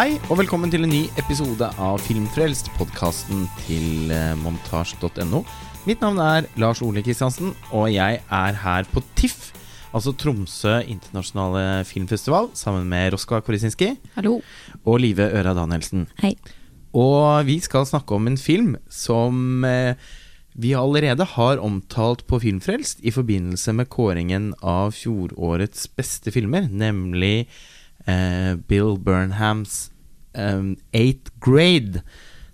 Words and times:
Hei 0.00 0.14
og 0.30 0.38
velkommen 0.40 0.70
til 0.72 0.86
en 0.86 0.88
ny 0.88 1.00
episode 1.20 1.66
av 1.76 1.98
Filmfrelst, 2.00 2.70
podkasten 2.78 3.42
til 3.66 4.08
eh, 4.08 4.30
montasj.no. 4.40 5.42
Mitt 5.84 6.00
navn 6.00 6.20
er 6.24 6.46
Lars 6.62 6.80
Ole 6.80 7.02
Kristiansen, 7.04 7.50
og 7.68 7.90
jeg 7.92 8.22
er 8.24 8.56
her 8.62 8.86
på 8.94 9.02
TIFF, 9.18 9.50
altså 9.92 10.14
Tromsø 10.16 10.78
internasjonale 10.88 11.84
filmfestival, 11.84 12.48
sammen 12.56 12.88
med 12.88 13.12
Roska 13.12 13.42
Korisinski 13.44 13.90
Hallo. 14.14 14.38
og 14.86 14.96
Live 15.04 15.26
Øra 15.36 15.52
Danielsen. 15.58 16.06
Hei. 16.22 16.32
Og 16.96 17.44
vi 17.50 17.58
skal 17.60 17.84
snakke 17.84 18.16
om 18.16 18.30
en 18.30 18.40
film 18.40 18.78
som 18.88 19.66
eh, 19.68 20.00
vi 20.56 20.72
allerede 20.80 21.28
har 21.34 21.60
omtalt 21.60 22.24
på 22.24 22.40
Filmfrelst 22.40 23.04
i 23.04 23.12
forbindelse 23.12 23.76
med 23.76 23.92
kåringen 23.92 24.54
av 24.64 24.96
fjorårets 24.96 25.90
beste 25.92 26.32
filmer, 26.32 26.72
nemlig 26.72 27.50
eh, 28.06 28.54
Bill 28.68 28.96
Burnhams 28.98 29.90
um, 30.34 30.76
Eighth 30.92 31.32
Grade, 31.40 32.04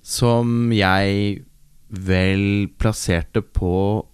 som 0.03 0.73
jeg 0.75 1.43
vel 1.89 2.69
plasserte 2.79 3.43
på 3.43 4.07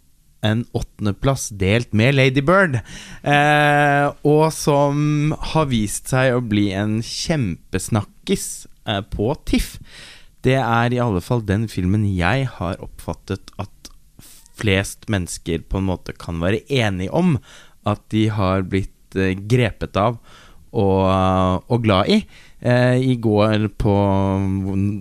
en 0.43 0.65
åttendeplass 0.75 1.51
delt 1.59 1.93
med 1.95 2.17
Lady 2.17 2.43
Bird, 2.43 2.81
eh, 3.23 4.07
og 4.27 4.47
som 4.55 5.35
har 5.53 5.69
vist 5.71 6.11
seg 6.11 6.35
å 6.35 6.43
bli 6.43 6.71
en 6.75 6.99
kjempesnakkis 7.07 8.49
eh, 8.91 9.05
på 9.13 9.31
TIFF. 9.47 9.77
Det 10.43 10.59
er 10.59 10.95
i 10.95 10.99
alle 11.03 11.23
fall 11.23 11.45
den 11.47 11.69
filmen 11.71 12.09
jeg 12.11 12.49
har 12.59 12.83
oppfattet 12.83 13.55
at 13.63 13.93
flest 14.59 15.07
mennesker 15.11 15.63
på 15.71 15.79
en 15.79 15.89
måte 15.89 16.15
kan 16.19 16.43
være 16.43 16.65
enige 16.67 17.15
om 17.15 17.37
at 17.89 18.03
de 18.15 18.27
har 18.35 18.67
blitt 18.67 19.15
eh, 19.15 19.39
grepet 19.39 19.99
av 19.99 20.19
og, 20.73 21.69
og 21.69 21.85
glad 21.85 22.11
i. 22.13 22.23
Eh, 22.63 22.97
I 23.13 23.17
går 23.21 23.69
på 23.81 23.95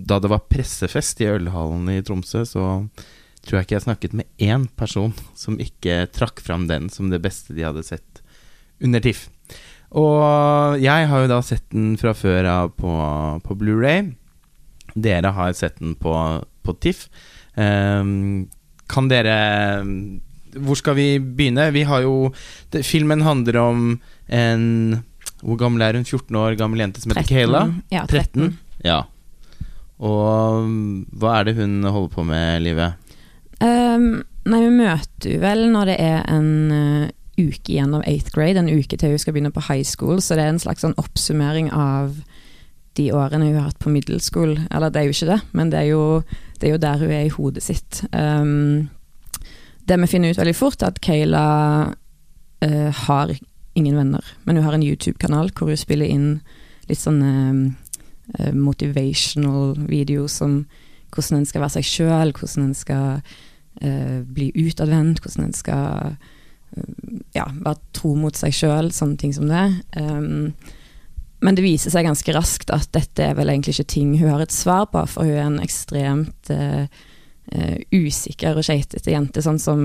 Da 0.08 0.18
det 0.20 0.30
var 0.32 0.46
pressefest 0.50 1.20
i 1.22 1.30
Ølhallen 1.30 1.88
i 1.92 2.00
Tromsø, 2.04 2.44
så 2.48 2.64
tror 3.42 3.58
jeg 3.58 3.66
ikke 3.66 3.78
jeg 3.78 3.86
snakket 3.86 4.16
med 4.18 4.28
én 4.38 4.68
person 4.78 5.12
som 5.38 5.58
ikke 5.62 6.06
trakk 6.14 6.42
fram 6.44 6.68
den 6.70 6.88
som 6.92 7.10
det 7.10 7.22
beste 7.24 7.56
de 7.56 7.64
hadde 7.66 7.84
sett 7.86 8.22
under 8.82 9.02
TIFF. 9.02 9.28
Og 9.98 10.78
jeg 10.80 11.08
har 11.10 11.22
jo 11.24 11.30
da 11.30 11.40
sett 11.44 11.64
den 11.74 11.96
fra 12.00 12.14
før 12.16 12.48
av 12.48 12.72
på, 12.78 12.92
på 13.44 13.56
Blu-ray 13.60 14.14
Dere 14.92 15.32
har 15.32 15.52
sett 15.56 15.78
den 15.80 15.94
på, 15.96 16.12
på 16.64 16.74
TIFF. 16.84 17.06
Eh, 17.56 18.04
kan 18.92 19.08
dere 19.08 19.36
Hvor 20.52 20.76
skal 20.76 20.98
vi 20.98 21.08
begynne? 21.20 21.70
Vi 21.72 21.86
har 21.88 22.04
jo 22.04 22.32
det, 22.72 22.84
Filmen 22.84 23.24
handler 23.24 23.56
om 23.62 23.86
en 24.28 25.02
Hvor 25.42 25.58
gammel 25.58 25.82
er 25.84 25.98
hun? 25.98 26.06
14 26.06 26.38
år 26.38 26.58
gammel 26.58 26.84
jente 26.84 27.02
som 27.02 27.12
heter 27.12 27.26
13. 27.26 27.34
Kayla? 27.34 27.62
Ja, 27.92 28.04
13. 28.06 28.52
Ja. 28.86 29.00
Og 30.02 30.66
um, 30.66 31.02
hva 31.18 31.38
er 31.38 31.48
det 31.48 31.56
hun 31.58 31.82
holder 31.84 32.12
på 32.14 32.26
med, 32.26 32.62
Livet? 32.64 32.98
Um, 33.62 34.22
nei, 34.46 34.62
vi 34.64 34.70
møter 34.74 35.34
henne 35.34 35.42
vel 35.42 35.66
når 35.74 35.90
det 35.92 35.98
er 36.02 36.24
en 36.30 36.48
uh, 36.74 37.10
uke 37.38 37.74
igjen 37.74 37.94
av 37.94 38.06
8th 38.08 38.32
grade, 38.34 38.62
en 38.62 38.70
uke 38.70 38.98
til 38.98 39.14
hun 39.14 39.22
skal 39.22 39.36
begynne 39.36 39.54
på 39.54 39.64
high 39.68 39.86
school, 39.86 40.18
så 40.22 40.38
det 40.38 40.46
er 40.46 40.54
en 40.54 40.62
slags 40.62 40.84
sånn 40.84 40.98
oppsummering 41.00 41.70
av 41.74 42.16
de 42.98 43.06
årene 43.14 43.48
hun 43.48 43.60
har 43.60 43.70
hatt 43.70 43.80
på 43.80 43.92
middelskolen. 43.92 44.66
Eller 44.74 44.92
det 44.92 45.00
er 45.00 45.08
jo 45.08 45.14
ikke 45.16 45.30
det, 45.30 45.38
men 45.56 45.70
det 45.72 45.80
er 45.80 45.88
jo, 45.92 46.02
det 46.60 46.68
er 46.68 46.74
jo 46.74 46.82
der 46.82 47.00
hun 47.04 47.14
er 47.14 47.24
i 47.26 47.32
hodet 47.32 47.64
sitt. 47.64 48.02
Um, 48.12 48.90
det 49.88 49.98
vi 50.02 50.10
finner 50.10 50.34
ut 50.34 50.42
veldig 50.42 50.56
fort, 50.58 50.82
er 50.82 50.92
at 50.92 51.00
Kayla 51.02 51.46
uh, 51.88 52.90
har 53.06 53.32
ingen 53.78 53.96
venner, 53.96 54.26
men 54.44 54.58
hun 54.58 54.66
har 54.66 54.76
en 54.76 54.84
YouTube-kanal 54.84 55.52
hvor 55.56 55.70
hun 55.72 55.80
spiller 55.80 56.10
inn 56.10 56.28
litt 56.90 57.00
sånne 57.00 57.32
uh, 58.38 58.52
motivational 58.52 59.76
videos 59.88 60.40
om 60.44 60.62
hvordan 61.12 61.40
en 61.42 61.48
skal 61.48 61.64
være 61.64 61.76
seg 61.78 61.88
sjøl, 61.88 62.34
hvordan 62.36 62.68
en 62.68 62.76
skal 62.76 63.08
uh, 63.20 64.20
bli 64.26 64.50
utadvendt, 64.64 65.22
hvordan 65.22 65.48
en 65.48 65.56
skal 65.56 66.14
ja, 67.36 67.46
være 67.52 67.78
tro 67.96 68.14
mot 68.18 68.36
seg 68.36 68.54
sjøl, 68.56 68.90
sånne 68.94 69.18
ting 69.20 69.34
som 69.36 69.50
det. 69.50 69.64
Um, 69.98 70.54
men 71.42 71.58
det 71.58 71.64
viser 71.64 71.92
seg 71.92 72.06
ganske 72.06 72.34
raskt 72.36 72.70
at 72.74 72.90
dette 72.94 73.24
er 73.26 73.36
vel 73.38 73.50
egentlig 73.50 73.74
ikke 73.76 73.92
ting 73.96 74.12
hun 74.20 74.30
har 74.30 74.44
et 74.44 74.54
svar 74.54 74.86
på, 74.92 75.02
for 75.10 75.26
hun 75.26 75.34
er 75.34 75.48
en 75.48 75.62
ekstremt 75.64 76.52
uh, 76.54 76.86
uh, 76.86 77.78
usikker 77.90 78.58
og 78.58 78.66
skeitete 78.66 79.14
jente, 79.14 79.42
sånn 79.44 79.58
som, 79.62 79.82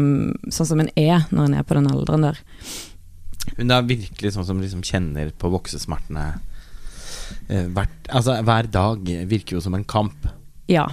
sånn 0.54 0.72
som 0.72 0.84
en 0.84 0.94
er 0.96 1.25
når 1.31 1.50
en 1.50 1.58
er 1.58 1.68
på 1.68 1.80
den 1.80 1.90
alderen 1.92 2.28
der. 2.30 2.44
Hun 3.58 3.74
er 3.74 3.88
virkelig 3.88 4.34
sånn 4.36 4.48
som 4.48 4.62
liksom 4.62 4.84
kjenner 4.86 5.31
på 5.40 5.50
voksesmertene 5.53 6.25
eh, 7.48 7.68
hvert, 7.74 7.96
altså, 8.09 8.38
hver 8.46 8.70
dag 8.72 9.12
virker 9.30 9.58
jo 9.58 9.64
som 9.64 9.78
en 9.78 9.88
kamp. 9.88 10.28
Ja, 10.68 10.90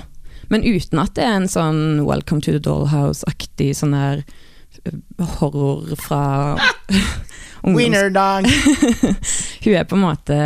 men 0.52 0.64
uten 0.64 1.00
at 1.02 1.14
det 1.16 1.26
er 1.26 1.38
en 1.38 1.50
sånn 1.50 1.82
Welcome 2.06 2.44
to 2.44 2.54
the 2.54 2.62
Dollhouse-aktig 2.62 3.72
sånn 3.78 3.96
der 3.96 4.24
eh, 4.84 5.28
horror 5.38 5.94
fra 6.00 6.22
Winner 7.74 8.10
dog! 8.12 8.48
hun 9.64 9.74
er 9.74 9.86
på 9.88 9.96
en 9.96 10.04
måte 10.04 10.38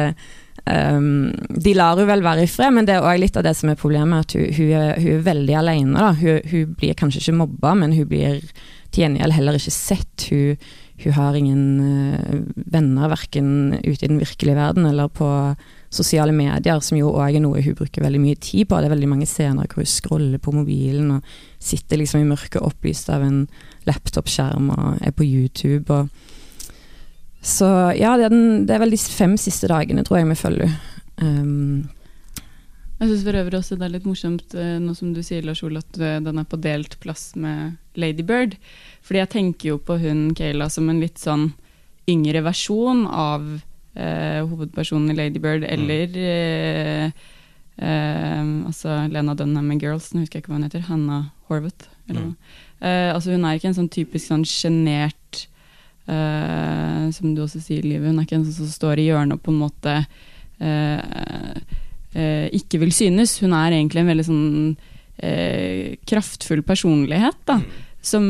um, 0.71 1.31
De 1.51 1.75
lar 1.75 1.99
hun 1.99 2.09
vel 2.09 2.23
være 2.25 2.45
i 2.47 2.51
fred, 2.51 2.75
men 2.77 2.87
det 2.87 2.99
er 2.99 3.07
òg 3.07 3.19
litt 3.23 3.39
av 3.39 3.47
det 3.47 3.57
som 3.59 3.73
er 3.73 3.81
problemet. 3.81 4.29
At 4.29 4.37
hun, 4.39 4.47
hun, 4.55 4.71
er, 4.71 4.93
hun 5.01 5.17
er, 5.17 5.25
veldig 5.27 5.57
alene. 5.59 5.97
Da. 5.99 6.13
Hun, 6.21 6.43
hun, 6.53 6.75
blir 6.79 6.99
kanskje 6.99 7.25
ikke 7.25 7.41
mobba, 7.41 7.75
men 7.81 7.97
hun 7.97 8.07
blir 8.11 8.39
til 8.93 9.05
gjengjeld 9.05 9.35
heller 9.35 9.59
ikke 9.59 9.75
sett. 9.75 10.29
Hun, 10.31 10.71
hun 11.05 11.15
har 11.15 11.37
ingen 11.39 11.65
uh, 11.81 12.39
venner, 12.73 13.11
verken 13.13 13.51
ute 13.85 14.05
i 14.05 14.11
den 14.11 14.21
virkelige 14.21 14.59
verden 14.59 14.89
eller 14.89 15.11
på 15.13 15.29
sosiale 15.91 16.35
medier, 16.37 16.81
som 16.85 16.99
jo 16.99 17.15
òg 17.15 17.39
er 17.39 17.43
noe 17.45 17.63
hun 17.65 17.77
bruker 17.79 18.05
veldig 18.05 18.21
mye 18.21 18.39
tid 18.43 18.69
på. 18.69 18.77
Det 18.77 18.91
er 18.91 18.95
veldig 18.97 19.11
mange 19.15 19.29
scener 19.29 19.69
hvor 19.69 19.83
hun 19.85 19.89
scroller 19.89 20.43
på 20.43 20.53
mobilen 20.53 21.15
og 21.17 21.31
sitter 21.63 22.01
liksom 22.01 22.23
i 22.23 22.29
mørket 22.29 22.65
opplyst 22.65 23.09
av 23.15 23.25
en 23.25 23.45
laptopskjerm 23.89 24.73
og 24.75 25.07
er 25.07 25.15
på 25.17 25.27
YouTube. 25.27 25.89
og 25.89 26.09
så 27.41 27.69
ja, 27.97 28.17
det 28.19 28.27
er, 28.27 28.35
den, 28.35 28.67
det 28.67 28.75
er, 28.75 28.83
vel 28.83 28.93
de 28.93 28.99
fem 28.99 29.37
siste 29.41 29.71
dagene, 29.71 30.05
tror 30.05 30.21
jeg 30.21 30.29
vi 30.29 30.39
følger. 30.39 30.75
Um, 31.23 31.89
jeg 32.99 33.09
syns 33.11 33.25
for 33.27 33.39
øvrig 33.39 33.59
også 33.61 33.77
det 33.79 33.87
er 33.87 33.95
litt 33.95 34.07
morsomt, 34.09 34.55
nå 34.55 34.95
som 34.99 35.13
du 35.15 35.23
sier, 35.23 35.45
Lars 35.47 35.63
Ole, 35.63 35.83
at 35.85 35.99
den 36.25 36.41
er 36.41 36.47
på 36.51 36.59
delt 36.59 36.99
plass 37.03 37.31
med 37.39 37.77
Lady 37.99 38.25
Bird. 38.27 38.57
Fordi 39.07 39.23
jeg 39.23 39.33
tenker 39.35 39.73
jo 39.73 39.79
på 39.79 39.99
hun 40.03 40.33
Kayla 40.39 40.67
som 40.73 40.91
en 40.91 40.99
litt 41.03 41.21
sånn 41.23 41.53
yngre 42.09 42.43
versjon 42.47 43.05
av 43.07 43.45
eh, 43.99 44.41
hovedpersonen 44.47 45.13
i 45.13 45.19
Lady 45.19 45.43
Bird, 45.43 45.67
eller 45.69 46.17
eh, 46.23 47.11
eh, 47.77 48.43
altså 48.69 49.03
Lena 49.13 49.37
Dunham 49.39 49.71
i 49.75 49.79
Girls, 49.83 50.13
nå 50.13 50.25
husker 50.25 50.39
jeg 50.39 50.47
ikke 50.47 50.55
hva 50.55 50.61
hun 50.61 50.69
heter, 50.69 50.87
Hannah 50.89 51.29
Horvath. 51.51 51.93
Mm. 52.09 52.33
altså 52.81 53.35
hun 53.35 53.43
er 53.45 53.59
ikke 53.59 53.69
en 53.69 53.75
sånn 53.77 53.91
typisk 53.93 54.31
sånn 54.31 54.45
sjenert 54.49 55.43
som 56.09 57.35
du 57.37 57.43
også 57.45 57.61
sier, 57.61 57.83
Livet. 57.85 58.09
Hun 58.09 58.23
er 58.23 58.25
ikke 58.25 58.39
en 58.39 58.47
sånn 58.47 58.63
som 58.63 58.71
står 58.73 59.03
i 59.03 59.11
hjørnet 59.11 59.37
og 59.37 59.43
på 59.45 59.53
en 59.53 59.59
måte 59.61 59.93
ikke 62.19 62.81
vil 62.83 62.91
synes. 62.95 63.37
Hun 63.43 63.53
er 63.55 63.77
egentlig 63.77 64.03
en 64.03 64.09
veldig 64.13 64.25
sånn 64.27 64.49
kraftfull 66.09 66.61
personlighet, 66.67 67.39
da. 67.47 67.61
Som 68.03 68.27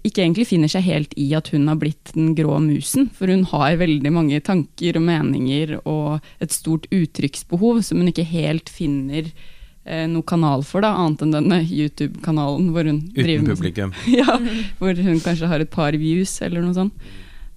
ikke 0.00 0.22
egentlig 0.24 0.48
finner 0.48 0.70
seg 0.70 0.86
helt 0.86 1.12
i 1.20 1.28
at 1.36 1.50
hun 1.52 1.68
har 1.70 1.78
blitt 1.80 2.12
den 2.16 2.32
grå 2.36 2.56
musen. 2.64 3.08
For 3.14 3.30
hun 3.30 3.44
har 3.52 3.78
veldig 3.80 4.12
mange 4.14 4.40
tanker 4.44 4.98
og 4.98 5.04
meninger 5.06 5.76
og 5.82 6.22
et 6.42 6.54
stort 6.54 6.88
uttrykksbehov 6.94 7.82
som 7.86 8.00
hun 8.00 8.10
ikke 8.10 8.26
helt 8.26 8.72
finner 8.72 9.28
eh, 9.28 10.06
noe 10.10 10.26
kanal 10.26 10.64
for, 10.66 10.84
da, 10.84 10.94
annet 10.98 11.26
enn 11.26 11.36
denne 11.36 11.60
YouTube-kanalen. 11.66 12.72
hvor 12.74 12.88
hun 12.88 13.04
Uten 13.14 13.46
publikum. 13.52 13.94
ja, 14.20 14.38
hvor 14.80 14.96
hun 14.96 15.22
kanskje 15.22 15.52
har 15.52 15.62
et 15.62 15.72
par 15.72 15.94
views, 16.00 16.38
eller 16.42 16.64
noe 16.64 16.76
sånt. 16.78 17.06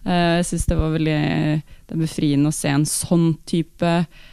Eh, 0.05 0.37
jeg 0.41 0.49
syns 0.51 0.69
det 0.69 0.79
var 0.83 0.93
veldig 0.99 1.19
det 1.85 1.93
er 1.97 2.01
befriende 2.03 2.51
å 2.51 2.55
se 2.55 2.69
en 2.69 2.85
sånn 2.89 3.31
type 3.49 3.95
eh, 4.03 4.23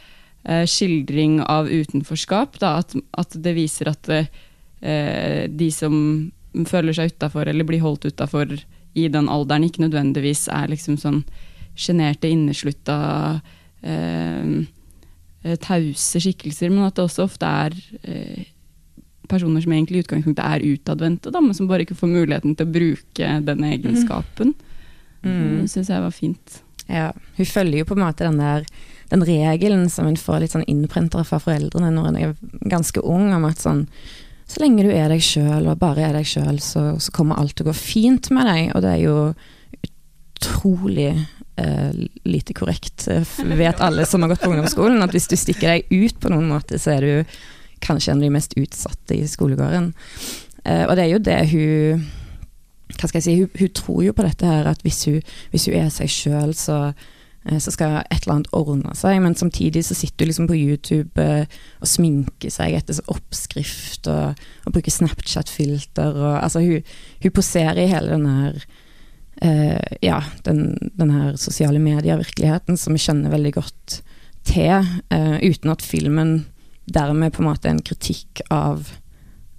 skildring 0.43 1.39
av 1.47 1.69
utenforskap. 1.71 2.59
Da, 2.59 2.77
at, 2.83 2.95
at, 3.17 3.37
det 3.45 3.55
viser 3.55 3.91
at 3.93 4.09
eh, 4.11 5.45
de 5.47 5.69
som 5.71 5.95
føler 6.69 6.95
seg 6.95 7.13
utafor, 7.15 7.47
eller 7.47 7.67
blir 7.67 7.83
holdt 7.83 8.09
utafor 8.11 8.51
i 8.93 9.07
den 9.09 9.29
alderen, 9.31 9.65
ikke 9.65 9.85
nødvendigvis 9.85 10.45
er 10.53 10.69
liksom 10.69 10.99
sånn 11.01 11.23
sjenerte, 11.73 12.29
inneslutta 12.29 12.97
eh, 13.81 14.65
Eh, 15.43 15.57
tause 15.59 16.21
skikkelser, 16.23 16.71
men 16.71 16.85
at 16.87 16.95
det 16.95 17.03
også 17.03 17.25
ofte 17.27 17.43
er 17.47 17.73
eh, 18.07 18.45
personer 19.27 19.63
som 19.63 19.73
egentlig 19.75 19.99
i 19.99 20.03
utgangspunktet 20.05 20.43
er 20.43 20.63
utadvendte, 20.63 21.33
men 21.35 21.55
som 21.57 21.67
bare 21.67 21.83
ikke 21.83 21.97
får 21.99 22.11
muligheten 22.13 22.55
til 22.55 22.67
å 22.67 22.71
bruke 22.71 23.31
den 23.49 23.65
egenskapen. 23.67 24.53
Mm. 25.23 25.65
Det 25.65 25.73
syns 25.73 25.91
jeg 25.91 26.05
var 26.05 26.15
fint. 26.15 26.61
Ja, 26.87 27.09
Hun 27.35 27.49
følger 27.49 27.81
jo 27.81 27.89
på 27.91 27.97
en 27.97 28.05
måte 28.05 28.27
den 28.29 28.39
der 28.39 28.63
den 29.13 29.23
regelen 29.27 29.87
som 29.93 30.09
en 30.09 30.19
får 30.19 30.41
litt 30.41 30.55
sånn 30.55 30.67
innprintere 30.69 31.25
fra 31.27 31.39
foreldrene 31.41 31.91
når 31.93 32.09
en 32.09 32.19
er 32.19 32.35
ganske 32.71 33.01
ung, 33.05 33.29
om 33.35 33.45
at 33.49 33.61
sånn 33.61 33.85
så 34.49 34.61
lenge 34.61 34.83
du 34.85 34.91
er 34.91 35.09
deg 35.09 35.23
sjøl 35.23 35.69
og 35.71 35.79
bare 35.81 36.03
er 36.05 36.17
deg 36.17 36.27
sjøl, 36.27 36.59
så, 36.61 36.83
så, 37.01 37.13
kommer 37.15 37.39
alt 37.39 37.55
til 37.57 37.65
å 37.65 37.71
gå 37.71 37.77
fint 37.77 38.27
med 38.35 38.45
deg. 38.49 38.73
Og 38.75 38.83
det 38.83 38.91
er 38.91 38.99
jo 39.01 39.15
utrolig 40.43 41.07
eh, 41.09 41.95
lite 42.27 42.55
korrekt, 42.57 43.07
eh, 43.09 43.23
vet 43.57 43.81
alle 43.81 44.05
som 44.05 44.21
har 44.21 44.33
gått 44.33 44.43
på 44.43 44.51
ungdomsskolen. 44.51 45.01
At 45.05 45.15
hvis 45.15 45.29
du 45.31 45.37
stikker 45.39 45.71
deg 45.71 45.87
ut 45.89 46.19
på 46.21 46.33
noen 46.33 46.51
måte, 46.51 46.77
så 46.81 46.97
er 46.97 47.07
du 47.07 47.39
kanskje 47.83 48.13
en 48.13 48.21
av 48.21 48.27
de 48.27 48.33
mest 48.35 48.53
utsatte 48.59 49.15
i 49.15 49.23
skolegården. 49.31 49.89
Eh, 50.67 50.83
og 50.85 50.93
det 50.99 51.07
er 51.07 51.11
jo 51.15 51.23
det 51.23 51.39
hun 51.51 52.03
Hva 52.93 53.09
skal 53.09 53.17
jeg 53.17 53.25
si, 53.25 53.33
hun, 53.41 53.49
hun 53.57 53.71
tror 53.73 54.03
jo 54.05 54.13
på 54.13 54.23
dette 54.27 54.45
her, 54.45 54.67
at 54.69 54.83
hvis 54.85 55.01
hun, 55.09 55.33
hvis 55.51 55.65
hun 55.65 55.79
er 55.79 55.89
seg 55.91 56.11
sjøl, 56.13 56.53
så 56.53 56.77
så 57.43 57.73
skal 57.73 57.97
et 58.03 58.23
eller 58.23 58.37
annet 58.37 58.53
ordne 58.55 58.93
seg, 58.95 59.17
men 59.23 59.35
samtidig 59.35 59.83
så 59.83 59.97
sitter 59.97 60.23
du 60.23 60.29
liksom 60.29 60.47
på 60.47 60.55
YouTube 60.55 61.19
eh, 61.19 61.59
og 61.83 61.89
sminker 61.89 62.53
seg 62.53 62.77
etter 62.77 63.01
oppskrift 63.11 64.07
og, 64.11 64.39
og 64.63 64.75
bruker 64.75 64.93
Snapchat-filter 64.93 66.15
og 66.15 66.37
Altså, 66.43 66.63
hun, 66.63 66.87
hun 67.23 67.35
poserer 67.35 67.83
i 67.83 67.89
hele 67.91 68.15
den 68.15 68.25
her 68.29 68.63
uh, 69.43 69.91
Ja, 70.03 70.21
den, 70.47 70.91
den 70.95 71.11
her 71.13 71.35
sosiale 71.39 71.81
medier-virkeligheten 71.83 72.79
som 72.79 72.95
vi 72.95 73.03
kjenner 73.03 73.33
veldig 73.33 73.53
godt 73.59 73.99
til, 74.47 74.89
uh, 75.13 75.37
uten 75.43 75.71
at 75.71 75.83
filmen 75.83 76.33
dermed 76.85 77.35
på 77.35 77.43
en 77.43 77.47
måte 77.47 77.69
er 77.69 77.77
en 77.77 77.85
kritikk 77.85 78.43
av, 78.51 78.89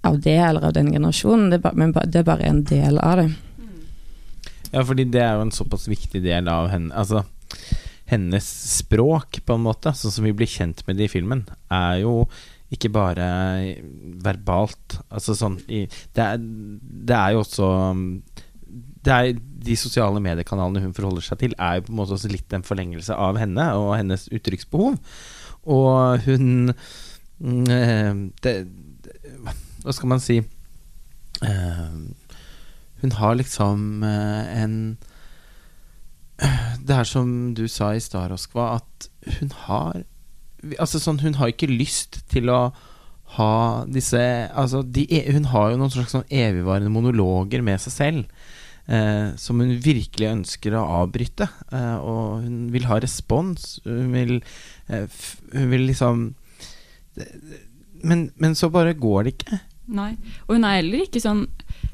av 0.05 0.19
det, 0.21 0.37
eller 0.37 0.67
av 0.67 0.75
den 0.77 0.91
generasjonen. 0.93 1.49
Det 1.53 1.73
men 1.73 1.93
det 2.05 2.21
er 2.21 2.27
bare 2.27 2.49
en 2.49 2.61
del 2.65 2.99
av 3.01 3.21
det. 3.21 3.29
Ja, 4.71 4.83
fordi 4.83 5.05
det 5.09 5.21
er 5.23 5.37
jo 5.37 5.45
en 5.45 5.55
såpass 5.55 5.87
viktig 5.87 6.19
del 6.25 6.49
av 6.51 6.67
henne 6.67 6.91
Altså, 6.97 7.23
hennes 8.09 8.47
språk, 8.77 9.41
på 9.45 9.55
en 9.57 9.65
måte, 9.65 9.93
sånn 9.97 10.13
som 10.13 10.27
vi 10.27 10.33
blir 10.37 10.49
kjent 10.49 10.83
med 10.87 10.99
det 10.99 11.07
i 11.07 11.13
filmen, 11.15 11.45
er 11.73 12.03
jo 12.03 12.25
ikke 12.73 12.91
bare 12.93 13.27
verbalt. 14.25 14.99
Altså 15.09 15.35
sånn 15.37 15.57
i, 15.69 15.85
det, 16.17 16.25
er, 16.25 16.41
det 16.41 17.17
er 17.17 17.35
jo 17.35 17.43
også 17.43 17.69
er, 19.05 19.31
De 19.37 19.77
sosiale 19.77 20.21
mediekanalene 20.23 20.83
hun 20.83 20.95
forholder 20.97 21.25
seg 21.25 21.41
til, 21.41 21.55
er 21.61 21.79
jo 21.79 21.87
på 21.87 21.93
en 21.93 21.99
måte 22.01 22.17
også 22.17 22.31
litt 22.33 22.53
en 22.55 22.65
forlengelse 22.65 23.17
av 23.17 23.39
henne 23.41 23.67
og 23.77 23.95
hennes 23.97 24.27
uttrykksbehov. 24.33 24.97
Og 25.75 26.27
hun 26.27 26.73
mm, 27.39 27.65
eh, 27.73 28.11
det, 28.45 28.53
Hva 29.81 29.93
skal 29.97 30.11
man 30.11 30.21
si 30.21 30.35
eh, 31.41 31.95
Hun 33.01 33.15
har 33.17 33.39
liksom 33.39 34.05
eh, 34.05 34.51
en 34.61 34.75
Det 36.85 36.95
er 36.95 37.07
som 37.07 37.53
du 37.55 37.63
sa 37.71 37.93
i 37.95 38.01
stad, 38.03 38.29
Roskva, 38.33 38.75
at 38.81 39.07
hun 39.39 39.51
har 39.67 40.03
Altså 40.81 40.97
sånn, 40.99 41.19
hun 41.21 41.35
har 41.37 41.51
ikke 41.53 41.69
lyst 41.69 42.23
til 42.31 42.49
å 42.49 42.73
ha 43.37 43.85
disse 43.85 44.19
Altså, 44.51 44.81
de, 44.83 45.05
e- 45.13 45.31
hun 45.35 45.45
har 45.51 45.71
jo 45.71 45.77
noen 45.79 45.93
slags 45.93 46.11
sånn 46.15 46.25
evigvarende 46.33 46.89
monologer 46.93 47.61
med 47.65 47.79
seg 47.83 47.93
selv. 47.93 48.25
Eh, 48.87 49.31
som 49.41 49.61
hun 49.61 49.75
virkelig 49.81 50.27
ønsker 50.31 50.75
å 50.77 50.83
avbryte. 51.03 51.47
Eh, 51.73 51.95
og 52.01 52.43
hun 52.45 52.57
vil 52.73 52.85
ha 52.89 52.99
respons. 53.01 53.79
Hun 53.85 54.11
vil, 54.13 54.35
eh, 54.89 55.05
hun 55.53 55.69
vil 55.71 55.87
liksom 55.89 56.27
men, 58.03 58.27
men 58.37 58.55
så 58.57 58.69
bare 58.73 58.93
går 58.97 59.23
det 59.25 59.33
ikke. 59.37 59.59
Nei. 59.95 60.11
Og 60.47 60.55
hun 60.57 60.65
er 60.67 60.79
heller 60.81 61.03
ikke 61.05 61.21
sånn 61.21 61.45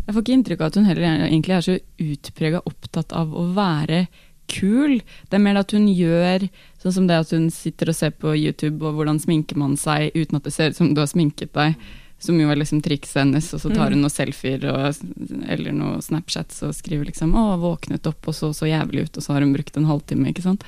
Jeg 0.08 0.16
får 0.16 0.24
ikke 0.24 0.34
inntrykk 0.38 0.62
av 0.64 0.70
at 0.72 0.78
hun 0.80 0.86
heller 0.88 1.04
er- 1.06 1.26
egentlig 1.28 1.56
er 1.58 1.66
så 1.66 1.76
utprega 2.00 2.62
opptatt 2.66 3.12
av 3.14 3.34
å 3.36 3.44
være 3.54 4.08
kul. 4.52 5.00
Det 5.30 5.38
er 5.38 5.44
mer 5.44 5.62
at 5.62 5.74
hun 5.76 5.88
gjør 5.88 6.48
sånn 6.82 6.96
som 6.98 7.10
det 7.10 7.20
at 7.24 7.34
hun 7.36 7.50
sitter 7.54 7.92
og 7.92 7.98
ser 7.98 8.14
på 8.18 8.36
YouTube 8.36 8.86
og 8.88 9.00
hvordan 9.00 9.22
sminker 9.22 9.60
man 9.60 9.78
seg 9.80 10.16
uten 10.18 10.40
at 10.40 10.48
det 10.48 10.56
ser 10.56 10.72
ut 10.72 10.80
som 10.80 10.94
du 10.94 11.02
har 11.04 11.12
sminket 11.12 11.54
deg. 11.58 11.76
Som 12.22 12.38
jo 12.38 12.52
er 12.54 12.60
liksom 12.60 12.84
trikset 12.86 13.24
hennes, 13.24 13.48
og 13.56 13.64
så 13.64 13.72
tar 13.74 13.96
hun 13.96 14.04
noen 14.04 14.14
selfier 14.14 14.62
og, 14.70 15.00
eller 15.50 15.74
noen 15.74 16.04
Snapchats 16.06 16.60
og 16.68 16.76
skriver 16.78 17.10
liksom 17.10 17.34
'Å, 17.34 17.56
våknet 17.58 18.06
opp 18.06 18.30
og 18.30 18.36
så 18.38 18.52
så 18.54 18.70
jævlig 18.70 19.08
ut', 19.08 19.18
og 19.18 19.26
så 19.26 19.34
har 19.34 19.42
hun 19.42 19.56
brukt 19.56 19.78
en 19.78 19.90
halvtime, 19.90 20.30
ikke 20.30 20.46
sant. 20.46 20.68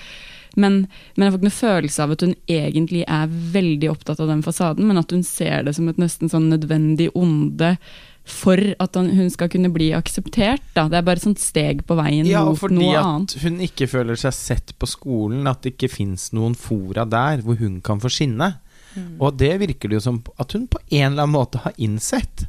Men, 0.55 0.87
men 1.15 1.25
jeg 1.25 1.33
får 1.33 1.39
ikke 1.39 1.49
noe 1.49 1.59
følelse 1.59 2.03
av 2.03 2.15
at 2.15 2.25
hun 2.25 2.33
egentlig 2.49 3.03
er 3.05 3.37
veldig 3.53 3.89
opptatt 3.89 4.21
av 4.21 4.29
den 4.29 4.43
fasaden, 4.45 4.87
men 4.89 5.01
at 5.01 5.13
hun 5.13 5.23
ser 5.25 5.65
det 5.65 5.75
som 5.77 5.89
et 5.89 6.01
nesten 6.01 6.29
sånn 6.29 6.49
nødvendig 6.51 7.09
onde 7.17 7.75
for 8.23 8.57
at 8.79 8.95
hun 8.95 9.29
skal 9.31 9.49
kunne 9.51 9.71
bli 9.73 9.89
akseptert. 9.95 10.63
Da. 10.75 10.87
Det 10.91 10.99
er 10.99 11.05
bare 11.05 11.19
et 11.19 11.25
sånt 11.25 11.41
steg 11.43 11.83
på 11.87 11.97
veien 11.99 12.27
Ja, 12.29 12.45
mot 12.47 12.59
fordi 12.59 12.93
at 12.95 13.35
hun 13.43 13.59
ikke 13.63 13.89
føler 13.91 14.19
seg 14.19 14.35
sett 14.37 14.75
på 14.79 14.87
skolen, 14.87 15.47
at 15.49 15.63
det 15.63 15.75
ikke 15.75 15.91
fins 15.91 16.31
noen 16.35 16.55
fora 16.55 17.03
der 17.09 17.43
hvor 17.43 17.59
hun 17.59 17.81
kan 17.83 17.99
få 18.03 18.11
skinne. 18.13 18.53
Og 18.93 19.33
det 19.41 19.55
virker 19.63 19.89
det 19.89 19.97
jo 19.97 20.05
som 20.05 20.21
at 20.39 20.53
hun 20.53 20.67
på 20.69 20.79
en 20.91 21.11
eller 21.11 21.25
annen 21.25 21.35
måte 21.35 21.61
har 21.63 21.73
innsett. 21.81 22.45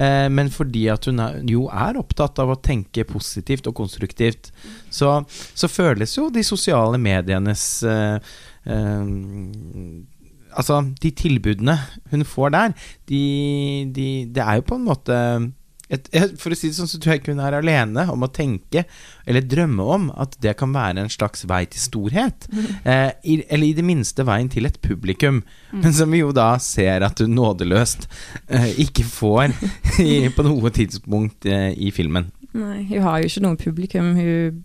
Eh, 0.00 0.28
men 0.32 0.48
fordi 0.52 0.86
at 0.88 1.04
hun 1.08 1.20
er, 1.20 1.42
jo 1.48 1.66
er 1.68 1.98
opptatt 2.00 2.40
av 2.40 2.54
å 2.54 2.60
tenke 2.64 3.04
positivt 3.08 3.68
og 3.68 3.76
konstruktivt, 3.76 4.48
så, 4.90 5.18
så 5.28 5.68
føles 5.68 6.16
jo 6.16 6.30
de 6.32 6.44
sosiale 6.46 7.00
medienes 7.00 7.66
eh, 7.84 8.16
eh, 8.64 9.04
Altså, 10.52 10.82
de 11.02 11.10
tilbudene 11.16 11.78
hun 12.12 12.24
får 12.28 12.54
der, 12.54 12.76
de, 13.08 13.24
de, 13.94 14.06
det 14.32 14.44
er 14.44 14.60
jo 14.60 14.68
på 14.68 14.78
en 14.78 14.86
måte 14.86 15.18
et, 15.92 16.08
For 16.40 16.54
å 16.54 16.56
si 16.56 16.70
det 16.70 16.76
sånn, 16.78 16.88
så 16.88 16.98
tror 17.00 17.14
jeg 17.14 17.22
ikke 17.22 17.34
hun 17.34 17.42
er 17.44 17.58
alene 17.58 18.06
om 18.12 18.24
å 18.24 18.30
tenke, 18.32 18.86
eller 19.28 19.44
drømme 19.44 19.86
om, 19.96 20.06
at 20.24 20.38
det 20.44 20.54
kan 20.60 20.72
være 20.72 21.04
en 21.04 21.12
slags 21.12 21.44
vei 21.50 21.64
til 21.70 21.82
storhet. 21.82 22.48
Eh, 22.82 23.12
i, 23.28 23.34
eller 23.52 23.68
i 23.68 23.74
det 23.76 23.84
minste 23.86 24.24
veien 24.26 24.48
til 24.50 24.66
et 24.66 24.78
publikum. 24.82 25.42
Men 25.70 25.94
som 25.94 26.10
vi 26.10 26.22
jo 26.22 26.32
da 26.34 26.56
ser 26.62 27.04
at 27.06 27.20
hun 27.22 27.34
nådeløst 27.36 28.08
eh, 28.48 28.72
ikke 28.82 29.04
får 29.06 29.52
i, 30.02 30.26
på 30.34 30.44
noe 30.46 30.72
tidspunkt 30.74 31.46
eh, 31.46 31.70
i 31.76 31.92
filmen. 31.94 32.30
Nei, 32.56 32.82
hun 32.90 33.04
har 33.06 33.22
jo 33.22 33.30
ikke 33.30 33.44
noe 33.44 33.60
publikum. 33.60 34.10
Hun 34.18 34.62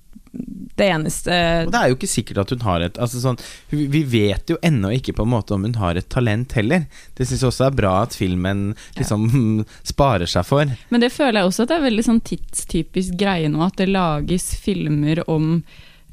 Det 0.77 0.85
eneste 0.93 1.33
Og 1.65 1.71
det 1.73 1.79
er 1.79 1.89
jo 1.89 1.95
ikke 1.97 2.09
sikkert 2.11 2.37
at 2.43 2.51
hun 2.53 2.59
har 2.67 2.83
et 2.85 2.97
altså 3.01 3.17
sånn, 3.23 3.39
vi- 3.71 4.03
vet 4.07 4.51
jo 4.53 4.57
ennå 4.61 4.91
ikke 4.93 5.15
på 5.17 5.23
en 5.25 5.31
måte 5.33 5.55
om 5.55 5.63
hun 5.65 5.73
har 5.81 5.97
et 5.97 6.07
talent 6.13 6.51
heller. 6.53 6.85
Det 7.17 7.25
syns 7.27 7.41
jeg 7.41 7.49
også 7.49 7.65
er 7.67 7.77
bra 7.79 7.93
at 8.03 8.13
filmen 8.13 8.75
liksom 8.99 9.65
sparer 9.91 10.29
seg 10.29 10.45
for. 10.45 10.69
Men 10.93 11.01
det 11.01 11.09
føler 11.15 11.41
jeg 11.41 11.49
også 11.49 11.63
at 11.65 11.71
det 11.73 11.77
er 11.79 11.87
veldig 11.89 12.05
sånn 12.05 12.21
tidstypisk 12.29 13.17
greie 13.17 13.49
nå, 13.49 13.63
at 13.65 13.77
det 13.81 13.89
lages 13.89 14.51
filmer 14.61 15.23
om 15.27 15.63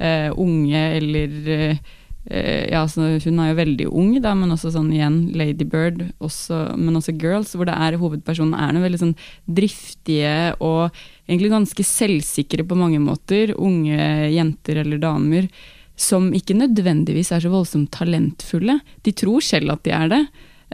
eh, 0.00 0.30
unge 0.32 0.86
eller 0.96 1.36
eh, 1.58 1.76
Ja, 2.24 2.86
så 2.88 3.04
hun 3.20 3.40
er 3.42 3.50
jo 3.50 3.56
veldig 3.58 3.86
ung, 3.92 4.14
da, 4.24 4.30
men 4.32 4.54
også 4.54 4.70
sånn 4.72 4.88
igjen 4.94 5.18
Ladybird, 5.36 5.98
men 6.80 6.96
også 6.96 7.12
Girls, 7.20 7.52
hvor 7.52 7.69
det 7.69 7.74
er 7.76 7.98
hovedpersonen 8.00 8.56
er 8.56 8.72
noe 8.72 8.86
veldig 8.86 9.00
sånn 9.02 9.12
driftige 9.44 10.54
og 10.56 10.96
egentlig 11.28 11.52
ganske 11.52 11.84
selvsikre 11.84 12.64
på 12.64 12.78
mange 12.81 13.02
måter, 13.04 13.52
unge 13.60 14.08
jenter 14.32 14.81
eller 14.86 15.02
damer. 15.02 15.50
Som 16.00 16.32
ikke 16.34 16.56
nødvendigvis 16.56 17.31
er 17.36 17.44
så 17.44 17.52
voldsomt 17.52 17.93
talentfulle. 17.94 18.81
De 19.06 19.12
tror 19.14 19.44
selv 19.44 19.76
at 19.76 19.84
de 19.84 19.93
er 19.94 20.08
det. 20.10 20.24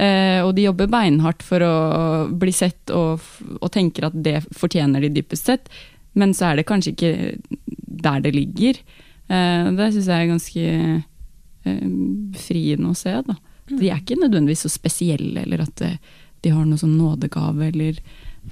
Eh, 0.01 0.41
og 0.41 0.55
de 0.57 0.65
jobber 0.65 0.89
beinhardt 0.89 1.45
for 1.45 1.61
å 1.61 1.75
bli 2.41 2.53
sett, 2.57 2.93
og, 2.95 3.21
og 3.59 3.69
tenker 3.75 4.09
at 4.09 4.17
det 4.17 4.39
fortjener 4.57 5.05
de 5.05 5.13
dypest 5.19 5.51
sett. 5.51 5.69
Men 6.19 6.33
så 6.35 6.51
er 6.51 6.61
det 6.61 6.69
kanskje 6.71 6.95
ikke 6.95 7.13
der 8.07 8.25
det 8.25 8.33
ligger. 8.35 8.81
Eh, 9.29 9.69
det 9.77 9.91
syns 9.93 10.09
jeg 10.09 10.17
er 10.17 10.31
ganske 10.31 10.65
eh, 10.71 11.03
befriende 11.65 12.91
å 12.91 12.97
se. 12.99 13.13
Da. 13.27 13.37
De 13.71 13.91
er 13.91 14.01
ikke 14.01 14.19
nødvendigvis 14.21 14.65
så 14.67 14.71
spesielle, 14.73 15.43
eller 15.45 15.63
at 15.67 15.83
eh, 15.87 15.99
de 16.43 16.51
har 16.55 16.65
noen 16.65 16.81
sånn 16.81 16.97
nådegave, 16.99 17.69
eller 17.73 18.01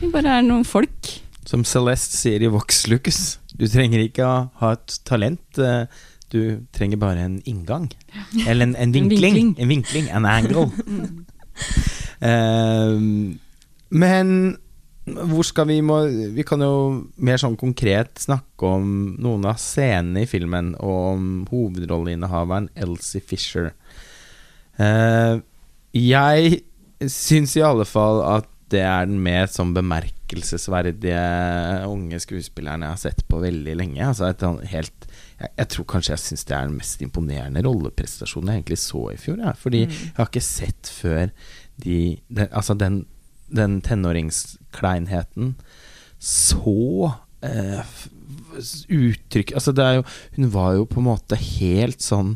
De 0.00 0.10
bare 0.12 0.38
er 0.38 0.42
noen 0.44 0.66
folk. 0.68 1.14
Som 1.48 1.62
Celeste 1.64 2.18
sier 2.20 2.42
i 2.44 2.50
Vox 2.52 2.82
Lucas, 2.92 3.38
du 3.56 3.64
trenger 3.72 4.02
ikke 4.04 4.26
å 4.28 4.34
ha 4.60 4.72
et 4.76 4.98
talent. 5.08 5.40
eh, 5.58 5.86
Du 6.30 6.60
trenger 6.76 6.98
bare 7.00 7.22
en 7.24 7.38
inngang. 7.48 7.86
Eller 8.46 8.66
en, 8.66 8.74
en 8.76 8.92
vinkling. 8.92 9.32
vinkling. 9.34 9.54
En 9.58 9.68
vinkling. 9.68 10.10
An 10.12 10.26
angle. 10.28 10.68
Eh, 12.20 12.98
men 13.90 14.30
hvor 15.30 15.46
skal 15.46 15.68
vi 15.70 15.78
må, 15.84 16.00
Vi 16.34 16.44
kan 16.46 16.62
jo 16.64 16.72
mer 17.16 17.40
sånn 17.40 17.56
konkret 17.60 18.20
snakke 18.22 18.72
om 18.78 19.16
noen 19.20 19.46
av 19.48 19.60
scenene 19.62 20.24
i 20.24 20.30
filmen, 20.30 20.74
og 20.78 20.98
om 21.14 21.26
hovedrolleinnehaveren 21.50 22.70
Elsie 22.78 23.24
Fisher. 23.24 23.72
Eh, 24.78 25.40
jeg 25.96 26.62
syns 27.06 27.56
i 27.56 27.64
alle 27.64 27.86
fall 27.88 28.22
at 28.26 28.48
det 28.72 28.82
er 28.84 29.06
den 29.08 29.20
mer 29.24 29.46
sånn 29.48 29.72
bemerkelsesverdige 29.76 31.20
unge 31.88 32.18
skuespilleren 32.20 32.84
jeg 32.84 32.92
har 32.92 33.00
sett 33.00 33.22
på 33.30 33.40
veldig 33.40 33.76
lenge. 33.80 34.02
Altså 34.04 34.28
et 34.28 34.44
sånn 34.44 34.60
helt 34.68 35.06
jeg, 35.38 35.52
jeg 35.54 35.70
tror 35.72 35.86
kanskje 35.92 36.14
jeg 36.14 36.24
syns 36.24 36.48
det 36.48 36.56
er 36.56 36.66
den 36.68 36.78
mest 36.80 37.04
imponerende 37.04 37.62
rolleprestasjonen 37.64 38.52
jeg 38.52 38.62
egentlig 38.62 38.80
så 38.82 39.04
i 39.12 39.20
fjor. 39.20 39.38
Ja. 39.40 39.54
Fordi 39.56 39.84
jeg 39.86 40.16
har 40.18 40.28
ikke 40.28 40.44
sett 40.44 40.92
før 40.92 41.30
de, 41.78 41.98
de 42.28 42.48
Altså 42.50 42.76
den, 42.78 43.04
den 43.54 43.80
tenåringskleinheten 43.84 45.54
så 46.18 47.12
eh, 47.46 47.82
uttrykk 48.90 49.52
Altså 49.54 49.70
det 49.76 49.84
er 49.84 49.98
jo 50.00 50.06
Hun 50.34 50.48
var 50.50 50.72
jo 50.74 50.88
på 50.90 50.98
en 50.98 51.06
måte 51.06 51.38
helt 51.38 52.02
sånn 52.02 52.34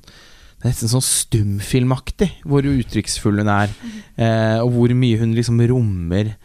det 0.62 0.68
er 0.68 0.74
Nesten 0.76 0.92
sånn 0.92 1.02
stumfilmaktig 1.02 2.28
hvor 2.46 2.62
uttrykksfull 2.62 3.40
hun 3.42 3.48
er. 3.50 3.72
Eh, 4.14 4.60
og 4.62 4.68
hvor 4.76 4.92
mye 4.94 5.18
hun 5.18 5.32
liksom 5.34 5.58
rommer 5.66 6.36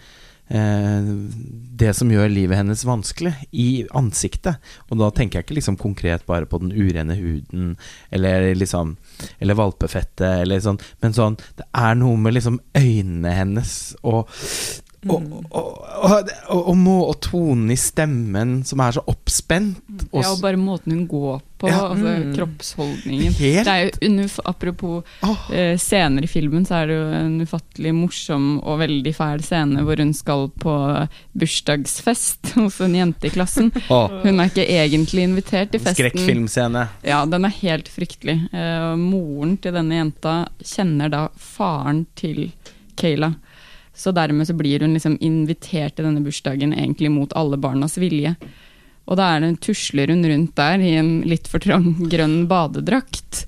det 0.48 1.89
som 1.98 2.12
gjør 2.12 2.30
livet 2.32 2.56
hennes 2.56 2.86
vanskelig, 2.88 3.34
i 3.51 3.84
ansiktet. 3.98 4.62
Og 4.88 5.01
da 5.01 5.10
tenker 5.12 5.39
jeg 5.39 5.48
ikke 5.48 5.58
liksom 5.58 5.80
konkret 5.80 6.24
bare 6.30 6.48
på 6.48 6.62
den 6.62 6.72
urene 6.72 7.18
huden, 7.20 7.75
eller 8.12 8.54
liksom 8.56 8.96
Eller 9.39 9.58
valpefettet, 9.58 10.44
eller 10.44 10.62
sånn, 10.63 10.80
men 11.01 11.13
sånn 11.13 11.36
Det 11.58 11.66
er 11.75 11.96
noe 11.98 12.18
med 12.22 12.36
liksom 12.38 12.60
øynene 12.77 13.34
hennes 13.34 13.72
og 14.08 14.30
og, 15.09 15.21
Mm. 15.21 15.33
og, 15.33 15.45
og, 15.51 16.29
og, 16.49 16.67
og, 16.69 16.77
må, 16.77 16.95
og 17.09 17.19
tonen 17.21 17.71
i 17.71 17.75
stemmen 17.79 18.63
som 18.67 18.79
er 18.83 18.91
så 18.97 19.03
oppspent. 19.07 19.77
Og, 20.11 20.21
Ja, 20.23 20.31
og 20.33 20.41
bare 20.41 20.57
måten 20.57 20.91
hun 20.93 21.07
går 21.07 21.41
på, 21.57 21.67
Ja. 21.69 21.87
altså 21.89 22.11
Mm. 22.17 22.35
kroppsholdningen. 22.35 23.33
Helt 23.33 23.65
Det 23.65 23.73
er 23.73 23.91
jo 24.01 24.27
Apropos 24.45 25.03
oh. 25.23 25.51
eh, 25.51 25.75
scener 25.77 26.23
i 26.23 26.27
filmen, 26.27 26.65
så 26.65 26.83
er 26.83 26.87
det 26.87 26.95
jo 26.95 27.07
en 27.17 27.41
ufattelig 27.41 27.93
morsom 27.95 28.59
og 28.63 28.79
veldig 28.79 29.13
fæl 29.15 29.41
scene 29.41 29.81
hvor 29.83 29.97
hun 29.97 30.13
skal 30.13 30.49
på 30.49 30.75
bursdagsfest 31.33 32.53
hos 32.59 32.79
en 32.81 32.95
jente 32.95 33.27
i 33.27 33.33
klassen. 33.33 33.71
Oh. 33.89 34.09
Hun 34.21 34.39
er 34.41 34.49
ikke 34.51 34.65
egentlig 34.67 35.23
invitert 35.23 35.71
til 35.71 35.79
festen. 35.79 35.95
Skrekkfilmscene. 36.11 36.87
Ja, 37.07 37.21
den 37.25 37.45
er 37.47 37.53
helt 37.61 37.87
fryktelig. 37.89 38.35
Eh, 38.53 38.95
moren 38.99 39.55
til 39.63 39.73
denne 39.77 39.95
jenta 40.01 40.33
kjenner 40.61 41.09
da 41.13 41.21
faren 41.39 42.05
til 42.19 42.49
Kayla. 42.99 43.31
Så 43.98 44.13
dermed 44.13 44.48
så 44.48 44.54
blir 44.54 44.86
hun 44.86 44.94
liksom 44.94 45.18
invitert 45.25 45.98
til 45.98 46.06
denne 46.06 46.22
bursdagen 46.22 46.75
egentlig 46.75 47.10
mot 47.12 47.34
alle 47.39 47.58
barnas 47.58 47.98
vilje. 47.98 48.36
Og 49.08 49.18
da 49.18 49.32
er 49.34 49.42
det 49.42 49.51
en 49.51 49.60
tusler 49.63 50.12
hun 50.12 50.25
rundt 50.27 50.56
der 50.60 50.84
i 50.84 50.94
en 51.00 51.12
litt 51.25 51.48
for 51.50 51.63
trang 51.63 51.94
grønn 52.12 52.42
badedrakt. 52.50 53.46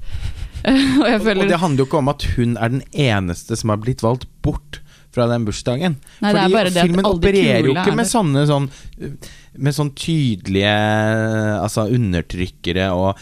og 0.66 1.24
føler 1.24 1.46
og 1.46 1.52
det 1.52 1.60
handler 1.62 1.84
jo 1.84 1.88
ikke 1.88 2.02
om 2.02 2.12
at 2.12 2.26
hun 2.36 2.56
er 2.60 2.72
den 2.74 2.86
eneste 2.92 3.56
som 3.60 3.72
har 3.72 3.82
blitt 3.84 4.04
valgt 4.04 4.28
bort 4.44 4.82
fra 5.16 5.26
den 5.30 5.46
bursdagen. 5.48 5.98
Nei, 6.24 6.34
at 6.34 6.74
filmen 6.76 7.08
opererer 7.08 7.68
jo 7.70 7.74
ikke 7.74 7.96
med 7.98 8.06
det. 8.06 8.12
sånne 8.12 8.46
sånn 8.50 8.68
Med 9.58 9.74
sånn 9.74 9.90
tydelige 9.98 10.74
Altså 11.58 11.88
undertrykkere 11.90 12.92
og 12.94 13.18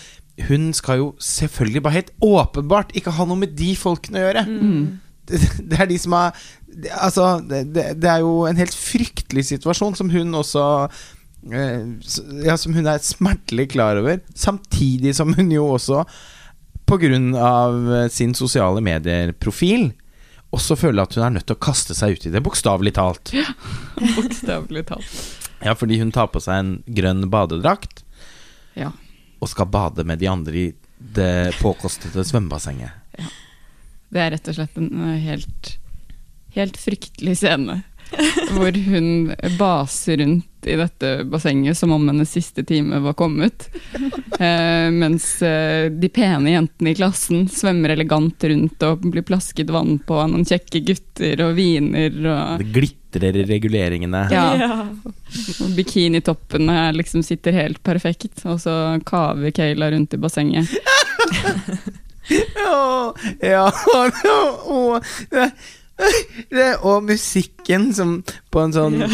Hun 0.49 0.73
skal 0.75 0.99
jo 0.99 1.07
selvfølgelig 1.23 1.83
bare 1.85 1.97
helt 2.01 2.11
åpenbart 2.23 2.91
ikke 2.99 3.15
ha 3.15 3.27
noe 3.29 3.39
med 3.39 3.55
de 3.57 3.71
folkene 3.79 4.19
å 4.19 4.25
gjøre. 4.25 4.43
Mm. 4.45 4.83
Det, 5.69 5.75
er 5.77 5.89
de 5.89 5.99
som 5.99 6.15
har 6.15 6.35
Altså, 6.93 7.39
det, 7.41 7.65
det, 7.73 8.07
er 8.07 8.21
jo 8.21 8.45
en 8.47 8.59
helt 8.59 8.75
fryktelig 8.75 9.47
situasjon 9.49 9.95
som 9.97 10.11
hun 10.13 10.35
også 10.37 10.63
eh, 11.51 11.87
Ja, 12.45 12.57
som 12.59 12.75
hun 12.77 12.87
er 12.87 13.01
smertelig 13.03 13.71
klar 13.73 13.97
over. 14.01 14.19
Samtidig 14.37 15.15
som 15.17 15.33
hun 15.37 15.49
jo 15.51 15.65
også, 15.73 16.03
av 16.87 17.95
eh, 17.95 18.09
sin 18.13 18.35
sosiale 18.37 18.83
medier-profil, 18.85 19.89
også 20.55 20.77
føler 20.79 21.03
at 21.03 21.17
hun 21.17 21.25
er 21.25 21.33
nødt 21.37 21.47
til 21.49 21.57
å 21.57 21.65
kaste 21.65 21.97
seg 21.97 22.15
ut 22.15 22.27
i 22.29 22.31
det, 22.31 22.43
bokstavelig 22.45 22.93
talt. 22.95 23.33
Ja, 23.35 23.49
Bokstavelig 24.19 24.85
talt. 24.93 25.17
Ja, 25.65 25.73
fordi 25.73 25.97
hun 25.99 26.13
tar 26.13 26.29
på 26.29 26.41
seg 26.43 26.61
en 26.61 26.71
grønn 26.85 27.25
badedrakt 27.33 28.03
Ja. 28.77 28.91
og 29.41 29.49
skal 29.49 29.69
bade 29.73 30.05
med 30.05 30.21
de 30.21 30.29
andre 30.29 30.61
i 30.61 30.67
det 30.97 31.57
påkostede 31.61 32.23
svømmebassenget. 32.25 32.93
Det 34.09 34.23
er 34.23 34.33
rett 34.35 34.47
og 34.47 34.57
slett 34.57 34.79
en 34.79 34.91
eh, 35.09 35.19
helt, 35.27 35.77
helt 36.55 36.77
fryktelig 36.79 37.37
scene. 37.41 37.81
Hvor 38.55 38.71
hun 38.71 39.33
baser 39.59 40.17
rundt 40.21 40.67
i 40.67 40.75
dette 40.79 41.23
bassenget 41.27 41.77
som 41.77 41.91
om 41.91 42.07
hennes 42.07 42.31
siste 42.31 42.63
time 42.63 42.99
var 43.03 43.13
kommet. 43.19 43.67
Eh, 44.39 44.87
mens 44.91 45.41
eh, 45.41 45.89
de 45.91 46.09
pene 46.09 46.53
jentene 46.53 46.91
i 46.91 46.95
klassen 46.95 47.47
svømmer 47.51 47.95
elegant 47.95 48.43
rundt 48.47 48.83
og 48.87 49.03
blir 49.11 49.25
plasket 49.27 49.71
vann 49.75 49.97
på 49.99 50.21
av 50.21 50.31
noen 50.31 50.47
kjekke 50.47 50.83
gutter 50.87 51.43
og 51.49 51.55
viner. 51.59 52.15
Og, 52.23 52.63
Det 52.63 52.71
glitrer 52.79 53.41
i 53.41 53.45
reguleringene. 53.51 54.23
ja, 54.31 54.87
og 54.87 55.75
bikinitoppene 55.75 56.91
liksom 56.95 57.27
sitter 57.27 57.59
helt 57.59 57.83
perfekt. 57.83 58.43
Og 58.47 58.59
så 58.63 58.75
kaver 59.07 59.51
Kayla 59.55 59.91
rundt 59.91 60.15
i 60.15 60.23
bassenget. 60.23 60.71
Ja, 62.29 63.13
ja 63.41 63.65
og, 64.67 65.03
det, 65.33 65.47
det, 66.51 66.67
og 66.81 67.05
musikken 67.07 67.91
som 67.95 68.19
på 68.53 68.65
en 68.65 68.75
sånn 68.75 69.01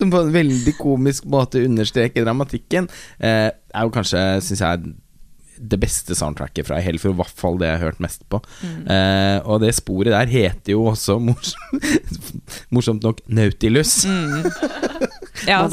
Som 0.00 0.12
på 0.12 0.22
en 0.24 0.32
veldig 0.32 0.72
komisk 0.78 1.26
måte 1.28 1.60
understreker 1.66 2.24
dramatikken, 2.24 2.86
eh, 3.20 3.50
er 3.52 3.84
jo 3.84 3.92
kanskje, 3.92 4.22
syns 4.40 4.62
jeg, 4.64 4.94
det 5.60 5.76
beste 5.80 6.16
soundtracket 6.16 6.64
fra 6.68 6.78
Helfer, 6.80 7.12
i 7.12 7.18
hvert 7.18 7.36
fall 7.36 7.58
det 7.60 7.68
jeg 7.68 7.76
har 7.76 7.90
hørt 7.90 8.00
mest 8.00 8.24
på. 8.32 8.40
Eh, 8.64 9.38
og 9.44 9.60
det 9.60 9.74
sporet 9.76 10.14
der 10.14 10.32
heter 10.32 10.72
jo 10.72 10.86
også 10.88 11.18
morsomt, 11.20 12.24
morsomt 12.74 13.04
nok 13.04 13.20
Nautilus. 13.28 14.06
Mm. 14.08 14.48
Ja, 15.48 15.68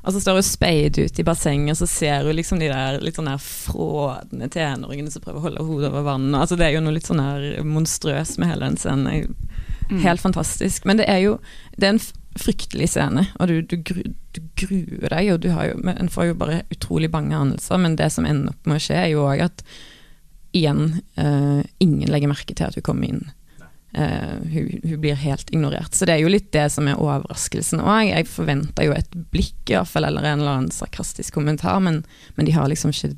og 0.00 0.14
så 0.14 0.20
står 0.22 0.38
hun 0.38 0.46
speid 0.46 0.98
ute 0.98 1.20
i 1.20 1.26
bassenget, 1.26 1.74
og 1.74 1.80
så 1.82 1.88
ser 1.90 2.24
hun 2.26 2.36
liksom 2.38 2.62
de 2.62 2.70
der 2.72 3.00
litt 3.04 3.18
sånn 3.18 3.28
der 3.28 3.42
frådende 3.42 4.48
tenåringene 4.52 5.12
som 5.12 5.24
prøver 5.24 5.42
å 5.42 5.46
holde 5.48 5.66
hodet 5.66 5.90
over 5.90 6.06
vannet. 6.06 6.38
Altså 6.40 6.56
Det 6.56 6.68
er 6.68 6.76
jo 6.78 6.84
noe 6.84 6.96
litt 6.96 7.10
sånn 7.10 7.20
der 7.20 7.66
monstrøst 7.66 8.40
med 8.40 8.52
hele 8.52 8.70
den 8.70 8.80
scenen. 8.80 9.12
Helt 9.12 9.50
Mm. 9.90 10.02
Helt 10.02 10.20
fantastisk. 10.20 10.84
Men 10.84 10.96
det 10.96 11.08
er 11.08 11.18
jo 11.18 11.38
Det 11.76 11.86
er 11.86 11.94
en 11.94 12.02
fryktelig 12.38 12.88
scene, 12.92 13.26
og 13.40 13.48
du, 13.48 13.60
du, 13.62 13.76
gru, 13.82 14.02
du 14.32 14.40
gruer 14.56 15.08
deg, 15.10 15.32
og 15.32 15.40
du 15.40 15.48
har 15.50 15.66
jo 15.66 15.80
En 15.90 16.08
får 16.08 16.30
jo 16.30 16.34
bare 16.34 16.62
utrolig 16.70 17.10
bange 17.10 17.36
anelser, 17.36 17.76
men 17.76 17.96
det 17.96 18.12
som 18.12 18.26
ender 18.26 18.54
opp 18.54 18.66
med 18.66 18.78
å 18.78 18.84
skje, 18.84 18.94
er 18.94 19.10
jo 19.14 19.26
òg 19.26 19.42
at 19.48 19.64
igjen 20.54 21.00
uh, 21.18 21.62
ingen 21.78 22.10
legger 22.10 22.30
merke 22.30 22.54
til 22.54 22.66
at 22.66 22.74
hun 22.74 22.82
kommer 22.86 23.08
inn. 23.08 23.26
Eh, 23.92 24.34
hun, 24.52 24.80
hun 24.84 25.00
blir 25.00 25.14
helt 25.14 25.50
ignorert. 25.50 25.94
Så 25.94 26.06
det 26.06 26.14
er 26.14 26.22
jo 26.22 26.30
litt 26.30 26.52
det 26.54 26.68
som 26.70 26.86
er 26.86 27.00
overraskelsen 27.00 27.82
òg. 27.82 28.04
Jeg 28.12 28.28
forventa 28.30 28.86
jo 28.86 28.94
et 28.94 29.16
blikk, 29.34 29.58
i 29.66 29.74
hvert 29.74 29.90
fall, 29.90 30.06
eller 30.06 30.26
en 30.26 30.42
eller 30.42 30.52
annen 30.60 30.74
sarkastisk 30.74 31.34
kommentar, 31.34 31.80
men, 31.82 32.04
men 32.36 32.46
de 32.46 32.54
har 32.54 32.70
liksom 32.70 32.94
ikke 32.94 33.16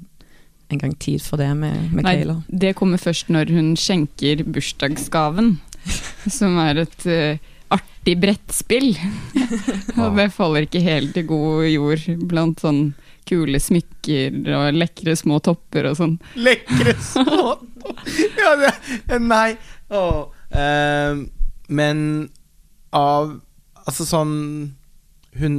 engang 0.73 0.95
tid 0.97 1.21
for 1.21 1.37
det 1.37 1.51
med, 1.59 1.77
med 1.93 2.07
Nei, 2.07 2.15
Kayla. 2.23 2.39
det 2.49 2.73
kommer 2.79 3.01
først 3.01 3.29
når 3.29 3.53
hun 3.53 3.75
skjenker 3.77 4.41
bursdagsgaven, 4.49 5.59
som 6.39 6.57
er 6.63 6.87
et 6.87 7.05
uh, 7.05 7.51
artig 7.77 8.17
brettspill. 8.23 8.95
og 10.01 10.17
det 10.17 10.31
faller 10.33 10.65
ikke 10.65 10.85
helt 10.85 11.21
i 11.21 11.27
god 11.29 11.69
jord 11.69 12.09
blant 12.33 12.65
sånn 12.65 12.85
kule 13.29 13.61
smykker 13.63 14.41
og 14.57 14.73
lekre 14.75 15.13
små 15.21 15.37
topper 15.45 15.93
og 15.93 16.01
sånn. 16.01 16.17
Lekre 16.41 16.97
små 16.99 17.59
Ja, 18.41 18.57
det 18.57 19.19
Nei. 19.21 19.53
Åh. 19.93 20.23
Eh, 20.53 21.23
men 21.73 21.99
av 22.93 23.41
Altså 23.89 24.05
sånn 24.05 24.35
Hun 25.41 25.55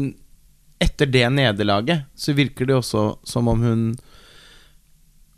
Etter 0.83 1.09
det 1.09 1.25
nederlaget 1.33 2.05
så 2.13 2.35
virker 2.37 2.67
det 2.69 2.75
også 2.77 3.05
som 3.25 3.49
om 3.49 3.63
hun 3.65 3.81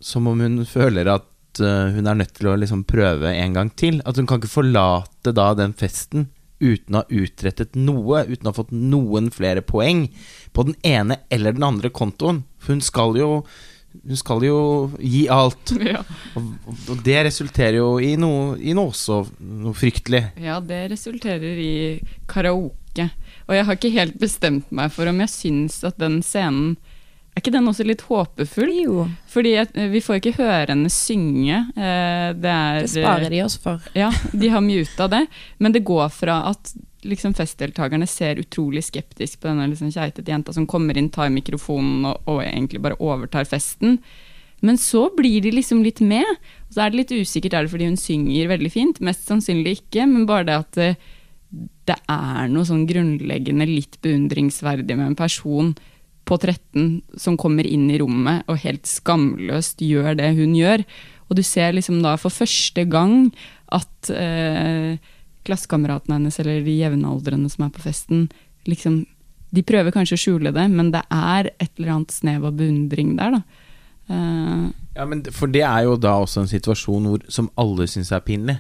Som 0.04 0.28
om 0.28 0.42
hun 0.44 0.60
føler 0.68 1.08
at 1.14 1.62
eh, 1.64 1.94
hun 1.96 2.10
er 2.10 2.20
nødt 2.20 2.34
til 2.36 2.50
å 2.52 2.58
liksom 2.60 2.84
prøve 2.84 3.32
en 3.32 3.54
gang 3.56 3.70
til. 3.80 4.02
At 4.06 4.20
hun 4.20 4.28
kan 4.28 4.42
ikke 4.42 4.52
forlate 4.52 5.32
da 5.34 5.54
den 5.58 5.74
festen 5.78 6.28
uten 6.60 6.98
å 6.98 7.04
ha 7.04 7.22
utrettet 7.24 7.78
noe, 7.80 8.26
uten 8.28 8.48
å 8.48 8.52
ha 8.52 8.58
fått 8.58 8.74
noen 8.76 9.32
flere 9.34 9.64
poeng 9.66 10.06
på 10.56 10.66
den 10.68 10.78
ene 10.88 11.20
eller 11.34 11.56
den 11.56 11.66
andre 11.68 11.92
kontoen. 11.94 12.44
Hun 12.68 12.84
skal 12.84 13.18
jo 13.20 13.30
Hun 14.04 14.20
skal 14.20 14.44
jo 14.48 14.60
gi 15.00 15.26
alt. 15.32 15.76
Ja. 15.86 16.02
Og, 16.36 16.48
og 16.90 17.02
det 17.06 17.20
resulterer 17.28 17.78
jo 17.78 18.00
i 18.02 18.16
noe, 18.18 18.56
i 18.58 18.74
noe 18.74 18.90
også 18.90 19.20
noe 19.40 19.76
fryktelig. 19.78 20.24
ja, 20.42 20.58
det 20.60 20.82
resulterer 20.92 21.60
i 21.62 21.76
karaoke. 22.30 23.10
Og 23.46 23.54
jeg 23.54 23.68
har 23.68 23.78
ikke 23.78 23.94
helt 23.94 24.18
bestemt 24.20 24.72
meg 24.74 24.92
for 24.96 25.12
om 25.12 25.20
jeg 25.22 25.32
syns 25.34 25.84
at 25.86 26.00
den 26.02 26.22
scenen 26.26 26.76
Er 27.36 27.44
ikke 27.44 27.52
den 27.52 27.68
også 27.68 27.84
litt 27.84 28.02
håpefull? 28.08 28.70
Jo, 28.80 29.06
Fordi 29.28 29.52
eh, 29.60 29.88
vi 29.92 30.00
får 30.00 30.22
ikke 30.22 30.38
høre 30.38 30.70
henne 30.72 30.88
synge. 30.94 31.58
eh, 31.76 32.30
Det 32.34 32.52
er 32.52 32.82
det 32.86 32.92
sparer 32.94 33.30
de 33.34 33.42
oss 33.44 33.58
for. 33.60 33.82
Ja, 33.94 34.08
de 34.32 34.48
har 34.54 34.62
muta 34.64 35.10
det. 35.12 35.26
Men 35.60 35.76
det 35.76 35.84
går 35.84 36.08
fra 36.16 36.38
at 36.54 36.72
liksom 37.06 37.36
festdeltakerne 37.38 38.08
ser 38.10 38.40
utrolig 38.42 38.82
skeptisk 38.88 39.42
på 39.44 39.50
denne 39.52 39.68
liksom 39.70 39.92
keitete 39.94 40.32
jenta 40.32 40.54
som 40.56 40.66
kommer 40.66 40.98
inn, 40.98 41.12
tar 41.14 41.30
mikrofonen 41.30 42.06
og, 42.10 42.24
og 42.26 42.40
egentlig 42.42 42.80
bare 42.82 42.98
overtar 43.04 43.46
festen. 43.46 44.00
Men 44.66 44.80
så 44.82 45.10
blir 45.14 45.42
de 45.44 45.52
liksom 45.54 45.84
litt 45.86 46.00
med. 46.02 46.26
Og 46.70 46.74
så 46.74 46.86
er 46.86 46.90
det 46.96 47.02
litt 47.04 47.14
usikkert, 47.20 47.54
er 47.54 47.68
det 47.68 47.74
fordi 47.76 47.90
hun 47.92 48.00
synger 48.00 48.48
veldig 48.50 48.72
fint? 48.74 49.02
Mest 49.06 49.28
sannsynlig 49.28 49.76
ikke, 49.84 50.08
men 50.10 50.24
bare 50.26 50.48
det 50.48 50.56
at 50.64 50.80
det, 50.80 50.88
det 51.86 52.00
er 52.10 52.48
noe 52.50 52.66
sånn 52.66 52.88
grunnleggende 52.90 53.68
litt 53.70 54.00
beundringsverdig 54.02 54.96
med 54.98 55.12
en 55.12 55.20
person 55.20 55.76
på 56.26 56.38
13 56.42 57.02
som 57.22 57.38
kommer 57.38 57.68
inn 57.70 57.88
i 57.94 58.00
rommet 58.02 58.48
og 58.50 58.62
helt 58.64 58.88
skamløst 58.90 59.82
gjør 59.86 60.16
det 60.18 60.32
hun 60.40 60.56
gjør. 60.58 60.84
Og 61.30 61.38
du 61.38 61.44
ser 61.46 61.74
liksom 61.74 62.02
da 62.06 62.16
for 62.22 62.34
første 62.34 62.86
gang 62.90 63.28
at 63.74 64.10
eh, 64.14 64.98
klassekameratene 65.46 66.20
hennes 66.20 66.40
eller 66.42 66.64
de 66.66 66.76
jevnaldrende 66.80 67.50
som 67.54 67.68
er 67.68 67.74
på 67.76 67.84
festen, 67.86 68.28
liksom 68.70 69.04
De 69.56 69.62
prøver 69.64 69.94
kanskje 69.94 70.18
å 70.18 70.20
skjule 70.20 70.52
det, 70.52 70.66
men 70.74 70.90
det 70.92 71.04
er 71.14 71.48
et 71.62 71.70
eller 71.78 71.94
annet 71.94 72.12
snev 72.12 72.44
av 72.50 72.58
beundring 72.58 73.14
der, 73.16 73.38
da. 73.38 73.42
Eh, 74.10 74.66
Ja, 74.98 75.06
men 75.06 75.22
For 75.32 75.48
det 75.48 75.62
er 75.64 75.86
jo 75.86 75.96
da 76.02 76.18
også 76.24 76.42
en 76.44 76.50
situasjon 76.52 77.08
hvor, 77.08 77.24
som 77.32 77.48
alle 77.56 77.88
syns 77.88 78.12
er 78.12 78.24
pinlig. 78.26 78.58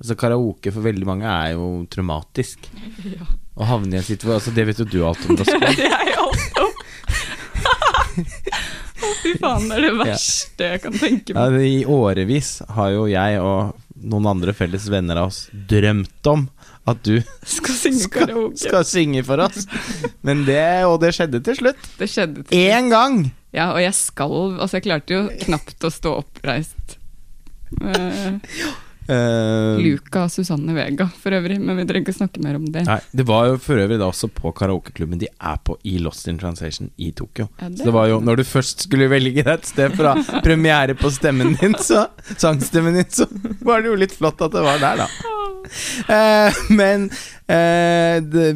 Altså 0.00 0.16
Karaoke 0.16 0.72
for 0.72 0.84
veldig 0.84 1.06
mange 1.08 1.28
er 1.28 1.54
jo 1.54 1.86
traumatisk. 1.92 2.68
Ja. 3.14 3.24
Å 3.60 3.66
havne 3.68 3.96
i 3.96 3.98
en 4.00 4.04
situasjon 4.06 4.38
altså, 4.38 4.52
Det 4.56 4.64
vet 4.68 4.78
jo 4.80 4.86
du 4.88 5.00
alt 5.04 5.24
om, 5.28 5.36
Roskva. 5.36 5.72
Å, 8.24 9.10
fy 9.22 9.34
faen, 9.40 9.68
det 9.70 9.78
er 9.78 9.86
det 9.86 9.92
verste 10.00 10.70
jeg 10.74 10.82
kan 10.82 10.96
tenke 11.00 11.36
meg. 11.36 11.54
Ja, 11.56 11.68
I 11.70 11.84
årevis 11.88 12.50
har 12.76 12.90
jo 12.94 13.06
jeg 13.10 13.40
og 13.40 13.78
noen 14.00 14.28
andre 14.30 14.54
felles 14.56 14.86
venner 14.92 15.20
av 15.20 15.30
oss 15.30 15.42
drømt 15.52 16.30
om 16.30 16.46
at 16.88 17.02
du 17.04 17.18
Skal 17.56 17.76
synge 17.76 18.04
skal, 18.06 18.28
karaoke. 18.28 18.60
skal 18.60 18.86
synge 18.88 19.24
for 19.28 19.42
oss. 19.44 19.66
Men 20.26 20.44
det, 20.48 20.62
og 20.88 20.98
det 21.04 21.12
skjedde 21.16 21.42
til 21.44 21.58
slutt. 21.62 21.90
Det 22.00 22.08
skjedde 22.10 22.46
til 22.48 22.70
Én 22.70 22.90
gang! 22.92 23.22
Ja, 23.56 23.72
og 23.74 23.80
jeg 23.82 23.96
skalv. 23.98 24.60
Altså, 24.62 24.78
jeg 24.78 24.86
klarte 24.86 25.16
jo 25.16 25.24
knapt 25.42 25.82
å 25.84 25.90
stå 25.90 26.14
oppreist. 26.20 26.96
Uh, 27.80 28.38
Eh, 29.10 29.80
Luca 29.82 30.28
Susanne 30.28 30.74
Vega 30.74 31.08
for 31.18 31.34
øvrig, 31.34 31.56
men 31.58 31.80
vi 31.80 31.86
trenger 31.88 32.06
ikke 32.06 32.14
snakke 32.14 32.42
mer 32.44 32.58
om 32.60 32.66
det. 32.70 32.84
Nei, 32.86 33.00
Det 33.10 33.26
var 33.26 33.48
jo 33.48 33.56
for 33.58 33.80
øvrig 33.82 33.98
da 33.98 34.06
også 34.06 34.30
på 34.30 34.52
karaokeklubben 34.54 35.18
de 35.18 35.26
er 35.26 35.58
på 35.66 35.74
i 35.82 35.96
Lost 35.98 36.28
in 36.30 36.38
Translation 36.38 36.92
i 36.96 37.10
Tokyo. 37.10 37.48
Ja, 37.58 37.72
Så 37.74 37.88
det 37.88 37.94
var 37.96 38.06
jo, 38.06 38.20
når 38.20 38.36
du 38.40 38.44
først 38.46 38.86
skulle 38.86 39.10
velge 39.10 39.42
et 39.42 39.66
sted 39.66 39.96
fra 39.98 40.14
premiere 40.46 40.94
på 40.94 41.10
stemmen 41.10 41.56
din, 41.58 41.74
så 41.74 42.06
sangstemmen 42.36 43.00
din, 43.00 43.10
så 43.10 43.26
var 43.66 43.82
det 43.82 43.90
jo 43.90 43.98
litt 43.98 44.14
flott 44.14 44.40
at 44.46 44.54
det 44.54 44.62
var 44.62 44.78
der, 44.78 45.02
da. 45.02 45.10
Uh, 46.10 46.62
men 46.70 47.10
uh, 47.10 48.16
det, 48.22 48.46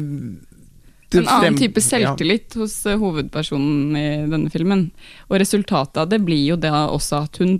det 1.11 1.19
En 1.19 1.29
annen 1.35 1.59
type 1.59 1.83
selvtillit 1.83 2.55
hos 2.59 2.79
eh, 2.89 2.97
hovedpersonen 2.99 3.95
i 3.99 4.07
denne 4.31 4.49
filmen. 4.51 4.87
Og 5.29 5.39
resultatet 5.39 5.99
av 6.01 6.09
det 6.11 6.23
blir 6.25 6.43
jo 6.53 6.57
da 6.59 6.87
også 6.87 7.25
at 7.27 7.43
hun 7.43 7.59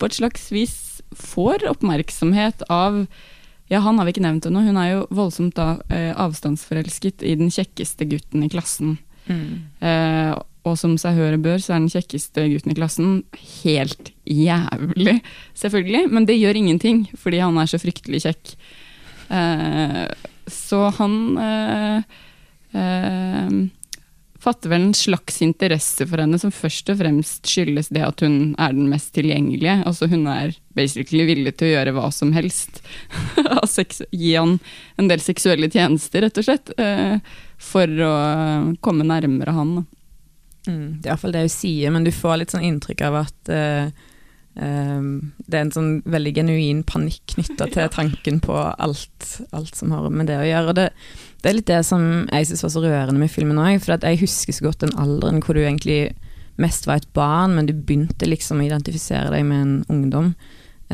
på 0.00 0.08
et 0.08 0.16
slags 0.18 0.50
vis 0.52 0.74
får 1.18 1.66
oppmerksomhet 1.70 2.66
av 2.72 3.04
Ja, 3.72 3.80
han 3.80 3.96
har 3.98 4.04
vi 4.04 4.12
ikke 4.12 4.24
nevnt 4.26 4.44
ennå. 4.44 4.60
Hun 4.60 4.76
er 4.76 4.90
jo 4.90 5.04
voldsomt 5.14 5.56
da 5.56 5.78
eh, 5.88 6.12
avstandsforelsket 6.20 7.24
i 7.24 7.32
den 7.40 7.48
kjekkeste 7.54 8.04
gutten 8.10 8.44
i 8.44 8.50
klassen. 8.52 8.98
Eh, 9.24 10.34
og 10.64 10.76
som 10.80 10.96
seg 11.00 11.18
hør 11.18 11.36
og 11.36 11.44
bør, 11.44 11.60
så 11.60 11.74
er 11.74 11.82
den 11.82 11.92
kjekkeste 11.92 12.46
gutten 12.48 12.72
i 12.72 12.76
klassen 12.76 13.16
helt 13.62 14.12
jævlig, 14.28 15.18
selvfølgelig. 15.60 16.06
Men 16.12 16.28
det 16.28 16.38
gjør 16.38 16.60
ingenting, 16.60 17.04
fordi 17.20 17.42
han 17.44 17.58
er 17.60 17.68
så 17.68 17.80
fryktelig 17.80 18.24
kjekk. 18.24 18.54
Eh, 19.28 20.04
så 20.48 20.80
han 20.98 21.16
eh, 21.40 21.98
eh, 22.80 23.56
fatter 24.44 24.72
vel 24.72 24.88
en 24.88 24.96
slags 24.96 25.40
interesse 25.44 26.06
for 26.08 26.20
henne 26.20 26.40
som 26.40 26.52
først 26.52 26.92
og 26.92 27.00
fremst 27.00 27.48
skyldes 27.48 27.90
det 27.94 28.04
at 28.04 28.24
hun 28.24 28.54
er 28.60 28.76
den 28.76 28.88
mest 28.92 29.12
tilgjengelige. 29.16 29.82
Altså 29.88 30.08
hun 30.12 30.26
er 30.32 30.56
basically 30.74 31.26
villig 31.28 31.54
til 31.56 31.70
å 31.70 31.74
gjøre 31.76 31.94
hva 31.96 32.10
som 32.14 32.32
helst. 32.36 32.82
Gi 34.10 34.34
han 34.36 34.58
en 35.00 35.10
del 35.10 35.22
seksuelle 35.22 35.70
tjenester, 35.72 36.26
rett 36.26 36.40
og 36.40 36.46
slett. 36.46 36.74
eh, 36.78 37.18
for 37.64 37.88
å 38.06 38.14
komme 38.84 39.06
nærmere 39.06 39.54
han. 39.56 39.76
Mm, 40.68 41.00
det 41.00 41.08
er 41.08 41.12
iallfall 41.12 41.34
det 41.36 41.44
hun 41.44 41.52
sier, 41.52 41.92
men 41.94 42.06
du 42.06 42.12
får 42.14 42.40
litt 42.40 42.54
sånn 42.54 42.64
inntrykk 42.64 43.04
av 43.08 43.18
at 43.20 43.52
uh, 43.52 43.86
eh, 44.56 45.06
det 45.44 45.58
er 45.58 45.62
en 45.66 45.74
sånn 45.74 45.92
veldig 46.08 46.32
genuin 46.38 46.82
panikk 46.88 47.36
knytta 47.36 47.68
til 47.72 47.92
tanken 47.98 48.40
på 48.44 48.56
alt, 48.56 49.30
alt 49.56 49.76
som 49.76 49.94
har 49.94 50.08
med 50.10 50.30
det 50.30 50.40
å 50.40 50.48
gjøre. 50.48 50.72
Og 50.72 50.78
det, 50.80 50.88
det 51.42 51.50
er 51.50 51.58
litt 51.58 51.70
det 51.70 51.82
som 51.88 52.04
jeg 52.26 52.50
syns 52.50 52.66
var 52.66 52.74
så 52.76 52.84
rørende 52.84 53.20
med 53.20 53.32
filmen 53.32 53.60
òg, 53.60 53.80
for 53.84 53.96
jeg 53.96 54.22
husker 54.24 54.56
så 54.56 54.68
godt 54.68 54.84
den 54.86 54.96
alderen 55.00 55.42
hvor 55.44 55.56
du 55.56 55.64
egentlig 55.64 56.14
mest 56.60 56.86
var 56.86 57.00
et 57.00 57.12
barn, 57.16 57.56
men 57.56 57.66
du 57.66 57.74
begynte 57.74 58.28
liksom 58.28 58.60
å 58.62 58.68
identifisere 58.68 59.32
deg 59.34 59.46
med 59.48 59.62
en 59.64 59.78
ungdom. 59.90 60.34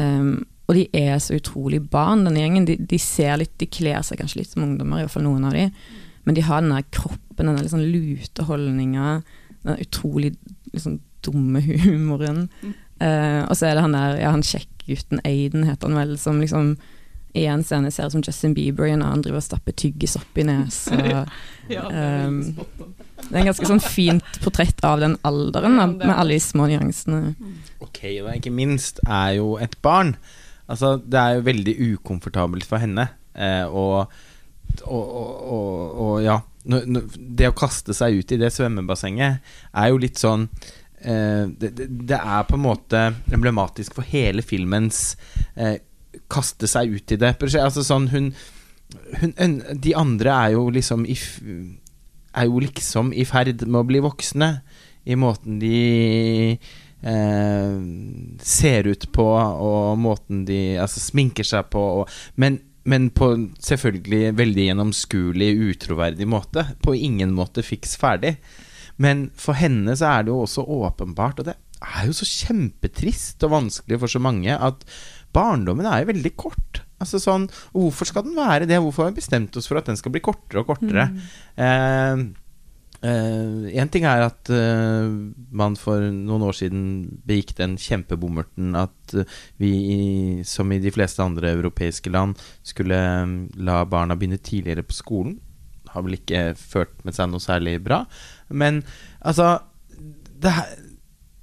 Um, 0.00 0.30
og 0.70 0.76
de 0.78 0.84
er 0.94 1.16
så 1.18 1.34
utrolig 1.34 1.80
barn, 1.90 2.22
denne 2.26 2.38
gjengen. 2.38 2.66
De, 2.68 2.76
de 2.78 2.98
ser 3.02 3.40
litt, 3.40 3.56
de 3.58 3.66
kler 3.66 4.04
seg 4.06 4.20
kanskje 4.20 4.42
litt 4.42 4.52
som 4.52 4.62
ungdommer, 4.62 5.02
iallfall 5.02 5.26
noen 5.26 5.48
av 5.48 5.56
de. 5.56 5.66
Men 6.28 6.36
de 6.36 6.44
har 6.46 6.62
den 6.62 6.70
der 6.74 6.86
kroppen, 6.94 7.40
den 7.40 7.56
der 7.56 7.64
litt 7.64 7.72
sånn 7.72 7.90
lute 7.90 8.46
holdninga, 8.46 9.16
den 9.66 9.82
utrolig 9.82 10.36
liksom 10.70 11.00
dumme 11.26 11.62
humoren. 11.64 12.46
Mm. 12.62 12.78
Uh, 13.00 13.42
og 13.48 13.56
så 13.56 13.66
er 13.66 13.76
det 13.76 13.84
han 13.86 13.96
der, 13.96 14.16
ja, 14.20 14.30
han 14.30 14.46
kjekkgutten 14.46 15.22
Aiden 15.26 15.66
heter 15.66 15.88
han 15.88 15.98
vel, 15.98 16.16
som 16.20 16.40
liksom 16.42 16.74
i 17.34 17.44
en 17.46 17.62
scene 17.64 17.90
ser 17.94 18.08
ut 18.08 18.14
som 18.16 18.22
Justin 18.26 18.54
Bieber, 18.54 18.88
i 18.88 18.94
en 18.94 19.04
annen 19.06 19.22
driver 19.22 19.38
og 19.38 19.46
stapper 19.46 19.74
tyggis 19.78 20.16
opp 20.18 20.38
i 20.38 20.46
nesa. 20.46 21.26
Um, 21.70 22.56
det 23.28 23.34
er 23.34 23.42
en 23.42 23.50
ganske 23.50 23.68
sånn 23.68 23.82
fint 23.84 24.38
portrett 24.44 24.84
av 24.86 25.02
den 25.02 25.16
alderen, 25.26 25.78
da, 25.78 25.86
er 25.86 26.10
med 26.10 26.16
alle 26.16 26.36
de 26.36 26.44
små 26.44 26.68
nyansene. 26.70 27.34
Ok, 27.84 28.02
og 28.22 28.32
ikke 28.34 28.52
minst 28.54 29.02
er 29.06 29.36
jo 29.38 29.54
et 29.62 29.76
barn. 29.84 30.14
Altså, 30.70 30.96
det 31.02 31.20
er 31.20 31.38
jo 31.38 31.46
veldig 31.48 31.74
ukomfortabelt 31.92 32.66
for 32.68 32.82
henne. 32.82 33.08
Eh, 33.34 33.64
og, 33.66 34.12
og, 34.84 35.04
og, 35.04 35.30
og, 35.54 36.00
og 36.02 36.14
ja 36.24 36.34
Det 36.66 37.46
å 37.46 37.54
kaste 37.56 37.94
seg 37.94 38.18
ut 38.18 38.32
i 38.34 38.38
det 38.40 38.50
svømmebassenget 38.50 39.52
er 39.70 39.90
jo 39.92 40.00
litt 40.02 40.18
sånn 40.18 40.48
eh, 40.98 41.46
det, 41.46 41.70
det, 41.78 42.18
er 42.18 42.42
på 42.48 42.58
en 42.58 42.64
måte 42.64 43.04
emblematisk 43.30 43.94
for 43.96 44.10
hele 44.10 44.42
filmens 44.42 45.14
eh, 45.54 45.78
kaste 46.30 46.68
seg 46.70 46.90
ut 46.90 47.14
i 47.14 47.20
det. 47.22 47.36
Altså 47.62 47.86
sånn 47.86 48.10
hun, 48.10 48.32
hun 49.22 49.60
De 49.78 49.94
andre 49.94 50.34
er 50.34 50.56
jo 50.56 50.66
liksom 50.74 51.06
i, 51.06 51.16
Er 52.36 52.46
jo 52.46 52.62
liksom 52.62 53.12
i 53.12 53.26
ferd 53.26 53.64
med 53.66 53.80
å 53.82 53.88
bli 53.88 54.02
voksne 54.04 54.52
i 55.08 55.16
måten 55.18 55.58
de 55.58 56.56
eh, 57.02 57.76
ser 58.44 58.88
ut 58.90 59.06
på, 59.12 59.26
og 59.26 59.98
måten 60.00 60.44
de 60.48 60.78
altså, 60.80 61.02
sminker 61.02 61.46
seg 61.46 61.70
på. 61.72 61.82
Og, 62.00 62.18
men, 62.40 62.60
men 62.88 63.08
på 63.16 63.32
selvfølgelig 63.64 64.34
veldig 64.38 64.68
gjennomskuelig, 64.68 65.50
utroverdig 65.72 66.28
måte. 66.28 66.66
På 66.84 66.94
ingen 66.96 67.34
måte 67.36 67.64
fiks 67.66 67.96
ferdig. 68.00 68.36
Men 69.00 69.30
for 69.38 69.56
henne 69.56 69.96
så 69.96 70.12
er 70.12 70.26
det 70.26 70.34
jo 70.34 70.42
også 70.44 70.66
åpenbart, 70.84 71.40
og 71.40 71.48
det 71.48 71.56
er 71.80 72.06
jo 72.10 72.12
så 72.12 72.26
kjempetrist 72.28 73.40
og 73.46 73.54
vanskelig 73.54 74.00
for 74.02 74.12
så 74.12 74.20
mange, 74.20 74.52
at 74.52 74.84
barndommen 75.32 75.88
er 75.88 76.02
jo 76.02 76.10
veldig 76.12 76.34
kort. 76.36 76.82
Altså 77.00 77.18
sånn, 77.22 77.48
Hvorfor 77.72 78.04
skal 78.10 78.26
den 78.26 78.36
være 78.36 78.66
det? 78.68 78.76
Hvorfor 78.84 79.06
har 79.06 79.12
vi 79.14 79.20
bestemt 79.22 79.56
oss 79.56 79.66
for 79.70 79.80
at 79.80 79.86
den 79.88 79.96
skal 79.96 80.12
bli 80.12 80.20
kortere 80.20 80.60
og 80.62 80.68
kortere? 80.74 81.06
Eh, 81.56 82.24
eh, 83.02 83.80
en 83.80 83.88
ting 83.92 84.04
er 84.04 84.26
at 84.26 84.50
eh, 84.52 85.08
man 85.56 85.76
for 85.80 86.02
noen 86.12 86.44
år 86.44 86.56
siden 86.58 86.82
begikk 87.26 87.54
den 87.60 87.78
kjempebommerten 87.80 88.74
at 88.76 89.14
eh, 89.16 89.24
vi, 89.62 89.70
i- 89.94 90.44
som 90.44 90.70
i 90.72 90.80
de 90.82 90.92
fleste 90.92 91.24
andre 91.24 91.54
europeiske 91.56 92.12
land, 92.12 92.36
skulle 92.62 92.98
eh, 93.00 93.32
la 93.56 93.80
barna 93.88 94.16
begynne 94.20 94.38
tidligere 94.42 94.84
på 94.84 94.98
skolen. 94.98 95.38
Har 95.94 96.04
vel 96.06 96.18
ikke 96.20 96.50
ført 96.60 97.00
med 97.04 97.16
seg 97.16 97.32
noe 97.32 97.40
særlig 97.42 97.78
bra. 97.82 98.04
Men 98.52 98.82
altså 99.24 99.56
det 100.40 100.52
her, 100.54 100.68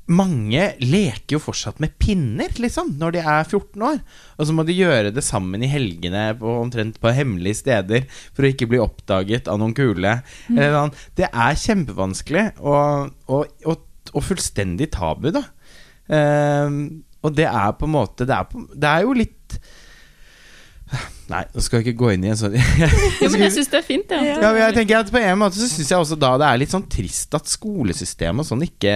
mange 0.08 0.70
leker 0.80 1.36
jo 1.36 1.42
fortsatt 1.44 1.82
med 1.84 1.98
pinner, 2.00 2.52
liksom, 2.62 2.94
når 3.00 3.18
de 3.18 3.24
er 3.24 3.42
14 3.44 3.84
år. 3.90 3.98
Og 4.38 4.48
så 4.48 4.56
må 4.56 4.64
de 4.68 4.78
gjøre 4.78 5.12
det 5.16 5.24
sammen 5.26 5.64
i 5.66 5.72
helgene 5.72 6.30
på 6.40 6.54
omtrent 6.62 7.00
på 7.04 7.12
hemmelige 7.16 7.62
steder 7.64 8.08
for 8.32 8.46
å 8.46 8.52
ikke 8.54 8.70
bli 8.72 8.80
oppdaget 8.84 9.52
av 9.52 9.60
noen 9.60 9.76
kule. 9.78 10.20
Sånn. 10.48 10.96
Det 11.20 11.28
er 11.28 11.60
kjempevanskelig 11.64 12.46
og, 12.62 13.12
og, 13.28 13.52
og, 13.68 13.84
og 14.14 14.26
fullstendig 14.30 14.92
tabu, 14.96 15.34
da. 15.36 15.44
Um, 16.08 17.04
og 17.26 17.36
det 17.36 17.50
er 17.50 17.74
på 17.76 17.84
en 17.84 17.92
måte 17.92 18.24
Det 18.24 18.32
er, 18.32 18.46
på, 18.48 18.62
det 18.72 18.88
er 18.88 19.04
jo 19.04 19.16
litt 19.18 19.58
Nei, 21.28 21.42
nå 21.52 21.64
skal 21.64 21.82
jeg 21.82 21.90
ikke 21.90 22.00
gå 22.00 22.14
inn 22.14 22.24
i 22.24 22.30
en 22.32 22.40
sånn 22.40 22.56
Ja, 22.80 23.28
men 23.28 23.44
jeg 23.44 23.56
syns 23.58 23.72
det 23.74 23.82
er 23.82 23.84
fint, 23.84 24.14
ja. 24.16 24.38
ja, 24.40 24.52
jeg 24.62 24.78
tenker 24.78 25.02
at 25.02 25.12
På 25.12 25.20
en 25.20 25.42
måte 25.42 25.60
så 25.60 25.68
syns 25.68 25.92
jeg 25.92 26.00
også 26.00 26.16
da 26.20 26.30
det 26.40 26.48
er 26.48 26.62
litt 26.62 26.72
sånn 26.72 26.88
trist 26.92 27.36
at 27.36 27.52
skolesystemet 27.52 28.46
og 28.46 28.48
sånn 28.48 28.64
ikke 28.64 28.94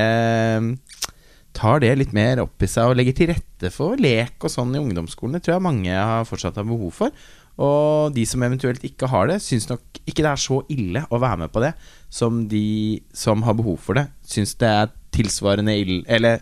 tar 1.61 1.83
det 1.83 1.91
litt 1.99 2.15
mer 2.17 2.41
opp 2.43 2.63
i 2.63 2.69
seg 2.69 2.89
og 2.89 2.97
legger 2.97 3.17
til 3.17 3.29
rette 3.35 3.69
for 3.73 3.99
lek 4.01 4.41
og 4.41 4.51
sånn 4.51 4.73
i 4.73 4.81
ungdomsskolen. 4.81 5.37
Det 5.37 5.45
tror 5.45 5.57
jeg 5.57 5.67
mange 5.67 5.93
har 5.93 6.25
fortsatt 6.27 6.57
har 6.57 6.67
behov 6.67 6.95
for. 6.97 7.13
Og 7.61 8.15
de 8.15 8.23
som 8.25 8.41
eventuelt 8.45 8.81
ikke 8.87 9.09
har 9.11 9.29
det, 9.29 9.41
syns 9.43 9.67
nok 9.69 10.01
ikke 10.01 10.23
det 10.23 10.31
er 10.31 10.41
så 10.41 10.61
ille 10.73 11.03
å 11.11 11.19
være 11.21 11.43
med 11.43 11.53
på 11.53 11.61
det, 11.61 11.75
som 12.09 12.45
de 12.49 13.01
som 13.13 13.43
har 13.45 13.57
behov 13.59 13.77
for 13.83 13.99
det, 13.99 14.07
syns 14.25 14.55
det 14.61 14.69
er 14.69 14.89
tilsvarende 15.11 15.75
ille 15.75 16.01
Eller 16.07 16.39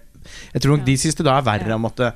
jeg 0.53 0.61
tror 0.61 0.77
nok 0.77 0.85
de 0.85 0.95
syns 0.99 1.17
det 1.17 1.25
da 1.25 1.39
er 1.39 1.47
verre 1.47 1.75
å 1.75 1.81
måtte 1.81 2.11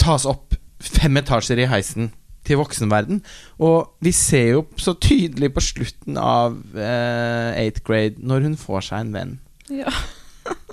tas 0.00 0.26
opp 0.28 0.56
fem 0.82 1.18
etasjer 1.18 1.62
i 1.62 1.68
heisen 1.70 2.12
til 2.46 2.58
voksenverden. 2.58 3.20
Og 3.62 3.92
vi 4.02 4.14
ser 4.14 4.48
jo 4.54 4.64
så 4.80 4.94
tydelig 4.98 5.52
på 5.54 5.62
slutten 5.62 6.18
av 6.18 6.56
eh, 6.74 7.60
eighth 7.62 7.84
grade 7.86 8.22
når 8.22 8.48
hun 8.48 8.58
får 8.58 8.88
seg 8.88 9.04
en 9.04 9.14
venn. 9.16 9.36
Ja. 9.72 9.92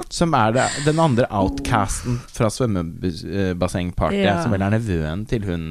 Som 0.10 0.34
er 0.34 0.52
det, 0.56 0.64
den 0.88 1.00
andre 1.00 1.28
outcasten 1.30 2.18
fra 2.34 2.50
svømmebassengpartyet. 2.50 4.26
Ja. 4.26 4.40
Som 4.44 4.52
vel 4.56 4.64
er 4.66 4.74
nevøen 4.74 5.26
til 5.30 5.46
hun 5.46 5.66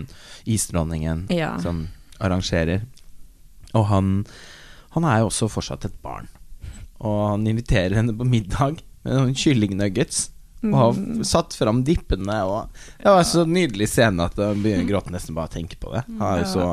isdronningen 0.49 1.27
Ja. 1.35 1.57
som 1.63 1.89
arrangerer. 2.21 2.83
Og 3.75 3.87
han, 3.91 4.25
han 4.95 5.05
er 5.05 5.21
jo 5.21 5.27
også 5.31 5.49
fortsatt 5.51 5.85
et 5.89 5.99
barn. 6.03 6.29
Og 7.01 7.31
han 7.33 7.47
inviterer 7.47 7.95
henne 7.99 8.15
på 8.17 8.25
middag 8.27 8.81
med 9.05 9.15
noen 9.15 9.35
kyllingnuggets. 9.39 10.31
Og 10.67 10.75
har 10.75 10.97
satt 11.23 11.55
fram 11.55 11.85
dippene. 11.87 12.39
Og 12.49 12.71
det 12.99 13.07
var 13.15 13.23
så 13.29 13.45
nydelig 13.47 13.87
scene 13.93 14.25
at 14.27 14.35
jeg 14.41 14.59
begynner 14.59 14.87
å 14.87 14.89
gråte 14.89 15.13
nesten 15.15 15.37
bare 15.37 15.47
å 15.51 15.55
tenke 15.55 15.77
på 15.79 15.93
det. 15.95 16.03
Han 16.19 16.25
er 16.33 16.41
jo 16.43 16.49
så 16.55 16.65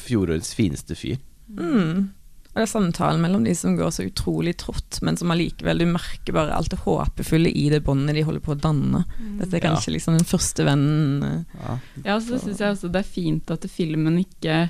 fjorårets 0.00 0.54
fineste 0.56 0.96
fyr. 0.96 1.18
Mm. 1.52 2.06
Og 2.54 2.60
det 2.60 2.64
er 2.68 2.70
samtalen 2.70 3.18
mellom 3.18 3.42
de 3.42 3.50
som 3.58 3.74
går 3.74 3.90
så 3.90 4.04
utrolig 4.06 4.52
trått, 4.62 5.00
men 5.02 5.16
som 5.18 5.32
allikevel 5.34 5.82
du 5.82 5.88
merker 5.90 6.36
bare 6.36 6.54
alt 6.54 6.70
det 6.70 6.78
håpefulle 6.84 7.50
i 7.50 7.64
det 7.72 7.80
båndet 7.82 8.14
de 8.14 8.22
holder 8.22 8.44
på 8.44 8.54
å 8.54 8.60
danne. 8.62 9.00
Dette 9.40 9.58
er 9.58 9.64
kanskje 9.64 9.96
liksom 9.96 10.14
den 10.20 10.28
første 10.28 10.66
vennen 10.68 11.24
eh, 11.26 11.64
Ja. 11.64 11.78
Ja, 12.04 12.18
så 12.22 12.38
syns 12.38 12.62
jeg 12.62 12.76
også 12.76 12.92
det 12.94 13.02
er 13.02 13.10
fint 13.16 13.50
at 13.50 13.66
filmen 13.70 14.20
ikke 14.22 14.68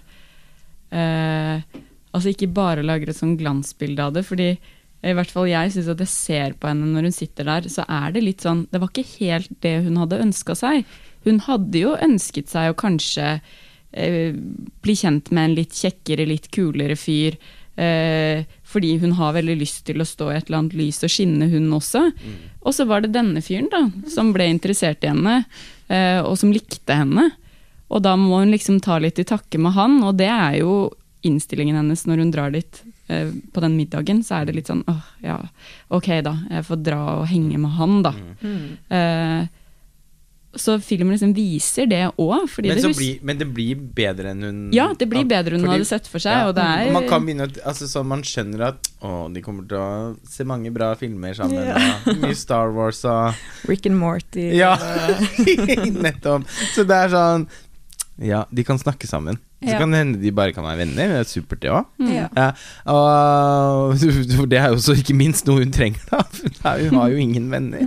eh, 0.91 1.61
Altså 2.15 2.31
ikke 2.31 2.47
bare 2.55 2.85
lager 2.87 3.11
et 3.11 3.19
sånn 3.19 3.35
glansbilde 3.37 4.05
av 4.05 4.13
det, 4.15 4.23
fordi 4.25 4.53
i 5.05 5.13
hvert 5.19 5.33
fall 5.35 5.49
jeg 5.51 5.73
syns 5.75 5.91
at 5.93 6.01
jeg 6.01 6.13
ser 6.13 6.55
på 6.57 6.71
henne 6.71 6.87
når 6.95 7.11
hun 7.11 7.17
sitter 7.17 7.49
der, 7.51 7.67
så 7.69 7.85
er 7.91 8.15
det 8.15 8.23
litt 8.25 8.45
sånn 8.47 8.63
Det 8.71 8.81
var 8.81 8.93
ikke 8.93 9.19
helt 9.19 9.51
det 9.67 9.75
hun 9.85 9.99
hadde 10.01 10.23
ønska 10.23 10.55
seg. 10.57 10.87
Hun 11.27 11.43
hadde 11.45 11.83
jo 11.83 11.93
ønsket 12.07 12.49
seg 12.53 12.71
å 12.71 12.79
kanskje 12.79 13.27
eh, 13.93 14.31
bli 14.85 14.97
kjent 14.97 15.29
med 15.35 15.51
en 15.51 15.59
litt 15.59 15.77
kjekkere, 15.77 16.25
litt 16.31 16.49
kulere 16.55 16.97
fyr. 16.97 17.37
Eh, 17.77 18.45
fordi 18.63 18.93
hun 19.03 19.13
har 19.19 19.35
veldig 19.35 19.57
lyst 19.59 19.85
til 19.89 20.03
å 20.03 20.07
stå 20.07 20.31
i 20.31 20.37
et 20.39 20.49
eller 20.49 20.61
annet 20.63 20.77
lys 20.79 21.03
og 21.03 21.11
skinne, 21.11 21.49
hun 21.51 21.73
også. 21.75 22.05
Og 22.63 22.75
så 22.75 22.87
var 22.87 23.03
det 23.03 23.15
denne 23.15 23.43
fyren 23.43 23.71
da, 23.73 23.85
som 24.11 24.33
ble 24.35 24.47
interessert 24.53 25.05
i 25.05 25.11
henne, 25.11 25.45
eh, 25.89 26.21
og 26.23 26.39
som 26.39 26.53
likte 26.55 26.95
henne. 26.95 27.31
Og 27.91 28.03
da 28.03 28.15
må 28.19 28.41
hun 28.43 28.55
liksom 28.55 28.81
ta 28.83 28.99
litt 29.03 29.19
i 29.19 29.27
takke 29.29 29.59
med 29.59 29.75
han, 29.77 30.03
og 30.07 30.17
det 30.19 30.31
er 30.31 30.61
jo 30.63 30.93
innstillingen 31.25 31.77
hennes 31.79 32.05
når 32.07 32.21
hun 32.21 32.31
drar 32.35 32.53
dit 32.55 32.83
eh, 33.09 33.31
på 33.53 33.63
den 33.65 33.77
middagen. 33.79 34.23
Så 34.25 34.39
er 34.39 34.49
det 34.49 34.57
litt 34.59 34.71
sånn 34.71 34.85
åh, 34.91 35.05
ja, 35.25 35.39
ok 35.95 36.09
da, 36.25 36.35
jeg 36.51 36.67
får 36.69 36.83
dra 36.85 37.03
og 37.21 37.29
henge 37.31 37.61
med 37.61 37.77
han, 37.79 38.01
da. 38.07 38.15
Eh, 38.95 39.53
så 40.61 40.77
filmen 40.83 41.13
liksom 41.15 41.35
viser 41.37 41.87
det 41.91 42.03
òg, 42.21 42.49
Men, 42.63 42.81
det 42.83 42.91
blir, 42.97 43.19
men 43.23 43.39
det 43.39 43.47
blir 43.55 43.75
bedre 43.77 44.31
enn 44.33 44.43
hun 44.43 44.59
Ja, 44.73 44.93
det 44.95 45.09
blir 45.11 45.25
bedre 45.29 45.55
enn 45.57 45.61
hun 45.65 45.69
fordi- 45.69 45.79
hadde 45.81 45.89
sett 45.91 46.07
for 46.11 46.19
seg, 46.23 46.33
Ja, 46.33 46.49
og 46.49 46.55
det 46.57 46.65
er 46.65 46.93
Man 46.93 47.09
kan 47.09 47.25
begynne 47.27 47.49
Altså 47.65 47.89
så 47.91 48.05
man 48.05 48.23
skjønner 48.23 48.69
at 48.69 48.89
Å, 49.03 49.33
de 49.33 49.43
kommer 49.45 49.67
til 49.69 49.77
å 49.79 50.17
se 50.29 50.45
mange 50.49 50.73
bra 50.73 50.95
filmer 50.97 51.35
sammen. 51.37 51.61
Ja. 51.67 52.15
Mye 52.23 52.35
Star 52.35 52.71
Wars 52.73 53.03
og 53.05 53.35
Rick 53.69 53.87
and 53.87 53.99
Morty. 53.99 54.51
Ja, 54.57 54.77
nettopp. 56.07 56.47
Så 56.75 56.85
det 56.89 56.97
er 57.05 57.13
sånn 57.13 57.47
Ja, 58.23 58.45
de 58.55 58.63
kan 58.65 58.79
snakke 58.79 59.09
sammen. 59.11 59.39
Så 59.67 59.79
kan 59.81 59.95
det 59.95 60.01
hende 60.03 60.21
de 60.23 60.33
bare 60.35 60.55
kan 60.57 60.67
være 60.67 60.83
venner. 60.83 61.15
Det 61.15 61.23
er 61.23 61.31
supert, 61.31 61.63
det 61.63 61.73
òg. 61.73 61.89
Ja. 62.11 62.27
Ja, 62.37 62.49
og 62.93 63.95
for 64.37 64.51
det 64.51 64.61
er 64.61 64.75
jo 64.75 64.83
så 64.85 64.97
ikke 64.99 65.17
minst 65.17 65.49
noe 65.49 65.65
hun 65.65 65.75
trenger, 65.75 66.03
da. 66.11 66.77
Hun 66.83 66.99
har 67.01 67.15
jo 67.15 67.21
ingen 67.23 67.51
venner. 67.53 67.85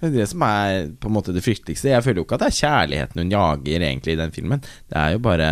Det 0.00 0.10
er 0.10 0.16
det 0.18 0.28
som 0.32 0.44
er 0.46 0.90
på 1.00 1.10
en 1.10 1.16
måte 1.16 1.34
det 1.36 1.44
frykteligste. 1.46 1.92
Jeg 1.92 2.04
føler 2.06 2.22
jo 2.22 2.28
ikke 2.28 2.38
at 2.38 2.46
det 2.46 2.52
er 2.52 2.60
kjærligheten 2.62 3.24
hun 3.24 3.34
jager 3.34 3.86
egentlig 3.90 4.16
i 4.16 4.20
den 4.20 4.34
filmen. 4.34 4.64
Det 4.92 5.00
er 5.00 5.16
jo 5.16 5.22
bare 5.24 5.50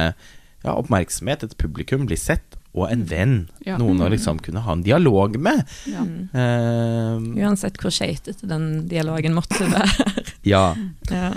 ja, 0.63 0.75
oppmerksomhet, 0.75 1.47
et 1.47 1.57
publikum, 1.61 2.07
blir 2.07 2.21
sett, 2.21 2.59
og 2.73 2.89
en 2.89 3.03
venn. 3.09 3.35
Ja. 3.67 3.77
Noen 3.81 4.01
å 4.01 4.11
liksom 4.13 4.41
kunne 4.45 4.63
ha 4.65 4.77
en 4.77 4.85
dialog 4.87 5.37
med. 5.41 5.65
ja. 5.91 6.05
Uh, 6.33 7.21
Uansett 7.43 7.77
hvor 7.81 7.93
skeitete 7.93 8.49
den 8.49 8.87
dialogen 8.91 9.37
måtte 9.37 9.67
være. 9.69 10.15
ja. 10.55 10.71
ja. 11.11 11.33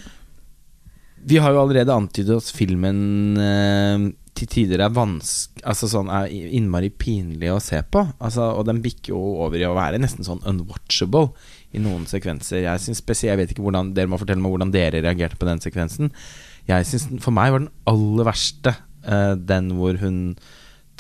Vi 1.26 1.42
har 1.42 1.56
jo 1.56 1.64
allerede 1.64 1.96
antydet 1.96 2.38
oss 2.38 2.52
filmen 2.56 3.00
eh, 3.42 4.06
til 4.36 4.50
tider 4.52 4.84
er 4.84 4.94
vanskelig 4.94 5.64
Altså 5.66 5.88
sånn 5.90 6.10
er 6.14 6.28
innmari 6.30 6.92
pinlig 6.94 7.50
å 7.50 7.62
se 7.64 7.80
på. 7.90 8.04
Altså, 8.20 8.52
og 8.54 8.68
den 8.68 8.82
bikker 8.84 9.14
jo 9.16 9.22
over 9.46 9.58
i 9.58 9.66
å 9.66 9.76
være 9.78 9.98
nesten 10.02 10.28
sånn 10.28 10.44
unwatchable 10.46 11.32
i 11.74 11.82
noen 11.82 12.04
sekvenser. 12.10 12.62
Jeg 12.62 12.84
synes 12.84 13.02
spesielt, 13.02 13.32
jeg 13.32 13.40
vet 13.40 13.54
ikke 13.56 13.66
hvordan 13.66 13.94
Dere 13.98 14.12
må 14.12 14.20
fortelle 14.22 14.44
meg 14.44 14.54
hvordan 14.54 14.74
dere 14.76 15.02
reagerte 15.02 15.40
på 15.40 15.48
den 15.50 15.64
sekvensen. 15.64 16.12
Jeg 16.70 16.86
synes 16.90 17.24
For 17.24 17.34
meg 17.34 17.56
var 17.56 17.64
den 17.64 17.74
aller 17.90 18.30
verste 18.30 18.76
uh, 19.08 19.34
den 19.40 19.74
hvor 19.80 19.98
hun 20.04 20.20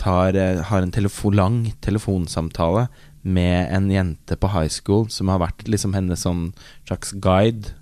tar, 0.01 0.33
uh, 0.33 0.65
har 0.71 0.81
en 0.81 0.95
telefon, 0.95 1.37
lang 1.37 1.59
telefonsamtale 1.85 2.87
med 3.25 3.69
en 3.73 3.89
jente 3.89 4.37
på 4.37 4.51
high 4.53 4.69
school 4.69 5.07
som 5.09 5.29
har 5.33 5.41
vært 5.41 5.65
liksom 5.69 5.95
hennes 5.97 6.25
sånn 6.25 6.51
slags 6.85 7.13
guide. 7.21 7.73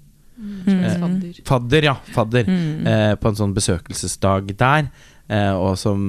Slags 0.64 1.00
fadder. 1.00 1.42
Fadder, 1.48 1.88
ja. 1.90 1.96
Fadder. 2.16 2.48
Mm. 2.48 2.88
Eh, 2.88 3.16
på 3.20 3.30
en 3.30 3.40
sånn 3.40 3.56
besøkelsesdag 3.56 4.54
der, 4.60 4.88
eh, 4.88 5.13
og, 5.32 5.78
som, 5.80 6.02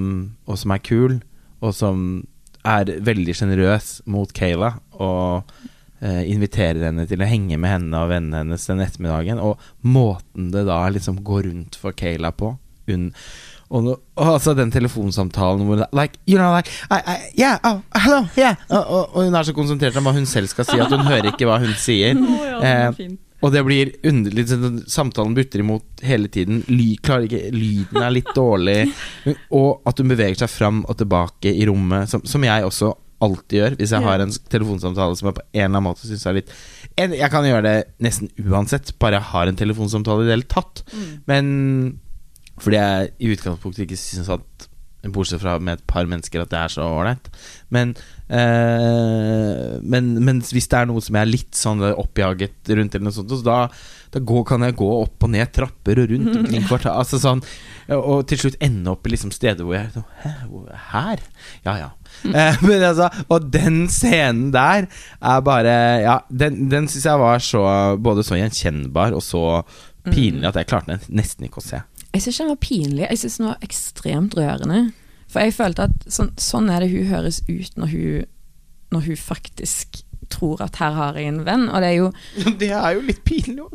og 0.47 0.59
som 0.59 0.75
er 0.75 0.83
kul, 0.85 1.19
og 1.65 1.77
som 1.77 2.25
er 2.65 2.97
veldig 3.05 3.37
sjenerøs 3.37 3.99
mot 4.11 4.31
Kayla, 4.35 4.75
og 4.97 5.55
eh, 6.01 6.23
inviterer 6.33 6.89
henne 6.89 7.07
til 7.09 7.23
å 7.23 7.29
henge 7.29 7.59
med 7.61 7.77
henne 7.77 8.03
og 8.03 8.13
vennene 8.13 8.43
hennes 8.43 8.69
den 8.71 8.83
ettermiddagen. 8.85 9.43
Og 9.43 9.61
måten 9.85 10.51
det 10.55 10.67
da 10.69 10.83
liksom 10.93 11.21
går 11.27 11.49
rundt 11.51 11.79
for 11.81 11.97
Kayla 11.97 12.33
på 12.35 12.55
hun, 12.89 13.11
og, 13.73 13.87
og 14.21 14.27
altså 14.29 14.53
den 14.55 14.69
telefonsamtalen 14.71 15.65
hvor 15.65 15.79
det, 15.81 15.87
Like, 15.97 16.19
you 16.29 16.37
know, 16.37 16.53
like 16.53 16.69
I, 16.93 16.99
I, 17.01 17.15
Yeah, 17.33 17.57
oh, 17.65 17.81
hello, 17.97 18.27
yeah 18.37 18.61
og, 18.69 19.09
og, 19.15 19.23
hun 19.25 19.35
er 19.35 19.47
så 19.49 19.55
konsentrert 19.57 19.97
om 19.97 20.05
hva 20.05 20.13
hun 20.15 20.29
selv 20.29 20.53
skal 20.53 20.69
si, 20.69 20.77
at 20.79 20.93
hun 20.93 21.07
hører 21.09 21.31
ikke 21.33 21.49
hva 21.49 21.57
hun 21.63 21.73
sier. 21.81 22.13
Oh, 22.19 22.45
ja, 22.45 22.61
Eh. 22.65 23.17
Og 23.45 23.53
det 23.53 23.63
blir 23.67 23.93
underlig 24.09 24.47
sånn, 24.49 24.83
Samtalen 24.89 25.37
butter 25.37 25.61
imot 25.61 26.05
hele 26.07 26.31
tiden. 26.33 26.63
Ly, 26.71 26.95
ikke, 26.97 27.41
lyden 27.53 28.01
er 28.01 28.15
litt 28.15 28.31
dårlig. 28.37 28.79
Og 29.53 29.85
at 29.89 30.01
hun 30.01 30.13
beveger 30.13 30.41
seg 30.41 30.53
fram 30.53 30.85
og 30.89 30.97
tilbake 31.01 31.53
i 31.53 31.67
rommet, 31.69 32.09
som, 32.11 32.25
som 32.29 32.47
jeg 32.47 32.65
også 32.65 32.95
alltid 33.25 33.57
gjør 33.57 33.77
hvis 33.79 33.93
jeg 33.95 34.05
har 34.05 34.21
en 34.21 34.33
telefonsamtale 34.53 35.17
som 35.17 35.29
jeg 35.31 35.37
på 35.37 35.45
en 35.45 35.61
eller 35.61 35.69
annen 35.71 35.87
måte 35.87 36.05
syns 36.05 36.25
er 36.29 36.35
litt 36.37 36.51
en, 37.01 37.15
Jeg 37.15 37.31
kan 37.33 37.47
gjøre 37.47 37.65
det 37.65 37.77
nesten 38.05 38.29
uansett, 38.43 38.93
bare 39.01 39.21
jeg 39.21 39.31
har 39.31 39.51
en 39.51 39.59
telefonsamtale 39.59 40.25
i 40.25 40.29
det 40.29 40.35
hele 40.37 40.51
tatt. 40.51 40.83
Men 41.31 41.47
fordi 42.63 42.79
jeg 42.79 43.13
i 43.19 43.33
utgangspunktet 43.35 43.87
ikke 43.87 43.99
syns 43.99 44.31
at 44.31 44.69
Bortsett 45.13 45.43
fra 45.43 45.59
med 45.61 45.79
et 45.81 45.87
par 45.91 46.07
mennesker 46.09 46.41
at 46.45 46.51
det 46.53 46.59
er 46.63 46.73
så 46.73 46.85
ålreit. 46.87 47.27
Men, 47.75 47.93
eh, 48.31 49.79
men, 49.83 50.13
men 50.25 50.41
hvis 50.45 50.69
det 50.71 50.79
er 50.81 50.89
noe 50.91 51.03
som 51.05 51.17
jeg 51.19 51.27
er 51.27 51.31
litt 51.33 51.59
sånn 51.59 51.83
oppjaget 51.91 52.73
rundt, 52.79 52.95
eller 52.97 53.09
noe 53.09 53.17
sånt, 53.17 53.33
så 53.35 53.45
da, 53.47 53.59
da 54.15 54.23
går, 54.23 54.45
kan 54.49 54.65
jeg 54.67 54.77
gå 54.79 54.89
opp 55.03 55.27
og 55.27 55.33
ned 55.35 55.53
trapper 55.57 56.01
og 56.05 56.13
rundt 56.15 56.39
omkring 56.41 56.67
kvartal. 56.71 56.97
Altså 57.03 57.21
sånn, 57.23 57.43
og 57.99 58.25
til 58.31 58.41
slutt 58.45 58.61
ende 58.65 58.93
opp 58.95 59.07
i 59.09 59.13
liksom 59.15 59.33
steder 59.35 59.67
hvor 59.67 59.77
jeg 59.77 59.93
så, 59.97 60.05
hvor- 60.51 60.71
her? 60.95 61.25
Ja 61.67 61.77
ja. 61.83 61.91
Eh, 62.31 62.61
men 62.63 62.85
altså, 62.87 63.09
og 63.29 63.49
den 63.53 63.85
scenen 63.91 64.53
der 64.55 64.87
er 65.19 65.41
bare 65.45 65.73
Ja, 66.05 66.21
den, 66.31 66.69
den 66.71 66.87
syns 66.89 67.09
jeg 67.11 67.19
var 67.21 67.43
så 67.43 67.65
både 67.99 68.23
så 68.25 68.39
gjenkjennbar 68.39 69.17
og 69.19 69.25
så 69.27 69.43
pinlig 70.05 70.45
at 70.51 70.59
jeg 70.61 70.69
klarte 70.69 70.99
nesten 71.09 71.47
ikke 71.49 71.63
å 71.63 71.65
se. 71.65 71.79
Jeg 72.15 72.23
syns 72.23 72.39
den 72.39 72.53
var 72.53 72.61
pinlig, 72.63 73.07
jeg 73.11 73.19
syns 73.19 73.41
den 73.41 73.51
var 73.51 73.65
ekstremt 73.67 74.37
rørende. 74.39 74.81
For 75.27 75.43
jeg 75.43 75.57
følte 75.57 75.89
at 75.89 76.05
sånn, 76.07 76.31
sånn 76.39 76.71
er 76.71 76.85
det 76.85 76.93
hun 76.93 77.09
høres 77.11 77.41
ut 77.49 77.75
når 77.81 77.91
hun, 77.91 78.27
når 78.95 79.09
hun 79.09 79.19
faktisk 79.19 80.04
tror 80.33 80.63
at 80.65 80.77
her 80.81 80.95
har 80.97 81.19
jeg 81.19 81.31
en 81.33 81.43
venn, 81.47 81.67
og 81.69 81.83
det 81.83 81.91
er 81.91 81.97
jo 81.99 82.11
Det 82.61 82.71
er 82.71 82.97
jo 82.97 83.05
litt 83.09 83.23
pinlig, 83.27 83.57
jo. 83.59 83.69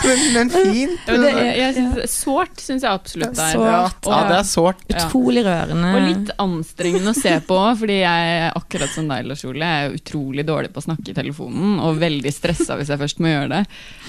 Men, 0.00 0.20
men 0.32 0.50
fint. 0.50 1.00
Ja, 1.06 1.16
det, 1.20 1.30
er, 1.30 1.48
jeg 1.58 1.74
synes, 1.76 2.14
sårt 2.14 2.60
syns 2.62 2.84
jeg 2.86 2.90
absolutt 2.90 3.34
det 3.36 3.44
er. 3.44 3.56
Sårt. 3.58 4.06
Ja, 4.08 4.20
det 4.30 4.36
er 4.38 4.46
sårt. 4.48 4.80
Utrolig 4.88 5.42
rørende. 5.44 5.90
Og 5.92 6.06
litt 6.06 6.30
anstrengende 6.40 7.12
å 7.12 7.18
se 7.18 7.34
på, 7.46 7.58
fordi 7.82 7.98
jeg 8.00 8.48
akkurat 8.56 8.94
som 8.94 9.10
deg, 9.10 9.28
Lars 9.28 9.44
Ole, 9.48 9.68
er 9.84 9.96
utrolig 9.98 10.46
dårlig 10.48 10.72
på 10.72 10.80
å 10.80 10.86
snakke 10.86 11.12
i 11.12 11.16
telefonen, 11.16 11.76
og 11.84 12.00
veldig 12.00 12.32
stressa 12.32 12.78
hvis 12.80 12.92
jeg 12.94 13.02
først 13.02 13.20
må 13.20 13.32
gjøre 13.32 13.50
det. 13.52 13.60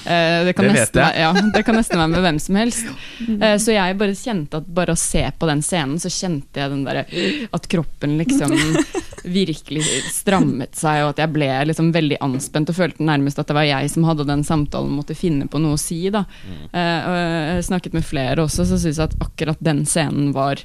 Eh, 0.05 0.37
det, 0.47 0.55
kan 0.57 0.69
Det 0.69 0.71
vet 0.71 0.79
nesten, 0.79 1.01
jeg. 1.03 1.25
ja, 1.25 1.51
det 1.57 1.63
kan 1.67 1.77
nesten 1.77 2.01
være 2.01 2.13
med 2.15 2.25
hvem 2.25 2.39
som 2.45 2.59
helst. 2.61 2.91
Eh, 3.27 3.57
så 3.61 3.75
jeg 3.75 3.99
bare 3.99 4.17
kjente 4.17 4.61
at 4.61 4.71
bare 4.79 4.95
å 4.95 4.99
se 4.99 5.25
på 5.37 5.51
den 5.51 5.65
scenen, 5.65 5.99
så 6.01 6.11
kjente 6.13 6.63
jeg 6.63 6.71
den 6.71 6.85
derre 6.87 7.05
At 7.53 7.67
kroppen 7.71 8.17
liksom 8.21 8.55
virkelig 9.41 9.83
strammet 10.31 10.79
seg, 10.79 11.03
og 11.03 11.13
at 11.13 11.21
jeg 11.23 11.33
ble 11.35 11.49
liksom 11.69 11.91
veldig 11.95 12.21
anspent 12.25 12.71
og 12.71 12.77
følte 12.77 13.07
nærmest 13.07 13.41
at 13.41 13.51
det 13.51 13.57
var 13.57 13.67
jeg 13.67 13.91
som 13.93 14.07
hadde 14.07 14.27
den 14.29 14.45
samtalen, 14.47 14.93
og 14.93 15.03
måtte 15.03 15.17
finne 15.17 15.49
på 15.51 15.61
noe 15.61 15.75
å 15.75 15.81
si. 15.81 16.01
da. 16.13 16.23
Eh, 16.71 17.01
og 17.03 17.19
jeg 17.19 17.51
har 17.57 17.67
snakket 17.67 17.97
med 17.97 18.07
flere 18.07 18.47
også, 18.47 18.65
så 18.69 18.79
syns 18.79 18.97
jeg 18.97 19.11
at 19.11 19.19
akkurat 19.21 19.61
den 19.61 19.85
scenen 19.89 20.31
var 20.35 20.63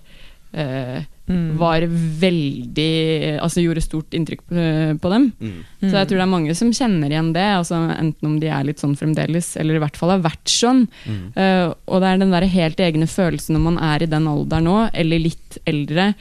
eh, 0.52 1.04
Mm. 1.26 1.56
var 1.58 1.82
veldig 2.20 3.40
Altså 3.42 3.64
gjorde 3.64 3.82
stort 3.82 4.14
inntrykk 4.14 4.44
på, 4.46 4.66
på 5.02 5.10
dem. 5.10 5.24
Mm. 5.40 5.56
Så 5.82 5.90
jeg 5.90 6.06
tror 6.06 6.20
det 6.20 6.22
er 6.22 6.30
mange 6.30 6.54
som 6.54 6.70
kjenner 6.70 7.10
igjen 7.10 7.32
det, 7.34 7.46
altså 7.58 7.80
enten 7.96 8.28
om 8.28 8.36
de 8.38 8.50
er 8.54 8.68
litt 8.68 8.82
sånn 8.82 8.94
fremdeles, 8.98 9.48
eller 9.58 9.78
i 9.78 9.82
hvert 9.82 9.98
fall 9.98 10.14
har 10.14 10.22
vært 10.22 10.52
sånn. 10.52 10.84
Mm. 11.02 11.24
Uh, 11.34 11.74
og 11.90 12.02
det 12.02 12.12
er 12.12 12.22
den 12.22 12.34
der 12.34 12.46
helt 12.52 12.82
egne 12.82 13.10
følelsen 13.10 13.58
når 13.58 13.64
man 13.66 13.80
er 13.88 14.06
i 14.06 14.10
den 14.12 14.30
alderen 14.30 14.70
nå, 14.70 14.78
eller 14.94 15.24
litt 15.26 15.58
eldre, 15.66 16.12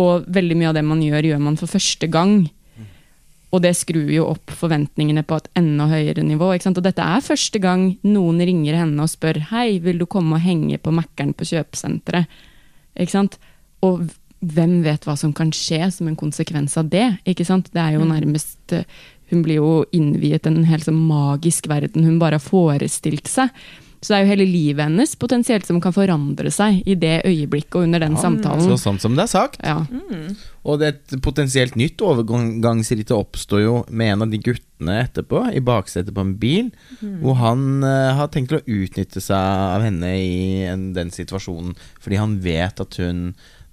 og 0.00 0.26
veldig 0.32 0.56
mye 0.58 0.70
av 0.70 0.76
det 0.78 0.84
man 0.86 1.02
gjør, 1.04 1.32
gjør 1.32 1.42
man 1.42 1.58
for 1.60 1.70
første 1.70 2.08
gang. 2.12 2.46
Og 3.52 3.60
det 3.60 3.74
skrur 3.76 4.08
jo 4.08 4.30
opp 4.30 4.52
forventningene 4.56 5.24
på 5.28 5.36
et 5.36 5.50
enda 5.60 5.84
høyere 5.90 6.24
nivå. 6.24 6.54
Ikke 6.54 6.70
sant? 6.70 6.80
Og 6.80 6.86
dette 6.86 7.04
er 7.04 7.24
første 7.24 7.60
gang 7.60 7.90
noen 8.06 8.40
ringer 8.40 8.78
henne 8.80 9.04
og 9.04 9.12
spør 9.12 9.42
Hei, 9.50 9.76
vil 9.84 10.00
du 10.00 10.06
komme 10.08 10.38
og 10.38 10.44
henge 10.44 10.80
på 10.80 10.94
Mækkern 10.94 11.34
på 11.36 11.50
kjøpesenteret? 11.50 12.32
Ikke 12.96 13.12
sant? 13.12 13.36
Og 13.84 14.06
hvem 14.42 14.78
vet 14.86 15.04
hva 15.06 15.18
som 15.20 15.34
kan 15.36 15.52
skje 15.54 15.84
som 15.92 16.08
en 16.08 16.18
konsekvens 16.18 16.78
av 16.80 16.88
det? 16.92 17.04
Ikke 17.28 17.44
sant? 17.46 17.68
Det 17.74 17.82
er 17.82 17.98
jo 17.98 18.08
nærmest 18.08 18.72
eh, 18.72 18.88
hun 19.32 19.44
blir 19.44 19.60
jo 19.60 19.84
innviet 19.96 20.48
en 20.48 20.62
helt 20.68 20.84
sånn 20.88 20.98
magisk 21.08 21.68
verden 21.70 22.04
hun 22.04 22.18
bare 22.20 22.40
har 22.40 22.44
forestilt 22.44 23.30
seg. 23.30 23.52
Så 24.02 24.10
det 24.10 24.16
er 24.16 24.24
jo 24.24 24.30
hele 24.32 24.46
livet 24.50 24.82
hennes 24.82 25.12
potensielt 25.14 25.68
som 25.68 25.78
kan 25.82 25.94
forandre 25.94 26.50
seg 26.50 26.80
i 26.90 26.96
det 26.98 27.20
øyeblikket 27.22 27.76
og 27.78 27.84
under 27.86 28.02
den 28.02 28.16
samtalen. 28.18 28.64
Så 28.66 28.80
sånn 28.82 28.98
som 28.98 29.14
det 29.14 29.28
er 29.28 29.30
sagt. 29.30 29.62
Ja. 29.62 29.84
Og 30.66 30.80
det 30.80 30.88
er 30.88 30.96
et 30.96 31.14
potensielt 31.22 31.78
nytt 31.78 32.02
overgangsrite 32.02 33.14
oppstår 33.14 33.62
jo 33.62 33.76
med 33.94 34.16
en 34.16 34.26
av 34.26 34.34
de 34.34 34.42
guttene 34.42 34.98
etterpå, 35.04 35.44
i 35.54 35.62
baksetet 35.62 36.10
på 36.16 36.26
en 36.26 36.34
bil, 36.42 36.72
hvor 37.22 37.38
han 37.38 37.86
uh, 37.86 38.10
har 38.18 38.32
tenkt 38.34 38.56
å 38.58 38.62
utnytte 38.66 39.22
seg 39.22 39.38
av 39.38 39.86
henne 39.86 40.12
i 40.18 40.66
en, 40.66 40.90
den 40.98 41.14
situasjonen, 41.14 41.78
fordi 42.02 42.18
han 42.18 42.40
vet 42.42 42.82
at 42.82 42.98
hun 42.98 43.28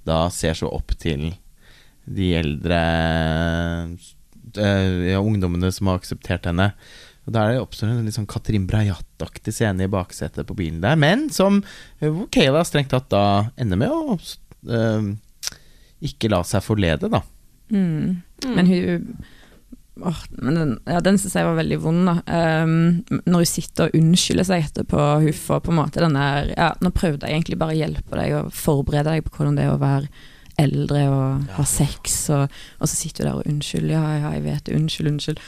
da 0.06 0.28
ser 0.34 0.54
så 0.58 0.70
opp 0.70 0.94
til 1.02 1.32
de 2.06 2.34
eldre 2.38 2.80
uh, 4.62 5.10
ja, 5.10 5.22
ungdommene 5.22 5.74
som 5.74 5.90
har 5.90 6.04
akseptert 6.04 6.46
henne. 6.50 6.72
Og 7.30 7.36
Der 7.36 7.60
oppstår 7.62 7.92
en 7.92 8.06
litt 8.08 8.18
sånn 8.18 8.30
Katrin 8.30 8.66
Brajat-aktig 8.70 9.54
scene 9.54 9.86
i 9.86 9.92
baksetet 9.92 10.48
på 10.50 10.58
bilen 10.58 10.82
der, 10.82 10.98
men 10.98 11.28
som 11.34 11.62
eh, 12.00 12.10
hvor 12.10 12.26
Kayla 12.34 12.64
strengt 12.66 12.90
tatt 12.90 13.12
da 13.14 13.26
ender 13.60 13.78
med 13.78 13.94
å 13.94 14.16
eh, 14.18 15.12
ikke 16.10 16.32
la 16.34 16.42
seg 16.48 16.66
forlede, 16.66 17.12
da. 17.12 17.22
Mm. 17.70 18.24
Men 18.48 18.72
hun 18.72 19.12
åh, 20.00 20.24
men 20.32 20.58
den, 20.58 20.74
ja, 20.90 21.04
den 21.06 21.20
syns 21.22 21.36
jeg 21.38 21.46
var 21.46 21.60
veldig 21.60 21.80
vond. 21.84 22.10
da 22.10 22.16
Um, 22.64 23.04
Når 23.28 23.44
hun 23.44 23.50
sitter 23.52 23.90
og 23.90 24.00
unnskylder 24.00 24.48
seg 24.48 24.66
etterpå. 24.66 25.06
Hun 25.22 25.36
får 25.36 25.64
på 25.66 25.74
en 25.74 25.80
måte 25.84 26.02
den 26.02 26.18
der 26.18 26.54
ja, 26.56 26.72
Nå 26.82 26.94
prøvde 26.96 27.28
jeg 27.28 27.36
egentlig 27.36 27.60
bare 27.62 27.76
å 27.76 27.80
hjelpe 27.80 28.18
deg 28.18 28.36
og 28.40 28.54
forberede 28.56 29.14
deg 29.14 29.28
på 29.28 29.36
hvordan 29.36 29.60
det 29.60 29.68
er 29.68 29.76
å 29.76 29.82
være 29.82 30.10
eldre 30.60 31.04
og 31.14 31.52
ha 31.56 31.64
sex, 31.68 32.16
og, 32.36 32.56
og 32.80 32.90
så 32.90 32.96
sitter 32.96 33.24
hun 33.24 33.30
der 33.30 33.38
og 33.38 33.52
unnskylder. 33.52 33.94
Ja, 33.94 34.16
ja, 34.18 34.32
jeg 34.36 34.48
vet 34.48 34.66
det. 34.66 34.80
Unnskyld, 34.80 35.12
unnskyld. 35.14 35.44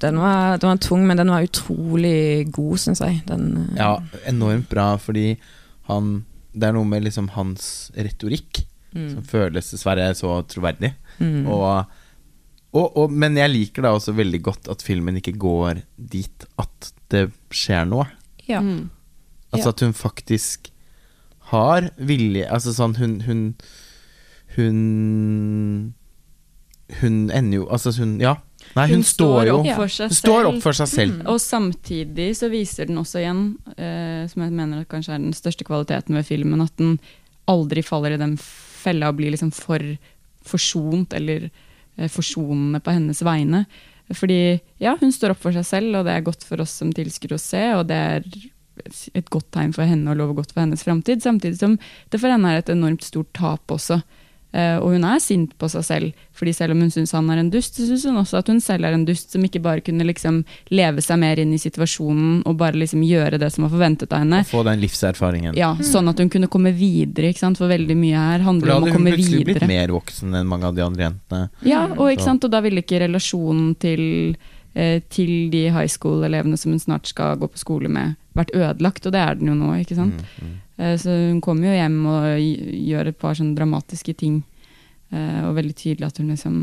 Den 0.00 0.16
var, 0.16 0.56
den 0.58 0.70
var 0.70 0.76
tung, 0.80 1.02
men 1.06 1.16
den 1.20 1.28
var 1.28 1.44
utrolig 1.44 2.50
god, 2.52 2.78
syns 2.80 3.00
jeg. 3.04 3.18
Den, 3.28 3.68
eh, 3.74 3.76
Ja, 3.82 3.98
enormt 4.30 4.68
bra, 4.70 4.94
fordi 4.96 5.36
han 5.88 6.24
Det 6.54 6.66
er 6.66 6.72
noe 6.72 6.84
med 6.88 7.04
liksom 7.04 7.28
hans 7.36 7.90
retorikk 7.94 8.64
mm, 8.94 9.10
som 9.12 9.22
føles 9.22 9.68
dessverre 9.70 10.08
så 10.18 10.40
troverdig. 10.50 10.94
mm. 11.20 11.46
Og, 11.46 11.84
og, 12.72 12.96
og, 12.96 13.10
men 13.12 13.36
jeg 13.36 13.50
liker 13.52 13.82
da 13.82 13.92
også 13.94 14.14
veldig 14.16 14.40
godt 14.42 14.68
at 14.72 14.82
filmen 14.82 15.16
ikke 15.20 15.36
går 15.38 15.82
dit 15.96 16.46
at 16.58 16.92
det 17.10 17.30
skjer 17.50 17.84
noe. 17.86 18.06
ja. 18.48 18.60
Mm. 18.60 18.88
Altså 19.52 19.68
Ja. 19.68 19.74
at 19.74 19.80
hun 19.80 19.92
faktisk 19.92 20.68
har 21.50 21.90
vilje 21.98 22.46
Altså 22.50 22.70
sånn 22.72 22.94
hun 22.96 23.20
Hun 23.26 23.40
Hun, 24.56 25.94
hun 27.00 27.30
ender 27.30 27.56
jo 27.58 27.66
Altså 27.70 27.92
hun 27.98 28.20
Ja. 28.20 28.36
Nei, 28.76 28.86
hun, 28.92 29.02
står 29.06 29.48
jo 29.48 29.56
opp 29.58 29.70
for 29.80 29.90
seg 29.90 30.12
Hun 30.12 30.18
står 30.18 30.36
selv. 30.36 30.50
opp 30.50 30.60
for 30.62 30.78
seg 30.78 30.90
selv. 30.90 31.14
Mm. 31.18 31.30
Og 31.32 31.40
samtidig 31.42 32.28
så 32.38 32.50
viser 32.52 32.90
den 32.90 33.00
også 33.00 33.22
igjen, 33.22 33.42
uh, 33.74 34.22
som 34.30 34.44
jeg 34.44 34.54
mener 34.54 34.84
at 34.84 34.90
kanskje 34.90 35.16
er 35.16 35.24
den 35.24 35.34
største 35.36 35.66
kvaliteten 35.66 36.18
ved 36.18 36.28
filmen, 36.28 36.62
at 36.62 36.74
den 36.78 36.98
aldri 37.50 37.82
faller 37.82 38.14
i 38.14 38.20
den 38.20 38.36
fella 38.40 39.10
og 39.10 39.18
blir 39.18 39.34
liksom 39.34 39.50
for 39.54 39.82
forsont 40.46 41.16
eller 41.18 41.48
uh, 41.50 42.06
forsonende 42.06 42.82
på 42.84 42.94
hennes 42.94 43.24
vegne. 43.26 43.64
Fordi 44.14 44.58
ja, 44.82 44.96
hun 45.00 45.12
står 45.14 45.34
opp 45.34 45.42
for 45.42 45.54
seg 45.54 45.66
selv, 45.66 46.00
og 46.00 46.06
det 46.06 46.14
er 46.14 46.26
godt 46.26 46.46
for 46.46 46.62
oss 46.62 46.78
som 46.80 46.94
tilskuere 46.94 47.38
å 47.38 47.42
se, 47.42 47.62
og 47.78 47.84
det 47.90 47.98
er 47.98 48.26
et 49.18 49.28
godt 49.30 49.50
tegn 49.54 49.74
for 49.76 49.86
henne 49.86 50.10
og 50.10 50.18
lover 50.18 50.40
godt 50.40 50.54
for 50.54 50.62
hennes 50.64 50.82
framtid, 50.86 51.22
samtidig 51.22 51.58
som 51.60 51.76
det 52.10 52.20
for 52.20 52.32
henne 52.32 52.48
er 52.50 52.62
et 52.62 52.72
enormt 52.72 53.04
stort 53.06 53.30
tap 53.36 53.74
også. 53.74 54.00
Eh, 54.52 54.76
og 54.82 54.96
hun 54.96 55.04
er 55.06 55.20
sint 55.22 55.52
på 55.60 55.68
seg 55.70 55.84
selv, 55.86 56.22
fordi 56.34 56.52
selv 56.56 56.74
om 56.74 56.80
hun 56.82 56.90
syns 56.90 57.12
han 57.14 57.28
er 57.30 57.38
en 57.38 57.50
dust, 57.52 57.76
så 57.78 57.86
syns 57.86 58.06
hun 58.08 58.18
også 58.18 58.40
at 58.40 58.48
hun 58.50 58.58
selv 58.62 58.88
er 58.88 58.96
en 58.96 59.04
dust 59.06 59.30
som 59.30 59.44
ikke 59.46 59.62
bare 59.62 59.84
kunne 59.86 60.06
liksom 60.08 60.40
leve 60.74 61.04
seg 61.04 61.20
mer 61.22 61.38
inn 61.38 61.52
i 61.54 61.60
situasjonen 61.60 62.40
og 62.48 62.56
bare 62.58 62.80
liksom 62.80 63.04
gjøre 63.06 63.38
det 63.38 63.52
som 63.54 63.66
var 63.66 63.74
forventet 63.76 64.10
av 64.10 64.24
henne. 64.24 64.42
Og 64.42 64.50
få 64.50 64.64
den 64.66 64.82
livserfaringen. 64.82 65.58
Ja, 65.58 65.72
Sånn 65.90 66.10
at 66.10 66.18
hun 66.22 66.30
kunne 66.32 66.50
komme 66.50 66.72
videre, 66.76 67.30
ikke 67.30 67.44
sant? 67.44 67.60
for 67.60 67.70
veldig 67.70 67.96
mye 67.98 68.18
her 68.18 68.44
handler 68.46 68.74
om 68.76 68.86
å 68.86 68.90
For 68.90 68.90
videre. 68.90 68.90
da 68.90 68.90
hadde 68.90 68.90
hun 68.90 68.98
komme 68.98 69.14
plutselig 69.16 69.46
blitt 69.48 69.68
mer 69.70 69.92
voksen 69.94 70.38
enn 70.40 70.50
mange 70.50 70.66
av 70.66 70.74
de 70.78 70.84
andre 70.86 71.06
jentene. 71.06 71.42
Ja, 71.66 71.84
og, 71.94 72.06
ikke 72.10 72.26
sant? 72.26 72.46
og 72.46 72.50
da 72.54 72.62
ville 72.64 72.82
ikke 72.82 73.02
relasjonen 73.04 73.74
til, 73.78 74.02
eh, 74.74 74.98
til 75.10 75.50
de 75.52 75.68
high 75.70 75.90
school-elevene 75.90 76.58
som 76.58 76.72
hun 76.74 76.82
snart 76.82 77.06
skal 77.10 77.38
gå 77.38 77.50
på 77.50 77.62
skole 77.62 77.90
med, 77.92 78.16
vært 78.34 78.54
ødelagt, 78.54 79.06
og 79.06 79.14
det 79.14 79.22
er 79.22 79.38
den 79.38 79.52
jo 79.52 79.54
nå. 79.58 79.72
ikke 79.82 79.98
sant? 79.98 80.18
Mm, 80.18 80.46
mm. 80.50 80.58
Eh, 80.80 80.96
Så 80.96 81.12
hun 81.12 81.40
kommer 81.44 81.68
jo 81.70 81.76
hjem 81.76 81.98
og 82.08 82.26
gjør 82.40 83.10
et 83.12 83.18
par 83.20 83.34
sånne 83.38 83.54
dramatiske 83.58 84.14
ting. 84.16 84.42
eh, 85.12 85.40
Og 85.44 85.54
veldig 85.58 85.74
tydelig 85.76 86.06
at 86.08 86.18
hun 86.22 86.30
liksom 86.32 86.60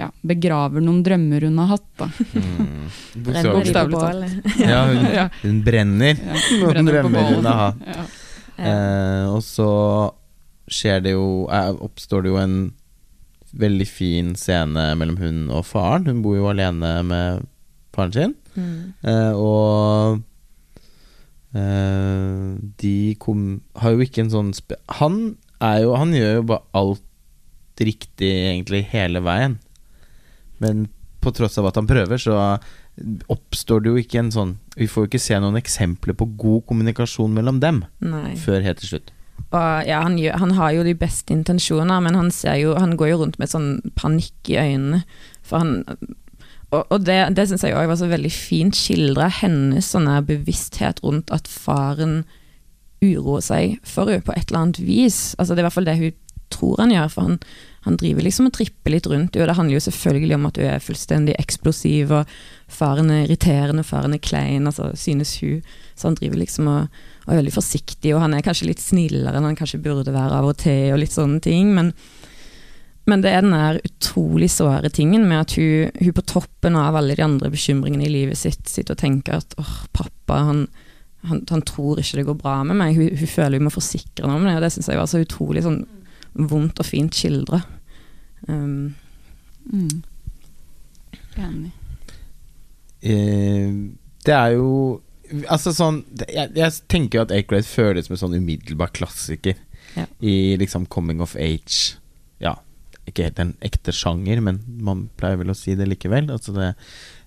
ja, 0.00 0.06
begraver 0.24 0.80
noen 0.80 1.02
drømmer 1.04 1.44
hun 1.44 1.58
har 1.60 1.66
hatt. 1.74 1.88
da. 2.00 2.06
Mm. 2.32 2.88
Bokstavelig 3.26 4.00
talt. 4.00 4.60
Ja, 4.64 4.78
hun, 4.88 5.08
hun 5.44 5.58
brenner. 5.66 6.16
Ja, 6.16 6.38
Noen 6.62 6.70
brenner 6.72 6.96
på 7.04 7.10
drømmer 7.12 7.34
hun 7.36 7.44
har 7.50 7.60
hatt. 7.66 7.82
Ja. 7.90 8.06
Eh, 8.60 9.26
og 9.34 9.42
så 9.44 9.68
skjer 10.70 11.00
det 11.04 11.12
jo 11.14 11.46
eh, 11.52 11.70
Oppstår 11.84 12.22
det 12.24 12.32
jo 12.32 12.36
en 12.40 12.56
veldig 13.60 13.86
fin 13.88 14.34
scene 14.38 14.88
mellom 14.96 15.16
hun 15.20 15.38
og 15.50 15.64
faren. 15.68 16.04
Hun 16.08 16.20
bor 16.24 16.36
jo 16.38 16.48
alene 16.52 16.94
med 17.04 17.44
faren 17.92 18.12
sin. 18.16 18.34
Mm. 18.56 18.92
Eh, 19.04 19.32
og 19.36 20.20
eh, 21.54 22.58
de 22.82 22.96
kom, 23.22 23.60
har 23.80 23.96
jo 23.96 24.04
ikke 24.04 24.24
en 24.24 24.32
sånn 24.32 24.52
Han 25.00 25.20
er 25.60 25.82
jo 25.84 25.96
Han 25.98 26.14
gjør 26.16 26.34
jo 26.38 26.46
bare 26.52 26.66
alt 26.78 27.06
riktig 27.80 28.28
egentlig 28.28 28.82
hele 28.92 29.22
veien. 29.24 29.56
Men 30.60 30.88
på 31.24 31.32
tross 31.32 31.56
av 31.60 31.70
at 31.70 31.78
han 31.80 31.88
prøver, 31.88 32.20
så 32.20 32.36
oppstår 33.32 33.80
det 33.80 33.88
jo 33.92 34.00
ikke 34.00 34.18
en 34.20 34.32
sånn 34.34 34.50
Vi 34.76 34.88
får 34.90 35.04
jo 35.04 35.08
ikke 35.08 35.22
se 35.22 35.38
noen 35.40 35.56
eksempler 35.56 36.16
på 36.18 36.26
god 36.40 36.66
kommunikasjon 36.68 37.32
mellom 37.32 37.60
dem 37.62 37.84
Nei. 38.04 38.34
før 38.40 38.64
helt 38.64 38.82
til 38.82 38.94
slutt. 38.94 39.12
Og 39.50 39.88
ja, 39.88 40.02
han, 40.04 40.18
gjør, 40.20 40.36
han 40.38 40.52
har 40.54 40.74
jo 40.76 40.82
de 40.86 40.94
beste 40.94 41.34
intensjoner, 41.34 42.02
men 42.04 42.14
han, 42.14 42.28
ser 42.34 42.60
jo, 42.60 42.74
han 42.78 42.94
går 43.00 43.14
jo 43.14 43.20
rundt 43.22 43.38
med 43.40 43.50
sånn 43.50 43.70
panikk 43.98 44.52
i 44.52 44.58
øynene. 44.60 45.00
For 45.42 45.64
han 45.64 46.04
Og, 46.70 47.00
det, 47.02 47.18
det 47.34 47.48
syns 47.50 47.64
jeg 47.66 47.74
òg 47.74 47.88
var 47.90 47.98
så 47.98 48.06
veldig 48.10 48.30
fint 48.30 48.76
skildra, 48.78 49.26
hennes 49.40 49.88
sånne 49.90 50.20
bevissthet 50.26 51.02
rundt 51.02 51.32
at 51.34 51.50
faren 51.50 52.22
uroer 53.02 53.42
seg 53.42 53.78
for 53.86 54.10
henne 54.12 54.22
på 54.22 54.34
et 54.36 54.50
eller 54.50 54.60
annet 54.64 54.82
vis. 54.84 55.32
Altså 55.38 55.54
Det 55.54 55.62
er 55.62 55.64
i 55.64 55.68
hvert 55.70 55.78
fall 55.78 55.88
det 55.88 55.98
hun 55.98 56.18
tror 56.50 56.80
han 56.82 56.92
gjør, 56.92 57.10
for 57.10 57.26
han, 57.26 57.36
han 57.86 57.98
driver 57.98 58.26
liksom 58.26 58.48
og 58.48 58.54
tripper 58.54 58.94
litt 58.94 59.06
rundt 59.10 59.36
henne. 59.38 59.48
Det 59.50 59.56
handler 59.58 59.76
jo 59.76 59.84
selvfølgelig 59.86 60.36
om 60.36 60.48
at 60.48 60.58
hun 60.60 60.70
er 60.70 60.84
fullstendig 60.84 61.36
eksplosiv, 61.42 62.14
og 62.20 62.32
faren 62.70 63.10
er 63.14 63.24
irriterende, 63.24 63.86
faren 63.86 64.14
er 64.16 64.22
klein, 64.22 64.66
altså 64.70 64.90
synes 64.98 65.36
hun. 65.42 65.62
Så 65.94 66.10
han 66.10 66.18
driver 66.18 66.42
liksom 66.42 66.70
og, 66.70 67.02
og 67.26 67.34
er 67.34 67.42
veldig 67.42 67.54
forsiktig, 67.54 68.14
og 68.14 68.24
han 68.24 68.34
er 68.34 68.46
kanskje 68.46 68.70
litt 68.70 68.82
snillere 68.82 69.38
enn 69.38 69.46
han 69.50 69.58
kanskje 69.58 69.82
burde 69.82 70.14
være 70.14 70.42
av 70.42 70.50
og 70.50 70.58
til, 70.62 70.90
og 70.94 71.02
litt 71.02 71.14
sånne 71.14 71.42
ting. 71.44 71.74
Men, 71.76 71.94
men 73.10 73.22
det 73.24 73.32
er 73.34 73.42
den 73.44 73.54
der 73.56 73.80
utrolig 73.84 74.48
såre 74.54 74.90
tingen 74.94 75.26
med 75.28 75.42
at 75.42 75.54
hun, 75.58 75.90
hun 75.98 76.14
på 76.16 76.24
toppen 76.30 76.78
av 76.78 76.96
alle 76.98 77.16
de 77.18 77.24
andre 77.26 77.50
bekymringene 77.52 78.06
i 78.06 78.12
livet 78.14 78.38
sitt 78.38 78.70
sitter 78.70 78.94
og 78.96 79.02
tenker 79.02 79.40
at 79.40 79.54
åh, 79.60 79.74
pappa, 79.96 80.40
han, 80.48 80.64
han, 81.28 81.42
han 81.50 81.64
tror 81.68 82.00
ikke 82.00 82.20
det 82.20 82.26
går 82.30 82.38
bra 82.40 82.56
med 82.68 82.78
meg. 82.80 82.96
Hun, 82.96 83.10
hun 83.20 83.32
føler 83.34 83.58
hun 83.60 83.68
må 83.68 83.74
forsikre 83.74 84.24
ham 84.26 84.38
om 84.38 84.46
det, 84.48 84.56
og 84.58 84.64
det 84.64 84.72
syns 84.76 84.88
jeg 84.92 85.00
var 85.02 85.10
så 85.10 85.22
utrolig 85.24 85.66
sånn 85.66 85.82
vondt 86.50 86.80
og 86.80 86.86
fint 86.86 87.16
skildra. 87.16 87.62
Um, 88.48 88.94
Mm. 89.70 90.02
Enig. 91.36 91.70
Eh, 93.02 93.70
det 94.24 94.34
er 94.34 94.54
jo 94.56 95.00
Altså 95.48 95.72
sånn 95.72 96.02
Jeg, 96.26 96.50
jeg 96.58 96.72
tenker 96.90 97.20
jo 97.20 97.22
at 97.22 97.32
Eight 97.32 97.68
føles 97.68 98.08
som 98.08 98.16
en 98.16 98.20
sånn 98.24 98.36
umiddelbar 98.40 98.90
klassiker 98.96 99.56
Ja. 99.96 100.04
i 100.22 100.56
liksom 100.60 100.84
coming 100.86 101.20
of 101.20 101.32
age. 101.36 101.96
Ja, 102.38 102.52
ikke 103.08 103.28
helt 103.28 103.40
en 103.42 103.54
ekte 103.64 103.94
sjanger, 103.96 104.42
men 104.44 104.60
man 104.82 105.08
pleier 105.20 105.40
vel 105.40 105.52
å 105.52 105.58
si 105.58 105.76
det 105.78 105.88
likevel. 105.88 106.30
Altså 106.32 106.54
det, 106.56 106.70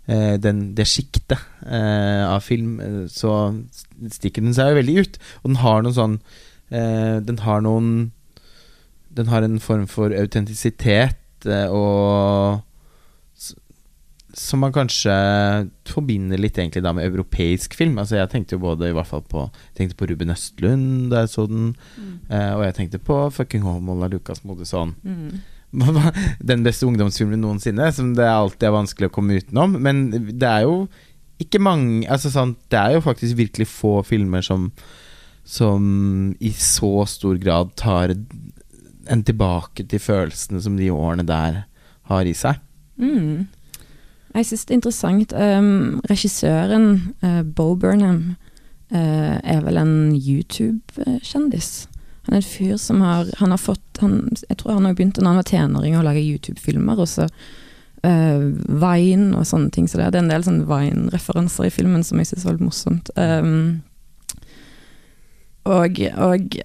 eh, 0.08 0.36
den, 0.42 0.66
det 0.78 0.88
sjiktet 0.90 1.40
eh, 1.66 2.24
av 2.28 2.44
film, 2.46 2.76
eh, 2.84 3.00
så 3.12 3.54
stikker 4.14 4.46
den 4.46 4.56
seg 4.56 4.72
jo 4.72 4.82
veldig 4.82 5.00
ut. 5.02 5.22
Og 5.42 5.50
den 5.52 5.62
har 5.64 5.82
noen 5.84 5.98
sånn 5.98 6.20
eh, 6.70 7.18
Den 7.24 7.42
har 7.46 7.64
noen 7.66 8.12
Den 9.14 9.30
har 9.30 9.46
en 9.46 9.60
form 9.62 9.88
for 9.92 10.14
autentisitet 10.18 11.46
eh, 11.46 11.68
og 11.70 12.64
som 14.34 14.64
man 14.64 14.74
kanskje 14.74 15.14
forbinder 15.86 16.42
litt 16.42 16.58
egentlig 16.58 16.82
da 16.82 16.90
med 16.96 17.06
europeisk 17.06 17.76
film. 17.78 18.00
Altså 18.02 18.18
Jeg 18.18 18.32
tenkte 18.32 18.56
jo 18.58 18.64
både 18.64 18.90
i 18.90 18.96
hvert 18.96 19.10
fall 19.10 19.22
på 19.30 19.44
Jeg 19.46 19.76
tenkte 19.78 19.98
på 20.00 20.08
Ruben 20.10 20.34
Østlund 20.34 21.12
da 21.12 21.24
jeg 21.24 21.34
så 21.36 21.46
den, 21.50 21.76
eh, 22.30 22.54
og 22.56 22.64
jeg 22.66 22.76
tenkte 22.80 22.98
på 22.98 23.20
Fucking 23.30 23.62
Homola 23.62 24.10
Lucas 24.10 24.44
Modesson. 24.44 24.96
mm. 25.04 25.42
Den 26.50 26.64
beste 26.66 26.88
ungdomsfilmen 26.88 27.42
noensinne, 27.42 27.90
som 27.94 28.14
det 28.18 28.28
alltid 28.30 28.68
er 28.70 28.78
vanskelig 28.78 29.10
å 29.10 29.16
komme 29.16 29.40
utenom. 29.42 29.78
Men 29.82 30.06
det 30.14 30.50
er 30.50 30.68
jo 30.68 30.86
ikke 31.42 31.60
mange 31.60 32.06
Altså 32.08 32.30
sant, 32.32 32.60
Det 32.70 32.78
er 32.78 32.94
jo 32.94 33.02
faktisk 33.04 33.38
virkelig 33.38 33.68
få 33.68 34.04
filmer 34.06 34.46
som 34.46 34.72
Som 35.44 36.36
i 36.40 36.54
så 36.56 37.06
stor 37.10 37.40
grad 37.42 37.74
tar 37.76 38.14
en 39.12 39.24
tilbake 39.24 39.84
til 39.84 40.00
følelsene 40.00 40.62
som 40.64 40.78
de 40.78 40.88
årene 40.92 41.26
der 41.28 41.66
har 42.08 42.24
i 42.24 42.32
seg. 42.34 42.56
Mm. 42.96 43.50
Jeg 44.34 44.46
syns 44.48 44.66
det 44.66 44.72
er 44.72 44.78
interessant. 44.80 45.34
Um, 45.36 46.00
regissøren, 46.10 46.86
uh, 47.20 47.42
Bo 47.44 47.76
Burnham, 47.76 48.38
uh, 48.94 49.36
er 49.44 49.60
vel 49.66 49.78
en 49.82 50.16
YouTube-kjendis. 50.16 51.90
Han 52.26 52.36
er 52.36 52.40
en 52.40 52.48
fyr 52.48 52.78
som 52.80 53.02
har 53.04 53.28
Han 53.40 53.52
har 53.52 53.60
fått 53.60 54.00
han, 54.00 54.30
Jeg 54.50 54.58
tror 54.62 54.78
han 54.78 54.86
har 54.88 54.96
begynt 54.96 55.20
da 55.20 55.28
han 55.28 55.42
var 55.42 55.48
tenåring 55.50 55.98
å 55.98 56.04
lage 56.06 56.24
YouTube-filmer, 56.24 57.00
og 57.00 57.10
så 57.12 57.28
uh, 57.28 58.46
Vine 58.84 59.34
og 59.38 59.48
sånne 59.48 59.72
ting. 59.76 59.88
Så 59.88 60.00
det 60.00 60.10
er 60.10 60.22
en 60.22 60.32
del 60.32 60.46
sånne 60.46 60.68
Vine-referanser 60.70 61.68
i 61.68 61.74
filmen 61.74 62.06
som 62.08 62.22
jeg 62.22 62.32
syns 62.32 62.48
var 62.48 62.58
litt 62.58 62.68
morsomt. 62.68 63.12
Um, 63.18 63.82
og, 65.64 66.00
og 66.20 66.58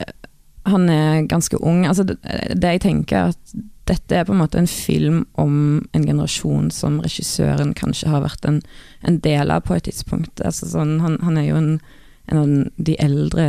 han 0.69 0.89
er 0.91 1.27
ganske 1.31 1.59
ung. 1.63 1.85
Altså, 1.87 2.05
det, 2.09 2.19
det 2.59 2.77
jeg 2.77 2.85
tenker, 2.89 3.17
er 3.17 3.35
at 3.35 3.59
dette 3.89 4.17
er 4.17 4.27
på 4.29 4.35
en 4.35 4.43
måte 4.43 4.59
en 4.61 4.69
film 4.69 5.23
om 5.41 5.55
en 5.97 6.05
generasjon 6.05 6.69
som 6.75 6.99
regissøren 7.01 7.73
kanskje 7.79 8.11
har 8.13 8.25
vært 8.25 8.45
en, 8.49 8.61
en 9.07 9.21
del 9.25 9.55
av 9.55 9.65
på 9.65 9.77
et 9.77 9.87
tidspunkt. 9.89 10.43
Altså, 10.45 10.69
sånn, 10.69 10.99
han, 11.05 11.17
han, 11.25 11.39
er 11.41 11.49
jo 11.49 11.61
en, 11.61 11.71
en, 12.29 12.41
av 12.41 12.49
de 12.77 12.97
eldre 13.01 13.47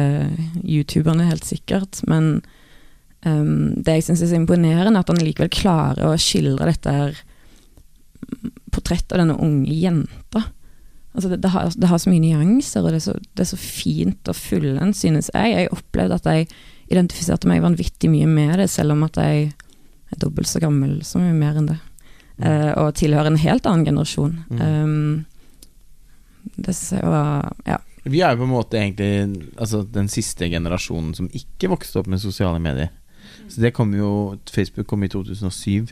youtuberne, 0.64 1.28
helt 1.30 1.48
sikkert. 1.48 2.02
Men 2.10 2.40
um, 3.26 3.76
det 3.76 4.00
jeg 4.00 4.08
syns 4.10 4.24
er 4.24 4.32
så 4.32 4.40
imponerende, 4.40 4.96
er 4.96 5.04
at 5.04 5.12
han 5.12 5.22
likevel 5.24 5.52
klarer 5.54 6.08
å 6.08 6.20
skildre 6.20 6.70
dette 6.72 6.96
her 6.96 7.20
portrettet 8.74 9.16
av 9.16 9.24
denne 9.24 9.38
unge 9.42 9.74
jenta. 9.74 10.46
Altså 11.16 11.32
det, 11.32 11.42
det, 11.44 11.52
har, 11.52 11.72
det, 11.76 11.88
har, 11.90 12.00
så 12.00 12.12
mye 12.12 12.24
nyanser, 12.24 12.84
og 12.84 12.94
det 12.94 13.00
er 13.00 13.06
så, 13.08 13.16
det 13.34 13.44
er 13.44 13.50
så 13.50 13.60
fint 13.60 14.30
og 14.30 14.38
fullendt, 14.38 15.00
synes 15.00 15.32
jeg. 15.34 15.56
Jeg 15.56 15.74
opplevde 15.76 16.20
at 16.20 16.30
jeg 16.30 16.50
identifiserte 16.90 17.50
meg 17.50 17.64
vanvittig 17.66 18.12
mye 18.12 18.30
med 18.30 18.60
det, 18.62 18.70
selv 18.72 18.96
om 18.96 19.04
at 19.08 19.18
jeg 19.20 19.50
er 20.10 20.22
dobbelt 20.22 20.50
så 20.50 20.62
gammel 20.62 21.00
som 21.06 21.26
mye 21.26 21.38
mer 21.38 21.60
enn 21.60 21.72
det. 21.74 21.80
Uh, 22.40 22.72
og 22.86 22.94
tilhører 22.96 23.34
en 23.34 23.42
helt 23.42 23.68
annen 23.68 23.84
generasjon. 23.90 24.38
Um, 24.56 25.26
det 26.56 26.76
var 27.04 27.52
Ja. 27.68 27.82
Vi 28.10 28.22
er 28.24 28.34
jo 28.34 28.42
på 28.42 28.48
en 28.48 28.54
måte 28.54 28.80
egentlig 28.80 29.12
altså, 29.60 29.84
den 29.84 30.10
siste 30.12 30.50
generasjonen 30.52 31.14
som 31.18 31.30
ikke 31.36 31.72
vokste 31.72 32.02
opp 32.02 32.10
med 32.12 32.22
sosiale 32.22 32.62
medier. 32.64 32.92
Så 33.50 33.62
det 33.64 33.74
kom 33.78 33.94
jo 33.98 34.38
Facebook 34.50 34.88
kom 34.90 35.04
i 35.06 35.12
2007, 35.12 35.92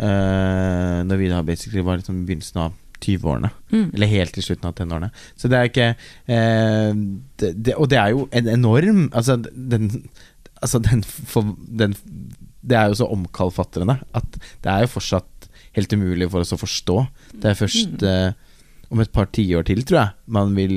uh, 0.00 1.00
da 1.06 1.18
vi 1.18 1.30
da 1.30 1.42
basically 1.46 1.84
var 1.86 2.00
liksom 2.00 2.22
i 2.22 2.26
begynnelsen 2.28 2.62
av 2.64 2.76
20-årene. 3.00 3.50
Mm. 3.72 3.86
Eller 3.96 4.12
helt 4.12 4.34
til 4.36 4.44
slutten 4.44 4.68
av 4.68 4.76
tenårene. 4.78 5.10
Så 5.38 5.48
det 5.50 5.58
er 5.58 5.70
ikke 5.70 5.88
uh, 5.96 6.92
det, 7.40 7.54
det, 7.56 7.76
Og 7.78 7.88
det 7.90 8.00
er 8.00 8.12
jo 8.12 8.26
en 8.36 8.50
enorm 8.50 9.06
Altså, 9.08 9.38
den, 9.40 9.88
altså 10.60 10.82
den, 10.84 11.02
for, 11.04 11.54
den 11.64 11.96
det 12.60 12.76
er 12.76 12.90
jo 12.90 12.98
så 13.00 13.08
omkalfatrende 13.08 13.96
at 14.16 14.40
det 14.60 14.70
er 14.70 14.84
jo 14.84 14.94
fortsatt 14.94 15.48
helt 15.76 15.92
umulig 15.94 16.28
for 16.30 16.44
oss 16.44 16.52
å 16.54 16.60
forstå. 16.60 16.96
Det 17.40 17.52
er 17.52 17.58
først 17.58 18.02
mm. 18.02 18.08
eh, 18.10 18.90
om 18.90 19.00
et 19.02 19.12
par 19.14 19.30
tiår 19.32 19.64
til, 19.68 19.84
tror 19.86 20.00
jeg, 20.00 20.16
man 20.36 20.52
vil 20.58 20.74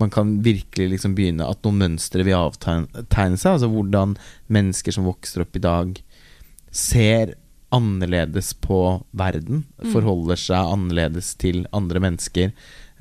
man 0.00 0.10
kan 0.10 0.34
virkelig 0.44 0.88
liksom 0.94 1.16
begynne 1.18 1.46
at 1.48 1.62
noen 1.64 1.80
mønstre 1.82 2.24
vil 2.26 2.38
avtegne 2.38 3.38
seg. 3.40 3.54
Altså 3.54 3.70
hvordan 3.72 4.16
mennesker 4.52 4.94
som 4.94 5.08
vokser 5.08 5.44
opp 5.44 5.58
i 5.58 5.64
dag, 5.64 5.96
ser 6.72 7.34
annerledes 7.72 8.52
på 8.60 8.80
verden. 9.16 9.64
Mm. 9.80 9.92
Forholder 9.94 10.40
seg 10.40 10.72
annerledes 10.76 11.32
til 11.40 11.64
andre 11.72 12.02
mennesker 12.04 12.52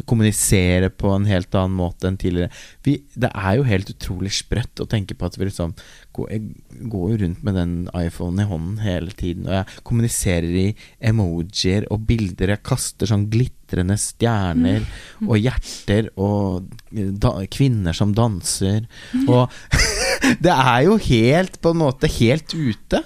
kommunisere 0.07 0.89
på 0.93 1.11
en 1.15 1.27
helt 1.29 1.53
annen 1.57 1.77
måte 1.77 2.09
enn 2.09 2.19
tidligere. 2.21 2.51
Vi, 2.85 2.97
det 3.19 3.31
er 3.31 3.57
jo 3.57 3.67
helt 3.67 3.91
utrolig 3.93 4.33
sprøtt 4.35 4.81
å 4.83 4.87
tenke 4.89 5.17
på 5.17 5.27
at 5.27 5.37
vi 5.37 5.47
liksom 5.47 5.75
går, 6.15 6.31
Jeg 6.31 6.87
går 6.91 7.11
jo 7.11 7.19
rundt 7.23 7.43
med 7.47 7.57
den 7.59 7.75
iPhonen 7.95 8.43
i 8.43 8.47
hånden 8.49 8.79
hele 8.83 9.15
tiden, 9.15 9.47
og 9.47 9.55
jeg 9.59 9.83
kommuniserer 9.87 10.57
i 10.63 10.65
emojier 11.11 11.87
og 11.91 12.07
bilder. 12.09 12.55
Jeg 12.55 12.65
kaster 12.67 13.09
sånn 13.09 13.29
glitrende 13.31 13.97
stjerner 13.99 14.83
mm. 14.83 15.29
og 15.29 15.37
hjerter 15.39 16.11
og 16.19 16.67
da, 16.91 17.35
kvinner 17.51 17.95
som 17.97 18.15
danser. 18.17 18.89
Mm. 19.13 19.29
Og 19.29 19.47
det 20.45 20.57
er 20.57 20.81
jo 20.87 20.97
helt, 21.11 21.61
på 21.61 21.73
en 21.75 21.83
måte, 21.85 22.11
helt 22.19 22.55
ute. 22.55 23.05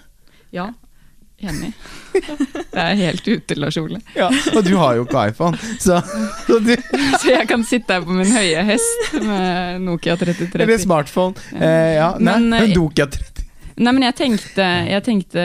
Ja, 0.56 0.72
Enig. 1.46 1.72
Det 2.16 2.82
er 2.82 2.98
helt 3.00 3.28
ute, 3.28 3.58
Lars 3.60 3.78
Ole. 3.80 4.00
Ja, 4.16 4.30
og 4.56 4.62
du 4.66 4.74
har 4.80 4.98
jo 4.98 5.06
ikke 5.06 5.28
iPhone, 5.30 5.60
så, 5.80 6.00
så, 6.48 6.60
du... 6.64 6.74
så 7.22 7.32
jeg 7.34 7.48
kan 7.52 7.66
sitte 7.68 7.98
her 7.98 8.06
på 8.06 8.16
min 8.16 8.32
høye 8.32 8.66
hest 8.68 9.16
med 9.22 9.86
Nokia 9.86 10.18
3030. 10.20 10.62
Eller 10.64 10.82
smartphone. 10.82 11.48
Eh, 11.56 11.96
ja, 12.00 12.14
nei, 12.20 12.40
men, 12.42 12.52
men 12.56 12.76
Nokia 12.76 13.10
30. 13.12 13.46
Nei, 13.76 13.92
men 13.92 14.06
jeg 14.06 14.16
tenkte, 14.16 14.66
jeg 14.88 15.04
tenkte 15.04 15.42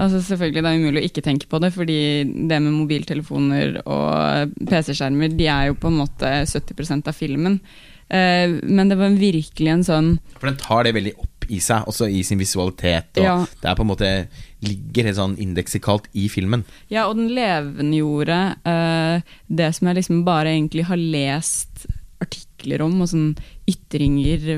altså 0.00 0.22
Selvfølgelig 0.24 0.62
det 0.64 0.70
er 0.70 0.78
umulig 0.80 1.02
å 1.02 1.08
ikke 1.10 1.24
tenke 1.26 1.48
på 1.50 1.60
det, 1.60 1.74
fordi 1.74 1.98
det 2.48 2.60
med 2.64 2.72
mobiltelefoner 2.72 3.82
og 3.84 4.54
PC-skjermer, 4.56 5.34
de 5.36 5.50
er 5.52 5.68
jo 5.68 5.76
på 5.76 5.90
en 5.92 5.98
måte 6.00 6.30
70% 6.48 7.10
av 7.10 7.16
filmen. 7.16 7.58
Eh, 8.08 8.56
men 8.64 8.88
det 8.88 8.96
var 8.96 9.12
virkelig 9.20 9.74
en 9.74 9.84
sånn 9.84 10.08
For 10.38 10.48
den 10.48 10.56
tar 10.62 10.88
det 10.88 10.94
veldig 10.96 11.12
opp 11.20 11.37
i 11.48 11.60
seg, 11.64 11.86
også 11.88 12.08
i 12.10 12.22
sin 12.26 12.40
visualitet. 12.40 13.10
Og 13.20 13.26
ja. 13.26 13.36
Det 13.62 13.70
er 13.70 13.78
på 13.78 13.86
en 13.86 13.90
måte 13.92 14.12
ligger 14.64 15.06
helt 15.06 15.18
sånn 15.20 15.36
indeksikalt 15.38 16.08
i 16.18 16.26
filmen. 16.32 16.64
Ja, 16.90 17.06
og 17.06 17.18
den 17.18 17.30
levendegjorde 17.34 18.40
uh, 18.66 19.36
det 19.46 19.70
som 19.76 19.90
jeg 19.90 20.00
liksom 20.00 20.24
bare 20.26 20.56
egentlig 20.56 20.88
har 20.88 20.98
lest 20.98 21.86
artikler 22.22 22.82
om, 22.82 22.96
og 23.04 23.12
sånn 23.12 23.28
ytringer 23.70 24.48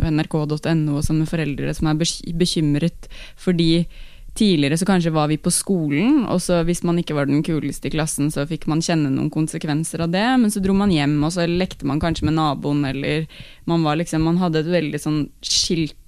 på 0.00 0.12
nrk.no 0.14 0.96
og 0.96 1.04
sånne 1.04 1.28
foreldre 1.28 1.74
som 1.76 1.90
er 1.90 2.00
bekymret 2.00 3.10
fordi 3.40 3.84
Tidligere 4.32 4.78
så 4.80 4.86
kanskje 4.88 5.10
var 5.12 5.26
vi 5.28 5.36
på 5.36 5.50
skolen, 5.52 6.22
og 6.24 6.38
så 6.40 6.62
hvis 6.64 6.80
man 6.88 6.96
ikke 6.96 7.12
var 7.12 7.26
den 7.28 7.42
kuleste 7.44 7.90
i 7.90 7.92
klassen, 7.92 8.30
så 8.32 8.46
fikk 8.48 8.64
man 8.70 8.80
kjenne 8.80 9.10
noen 9.12 9.28
konsekvenser 9.32 10.06
av 10.06 10.14
det, 10.14 10.24
men 10.40 10.48
så 10.48 10.62
dro 10.64 10.72
man 10.72 10.92
hjem, 10.92 11.18
og 11.20 11.34
så 11.34 11.44
lekte 11.44 11.84
man 11.88 12.00
kanskje 12.00 12.30
med 12.30 12.38
naboen, 12.38 12.80
eller 12.88 13.26
man 13.68 13.84
var 13.84 14.00
liksom 14.00 14.24
Man 14.24 14.40
hadde 14.40 14.62
et 14.62 14.72
veldig 14.72 15.00
sånn 15.02 15.20
skilt 15.44 15.92
eh, 15.92 16.01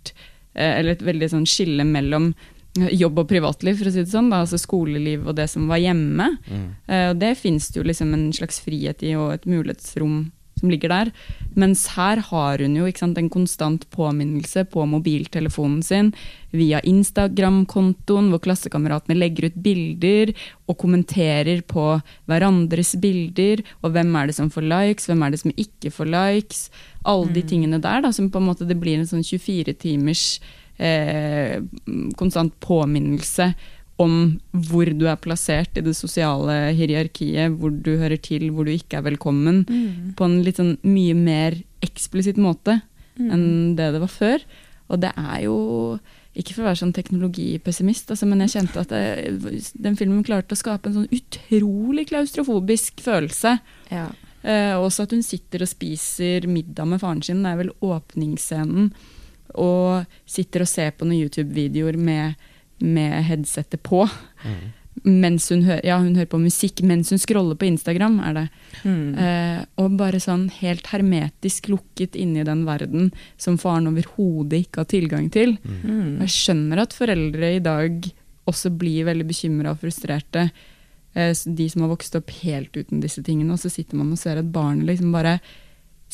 Eller 0.54 0.94
et 0.94 1.02
veldig 1.02 1.30
sånn 1.32 1.48
skille 1.48 1.86
mellom 1.86 2.32
jobb 2.74 3.20
og 3.22 3.28
privatliv, 3.30 3.78
for 3.78 3.88
å 3.88 3.92
si 3.94 4.02
det 4.02 4.10
sånn. 4.10 4.30
Da, 4.32 4.42
altså 4.42 4.58
skoleliv 4.58 5.28
og 5.30 5.36
det 5.38 5.46
som 5.52 5.68
var 5.70 5.82
hjemme. 5.82 6.30
Mm. 6.48 6.64
Uh, 6.88 7.08
og 7.12 7.20
det 7.22 7.34
fins 7.38 7.70
det 7.70 7.80
jo 7.80 7.86
liksom 7.86 8.14
en 8.16 8.28
slags 8.34 8.60
frihet 8.64 9.04
i, 9.06 9.14
og 9.18 9.36
et 9.36 9.46
mulighetsrom 9.50 10.18
som 10.58 10.70
ligger 10.70 10.92
der. 10.92 11.10
Mens 11.58 11.86
her 11.94 12.20
har 12.30 12.62
hun 12.62 12.76
jo 12.78 12.88
sant, 12.96 13.18
en 13.18 13.30
konstant 13.30 13.84
påminnelse 13.94 14.64
på 14.70 14.86
mobiltelefonen 14.90 15.82
sin 15.86 16.12
via 16.54 16.80
Instagram-kontoen, 16.86 18.30
hvor 18.30 18.42
klassekameratene 18.42 19.18
legger 19.18 19.50
ut 19.50 19.60
bilder 19.62 20.34
og 20.70 20.78
kommenterer 20.80 21.62
på 21.66 21.86
hverandres 22.30 22.94
bilder. 23.02 23.64
Og 23.82 23.94
hvem 23.94 24.14
er 24.16 24.30
det 24.30 24.38
som 24.38 24.50
får 24.50 24.68
likes, 24.70 25.08
hvem 25.10 25.22
er 25.22 25.34
det 25.34 25.42
som 25.42 25.54
ikke 25.54 25.94
får 25.94 26.10
likes? 26.10 26.66
Alle 27.04 27.30
de 27.30 27.44
mm. 27.44 27.48
tingene 27.50 27.82
der 27.82 28.04
da, 28.04 28.12
som 28.14 28.30
på 28.30 28.42
en 28.42 28.50
måte 28.50 28.68
det 28.68 28.78
blir 28.80 28.98
en 28.98 29.08
sånn 29.08 29.26
24 29.26 29.74
timers 29.82 30.26
eh, 30.78 31.60
konstant 32.18 32.54
påminnelse 32.64 33.52
om 34.02 34.14
hvor 34.50 34.88
du 34.90 35.04
er 35.06 35.20
plassert 35.22 35.78
i 35.78 35.84
det 35.84 35.94
sosiale 35.94 36.72
hierarkiet, 36.74 37.54
hvor 37.60 37.70
du 37.70 37.92
hører 38.00 38.18
til, 38.18 38.48
hvor 38.50 38.66
du 38.66 38.72
ikke 38.74 38.98
er 38.98 39.06
velkommen, 39.06 39.62
mm. 39.68 40.14
på 40.18 40.26
en 40.26 40.40
litt 40.46 40.58
sånn 40.58 40.74
mye 40.82 41.14
mer 41.14 41.60
eksplisitt 41.84 42.40
måte 42.40 42.80
mm. 43.20 43.28
enn 43.28 43.46
det 43.78 43.92
det 43.94 44.02
var 44.02 44.10
før. 44.10 44.44
Og 44.90 45.00
det 45.04 45.14
er 45.14 45.44
jo 45.46 45.56
ikke 46.34 46.56
for 46.56 46.64
å 46.64 46.68
være 46.72 46.80
sånn 46.80 46.94
teknologipessimist, 46.96 48.10
altså, 48.10 48.26
men 48.26 48.42
jeg 48.42 48.56
kjente 48.56 48.82
at 48.82 48.90
det, 48.90 49.62
den 49.86 49.98
filmen 49.98 50.24
klarte 50.26 50.56
å 50.56 50.58
skape 50.58 50.90
en 50.90 50.96
sånn 50.98 51.14
utrolig 51.14 52.08
klaustrofobisk 52.10 52.98
følelse. 53.04 53.54
Ja. 53.94 54.08
Eh, 54.42 54.74
også 54.74 55.06
at 55.06 55.14
hun 55.14 55.22
sitter 55.24 55.62
og 55.64 55.70
spiser 55.70 56.48
middag 56.50 56.90
med 56.90 57.00
faren 57.00 57.22
sin, 57.24 57.44
det 57.46 57.52
er 57.52 57.60
vel 57.62 57.70
åpningsscenen, 57.86 58.90
og 59.62 60.18
sitter 60.26 60.64
og 60.64 60.68
ser 60.72 60.90
på 60.98 61.06
noen 61.06 61.22
YouTube-videoer 61.22 62.00
med 62.02 62.50
med 62.84 63.24
headsetet 63.28 63.82
på. 63.86 64.04
Mm. 64.44 64.64
Mens 65.04 65.48
hun, 65.50 65.64
hører, 65.66 65.82
ja, 65.84 65.96
hun 65.98 66.14
hører 66.14 66.30
på 66.30 66.38
musikk 66.38 66.80
mens 66.86 67.10
hun 67.10 67.18
scroller 67.20 67.58
på 67.58 67.66
Instagram, 67.66 68.20
er 68.28 68.36
det. 68.36 68.44
Mm. 68.84 69.08
Eh, 69.18 69.64
og 69.82 69.96
bare 69.98 70.20
sånn 70.22 70.46
helt 70.60 70.86
hermetisk 70.92 71.68
lukket 71.72 72.14
inni 72.20 72.44
den 72.46 72.62
verden 72.68 73.10
som 73.40 73.58
faren 73.60 73.90
overhodet 73.90 74.62
ikke 74.64 74.84
har 74.84 74.90
tilgang 74.92 75.26
til. 75.34 75.56
Mm. 75.64 76.22
Jeg 76.22 76.36
skjønner 76.36 76.84
at 76.84 76.94
foreldre 76.96 77.56
i 77.56 77.64
dag 77.64 78.06
også 78.48 78.70
blir 78.78 79.08
veldig 79.08 79.26
bekymra 79.26 79.74
og 79.74 79.82
frustrerte. 79.82 80.46
Eh, 81.14 81.34
de 81.34 81.68
som 81.70 81.84
har 81.84 81.92
vokst 81.92 82.16
opp 82.18 82.30
helt 82.42 82.76
uten 82.76 83.02
disse 83.02 83.22
tingene. 83.26 83.54
Og 83.54 83.60
så 83.62 83.72
sitter 83.72 83.98
man 83.98 84.12
og 84.14 84.20
ser 84.20 84.40
at 84.40 84.52
barnet 84.54 84.86
liksom 84.88 85.12
bare 85.14 85.38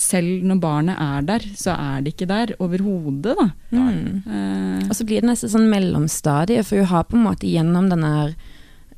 selv 0.01 0.45
når 0.49 0.61
barnet 0.63 1.01
er 1.03 1.27
der, 1.29 1.45
så 1.59 1.75
er 1.75 2.01
det 2.01 2.15
ikke 2.15 2.29
der 2.31 2.55
overhodet, 2.59 3.35
da. 3.37 3.51
Mm. 3.71 4.23
Uh, 4.25 4.89
og 4.89 4.97
så 4.97 5.05
blir 5.05 5.21
det 5.21 5.29
nesten 5.29 5.53
sånn 5.53 5.69
mellomstadie, 5.71 6.65
for 6.65 6.81
hun 6.81 6.89
har 6.89 7.07
på 7.09 7.19
en 7.19 7.27
måte 7.29 7.51
gjennom 7.51 7.91
denne 7.93 8.15
uh, 8.31 8.39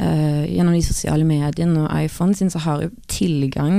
Gjennom 0.02 0.74
de 0.74 0.82
sosiale 0.82 1.22
mediene 1.26 1.84
og 1.84 1.92
iPhonen 1.94 2.34
sin, 2.34 2.50
så 2.50 2.62
har 2.64 2.80
hun 2.82 2.94
tilgang 3.10 3.76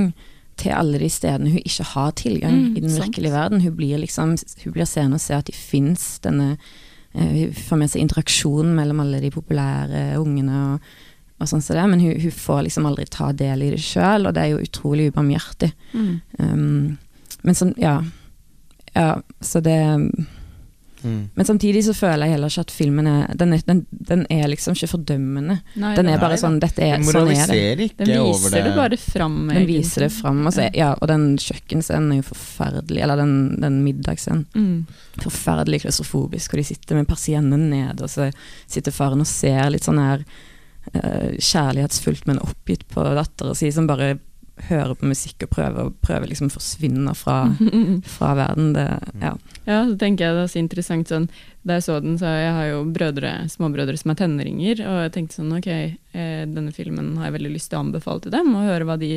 til 0.56 0.72
alle 0.72 1.00
de 1.02 1.08
stedene 1.10 1.50
hun 1.50 1.64
ikke 1.66 1.84
har 1.90 2.14
tilgang 2.16 2.54
mm, 2.54 2.76
i 2.78 2.82
den 2.84 2.94
virkelige 2.94 3.34
verden. 3.34 3.60
Hun 3.60 3.74
blir 3.76 3.98
liksom 4.00 4.36
Hun 4.62 4.72
blir 4.72 4.88
seende 4.88 5.18
og 5.18 5.24
ser 5.24 5.42
at 5.42 5.50
de 5.50 5.56
fins, 5.56 6.20
denne 6.24 6.54
uh, 6.54 7.32
Hun 7.32 7.56
får 7.56 7.80
med 7.80 7.92
seg 7.92 8.04
interaksjonen 8.04 8.76
mellom 8.76 9.02
alle 9.04 9.20
de 9.24 9.32
populære 9.34 10.04
ungene. 10.20 10.78
og 11.40 11.48
sånn 11.50 11.64
men 11.90 12.00
hun, 12.00 12.20
hun 12.20 12.30
får 12.32 12.62
liksom 12.68 12.86
aldri 12.86 13.04
ta 13.10 13.32
del 13.32 13.62
i 13.66 13.72
det 13.74 13.82
sjøl, 13.82 14.26
og 14.26 14.34
det 14.36 14.44
er 14.44 14.54
jo 14.54 14.62
utrolig 14.64 15.10
ubarmhjertig. 15.10 15.72
Mm. 15.92 16.20
Um, 16.38 16.98
men 17.44 17.58
sånn, 17.58 17.74
ja. 17.80 17.98
Ja, 18.94 19.18
så 19.42 19.60
det 19.64 19.78
Mm. 21.04 21.28
Men 21.34 21.44
samtidig 21.46 21.84
så 21.84 21.92
føler 21.94 22.24
jeg 22.24 22.34
heller 22.34 22.52
ikke 22.52 22.62
at 22.64 22.72
filmen 22.72 23.08
er 23.08 23.34
Den 23.36 23.52
er, 23.52 23.62
den, 23.68 23.82
den 23.90 24.22
er 24.32 24.48
liksom 24.48 24.72
ikke 24.76 24.88
fordømmende. 24.94 25.58
Nei, 25.76 25.90
Den 25.98 26.08
er 26.08 26.16
Nei 26.16 26.22
bare 26.22 26.38
sånn 26.40 26.56
Dette 26.62 26.80
er 26.86 27.02
sånn 27.04 27.28
er 27.34 27.50
det. 27.50 27.90
den 27.98 28.12
viser 28.24 28.56
det. 28.56 28.62
det 28.64 28.72
bare 28.78 28.98
fram. 29.00 29.36
Den 29.52 29.68
viser 29.68 30.06
det 30.06 30.10
fram. 30.16 30.40
Og, 30.46 30.54
så, 30.56 30.70
ja, 30.72 30.94
og 30.96 31.10
den 31.10 31.26
kjøkkenscenen 31.40 32.14
er 32.14 32.22
jo 32.22 32.28
forferdelig. 32.30 33.04
Eller 33.04 33.20
den, 33.20 33.36
den 33.60 33.82
middagsscenen. 33.84 34.46
Mm. 34.56 35.20
Forferdelig 35.20 35.82
klaustrofobisk, 35.84 36.54
og 36.54 36.62
de 36.62 36.66
sitter 36.72 36.98
med 36.98 37.08
persiennene 37.10 37.68
ned, 37.68 38.00
og 38.02 38.10
så 38.10 38.30
sitter 38.64 38.94
faren 38.94 39.22
og 39.22 39.28
ser 39.28 39.68
litt 39.74 39.86
sånn 39.86 40.00
her 40.00 40.24
uh, 40.24 41.36
kjærlighetsfullt, 41.36 42.24
men 42.30 42.40
oppgitt 42.42 42.88
på 42.90 43.04
dattera 43.14 43.54
si, 43.58 43.70
som 43.74 43.86
bare 43.90 44.14
hører 44.68 44.94
på 44.94 45.08
musikk 45.10 45.44
og 45.46 45.50
prøver, 45.56 45.88
prøve 46.04 46.28
liksom 46.30 46.46
å 46.50 46.54
forsvinne 46.54 47.14
fra, 47.18 47.38
fra 48.16 48.30
verden. 48.38 48.70
Det, 48.76 48.86
ja. 49.22 49.32
Ja, 49.64 49.80
så 49.88 49.96
tenker 50.00 50.26
jeg 50.26 50.36
det 50.36 50.44
er 50.44 50.52
så 50.52 50.60
interessant 50.60 51.10
sånn 51.10 51.26
Da 51.64 51.78
jeg 51.78 51.86
så 51.86 51.98
den, 52.04 52.18
så 52.20 52.28
jeg 52.28 52.52
har 52.52 52.68
jo 52.68 52.84
brødre, 52.94 53.32
småbrødre 53.50 53.96
som 54.00 54.12
er 54.12 54.20
tenåringer, 54.20 54.84
og 54.84 55.02
jeg 55.06 55.14
tenkte 55.16 55.40
sånn 55.40 55.56
ok, 55.56 55.68
eh, 55.72 56.44
denne 56.44 56.74
filmen 56.76 57.14
har 57.18 57.30
jeg 57.30 57.38
veldig 57.38 57.52
lyst 57.56 57.72
til 57.72 57.80
å 57.80 57.84
anbefale 57.86 58.26
til 58.26 58.34
dem, 58.36 58.54
og 58.54 58.68
høre 58.68 58.88
hva 58.88 58.98
de 59.00 59.12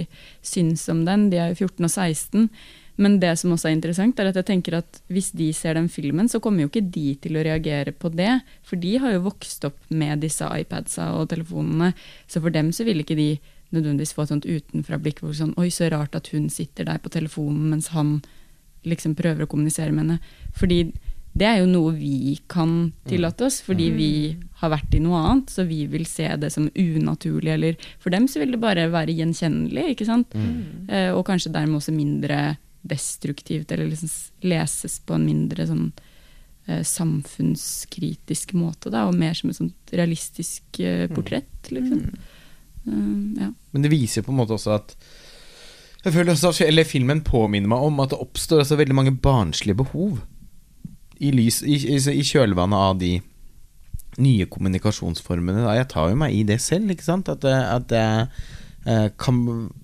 syns 0.45 0.87
om 0.93 1.03
den. 1.07 1.29
De 1.33 1.41
er 1.43 1.53
jo 1.53 1.67
14 1.67 1.89
og 1.89 1.91
16. 1.91 2.49
Men 2.97 3.19
det 3.21 3.35
som 3.37 3.51
også 3.53 3.69
er 3.69 3.75
interessant, 3.75 4.17
er 4.17 4.31
at 4.31 4.39
jeg 4.39 4.47
tenker 4.47 4.79
at 4.79 5.01
hvis 5.13 5.29
de 5.37 5.51
ser 5.53 5.77
den 5.77 5.89
filmen, 5.91 6.29
så 6.31 6.41
kommer 6.41 6.63
jo 6.63 6.71
ikke 6.71 6.87
de 6.89 7.11
til 7.21 7.37
å 7.37 7.43
reagere 7.45 7.93
på 7.93 8.09
det. 8.09 8.39
For 8.65 8.79
de 8.81 8.95
har 9.03 9.13
jo 9.13 9.27
vokst 9.27 9.67
opp 9.69 9.77
med 9.93 10.23
disse 10.25 10.47
iPadsa 10.47 11.11
og 11.19 11.27
telefonene, 11.29 11.91
så 12.25 12.41
for 12.41 12.53
dem 12.53 12.71
så 12.73 12.87
vil 12.87 13.03
ikke 13.03 13.19
de 13.19 13.29
nødvendigvis 13.75 14.15
få 14.15 14.23
et 14.23 14.31
sånt 14.31 14.47
utenfra-blikk 14.47 15.21
hvor 15.23 15.35
sånn 15.35 15.55
Oi, 15.59 15.69
så 15.73 15.89
rart 15.91 16.15
at 16.15 16.29
hun 16.31 16.47
sitter 16.53 16.87
der 16.87 17.01
på 17.03 17.11
telefonen 17.13 17.69
mens 17.73 17.91
han 17.95 18.21
liksom 18.87 19.15
prøver 19.17 19.43
å 19.43 19.51
kommunisere 19.51 19.91
med 19.91 20.05
henne. 20.05 20.19
Fordi 20.55 20.79
det 21.37 21.45
er 21.45 21.59
jo 21.59 21.67
noe 21.69 21.91
vi 21.93 22.37
kan 22.49 22.93
tillate 23.09 23.45
oss, 23.45 23.59
fordi 23.61 23.89
vi 23.93 24.11
har 24.61 24.71
vært 24.73 24.95
i 24.97 25.01
noe 25.03 25.19
annet, 25.19 25.51
så 25.53 25.67
vi 25.67 25.83
vil 25.91 26.05
se 26.09 26.29
det 26.39 26.49
som 26.53 26.69
unaturlig, 26.73 27.51
eller 27.53 27.75
For 27.99 28.09
dem 28.13 28.25
så 28.27 28.39
vil 28.41 28.55
det 28.55 28.61
bare 28.63 28.87
være 28.89 29.13
gjenkjennelig, 29.13 29.91
ikke 29.93 30.07
sant? 30.07 30.33
Eh, 30.89 31.11
og 31.13 31.25
kanskje 31.27 31.51
dermed 31.53 31.77
også 31.77 31.93
mindre 31.93 32.57
destruktivt, 32.87 33.71
eller 33.71 33.89
liksom 33.91 34.09
leses 34.47 34.97
på 35.05 35.13
en 35.13 35.27
mindre 35.27 35.67
sånn 35.67 35.91
eh, 36.65 36.81
samfunnskritisk 36.81 38.55
måte, 38.57 38.89
da, 38.89 39.05
og 39.05 39.13
mer 39.19 39.37
som 39.37 39.51
et 39.51 39.59
sånt 39.59 39.93
realistisk 39.93 40.79
eh, 40.79 41.05
portrett, 41.11 41.69
liksom. 41.69 42.01
Eh, 42.07 42.33
ja. 42.87 43.49
Men 43.75 43.83
det 43.85 43.91
viser 43.91 44.23
på 44.25 44.31
en 44.33 44.39
måte 44.39 44.55
også 44.55 44.75
at 44.77 44.93
jeg 46.05 46.13
føler 46.13 46.35
også 46.37 46.63
Eller 46.63 46.85
filmen 46.87 47.19
påminner 47.25 47.67
meg 47.67 47.81
om 47.83 47.97
at 47.99 48.13
det 48.13 48.19
oppstår 48.23 48.61
altså 48.63 48.77
veldig 48.79 48.95
mange 48.95 49.11
barnslige 49.19 49.75
behov 49.75 50.19
i, 51.19 51.31
lys, 51.33 51.63
i, 51.65 51.75
i, 51.95 51.97
i 51.97 52.23
kjølvannet 52.23 52.77
av 52.77 52.99
de 53.01 53.15
nye 54.21 54.45
kommunikasjonsformene. 54.49 55.63
Da. 55.65 55.73
Jeg 55.79 55.87
tar 55.91 56.11
jo 56.11 56.19
meg 56.21 56.35
i 56.37 56.43
det 56.47 56.59
selv, 56.63 56.89
ikke 56.93 57.05
sant. 57.05 57.27
At, 57.33 57.43
jeg- 57.43 57.67
at, 57.73 57.91
jeg, 57.91 58.27
eh, 58.85 59.07
kan, 59.19 59.39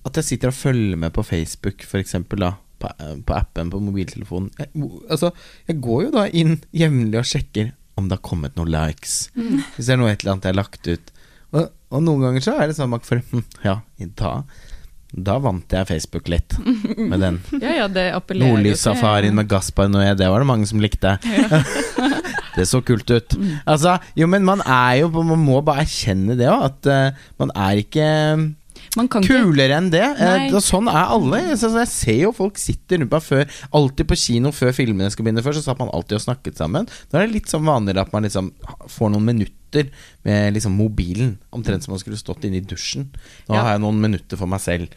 at 0.06 0.16
jeg 0.20 0.24
sitter 0.30 0.52
og 0.52 0.56
følger 0.58 0.96
med 1.02 1.12
på 1.14 1.22
Facebook, 1.26 1.82
for 1.86 1.98
eksempel, 1.98 2.38
da. 2.46 2.52
På, 2.82 2.90
eh, 3.02 3.16
på 3.26 3.34
appen 3.36 3.70
på 3.70 3.82
mobiltelefonen. 3.82 4.50
Jeg, 4.58 4.70
altså, 5.10 5.30
jeg 5.68 5.80
går 5.82 6.02
jo 6.06 6.10
da 6.16 6.24
inn 6.30 6.56
jevnlig 6.74 7.18
og 7.20 7.28
sjekker 7.34 7.72
om 7.98 8.08
det 8.08 8.16
har 8.18 8.24
kommet 8.30 8.56
noen 8.58 8.70
likes. 8.74 9.28
Hvis 9.34 9.86
det 9.86 9.94
er 9.94 10.00
noe 10.00 10.10
et 10.14 10.22
eller 10.24 10.32
annet 10.38 10.48
jeg 10.48 10.54
har 10.54 10.62
lagt 10.62 10.88
ut. 10.90 11.12
Og, 11.54 11.68
og 11.94 12.02
noen 12.04 12.28
ganger 12.28 12.44
så 12.44 12.56
er 12.58 12.70
det 12.70 12.78
sånn 12.78 12.94
for, 13.06 13.22
hm, 13.30 13.44
Ja, 13.66 13.78
da, 14.18 14.32
da 15.14 15.38
vant 15.42 15.74
jeg 15.74 15.88
Facebook 15.90 16.30
litt 16.32 16.56
med 16.98 17.20
den. 17.22 17.40
ja, 17.64 17.78
ja, 17.82 17.88
det 17.90 18.08
appellerer 18.16 18.56
Nordlyssafarien 18.56 19.36
med 19.36 19.48
Gaspar 19.50 19.90
Noé, 19.92 20.10
det 20.18 20.30
var 20.30 20.42
det 20.42 20.50
mange 20.50 20.68
som 20.70 20.82
likte. 20.82 21.16
det 22.56 22.66
så 22.70 22.82
kult 22.86 23.10
ut. 23.14 23.38
Altså, 23.62 23.96
jo, 24.18 24.28
men 24.30 24.46
man 24.46 24.62
er 24.62 25.00
jo 25.02 25.08
Man 25.14 25.42
må 25.42 25.60
bare 25.64 25.86
erkjenne 25.86 26.36
det 26.38 26.50
òg, 26.50 26.68
at 26.72 26.90
uh, 26.90 27.24
man 27.42 27.54
er 27.54 27.80
ikke 27.82 28.10
kulere 29.26 29.74
enn 29.76 29.88
det. 29.90 30.02
Eh, 30.04 30.54
sånn 30.62 30.86
er 30.88 31.10
alle. 31.16 31.40
Så, 31.58 31.70
jeg 31.74 31.88
ser 31.90 32.18
jo 32.20 32.32
folk 32.36 32.58
sitter 32.62 33.00
rundt 33.02 33.10
meg 33.10 33.24
før 33.26 33.44
Alltid 33.74 34.06
på 34.06 34.18
kino 34.20 34.52
før 34.54 34.72
filmene 34.76 35.10
skal 35.10 35.26
begynne 35.26 35.42
før, 35.42 35.56
så 35.58 35.64
satt 35.66 35.80
man 35.82 35.90
alltid 35.90 36.18
og 36.20 36.24
snakket 36.28 36.60
sammen. 36.60 36.86
Da 37.10 37.18
er 37.18 37.26
det 37.26 37.34
litt 37.40 37.50
sånn 37.50 37.66
vanligere 37.66 38.04
at 38.06 38.12
man 38.14 38.22
liksom 38.26 38.52
får 38.88 39.10
noen 39.14 39.26
minutter 39.32 39.88
med 40.24 40.54
liksom 40.54 40.76
mobilen. 40.78 41.38
Omtrent 41.52 41.82
som 41.82 41.92
man 41.96 42.02
skulle 42.02 42.20
stått 42.20 42.44
inne 42.46 42.60
i 42.60 42.66
dusjen. 42.66 43.08
Nå 43.48 43.54
Ja. 43.56 43.62
har 43.62 43.72
jeg 43.74 43.82
noen 43.82 44.00
minutter 44.00 44.36
for 44.38 44.46
meg 44.46 44.60
selv. 44.60 44.88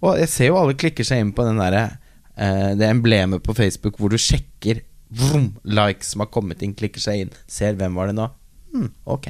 Og 0.00 0.16
jeg 0.18 0.28
ser 0.28 0.46
jo 0.48 0.56
alle 0.56 0.74
klikker 0.74 1.04
seg 1.04 1.20
inn 1.20 1.32
på 1.36 1.44
den 1.44 1.60
derre 1.60 1.98
eh, 2.36 2.74
det 2.74 2.88
emblemet 2.88 3.42
på 3.44 3.54
Facebook 3.54 3.98
hvor 4.00 4.08
du 4.10 4.16
sjekker 4.16 4.80
vroom, 5.12 5.50
likes 5.64 6.14
som 6.14 6.20
har 6.24 6.30
kommet 6.32 6.62
inn, 6.64 6.72
klikker 6.74 6.98
seg 7.04 7.20
inn, 7.26 7.30
ser 7.46 7.74
hvem 7.76 7.94
var 7.94 8.08
det 8.08 8.16
nå. 8.16 8.30
Hmm, 8.72 8.88
ok. 9.04 9.28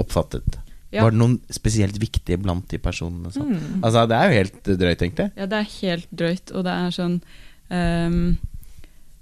Oppfattet. 0.00 0.56
Ja. 0.88 1.04
Var 1.04 1.12
det 1.12 1.20
noen 1.20 1.36
spesielt 1.52 1.98
viktige 2.00 2.38
blant 2.40 2.70
de 2.72 2.78
personene? 2.80 3.28
Mm. 3.28 3.82
Altså, 3.84 4.06
det 4.08 4.16
er 4.16 4.28
jo 4.28 4.36
helt 4.38 4.60
drøyt, 4.64 4.78
drøyt, 4.80 5.02
jeg. 5.20 5.32
Ja, 5.36 5.48
det 5.50 5.58
er 5.58 5.72
helt 5.74 6.12
drøyt, 6.22 6.52
og 6.56 6.64
det 6.64 6.76
er 6.76 6.94
sånn 6.96 7.18
um, 7.68 8.22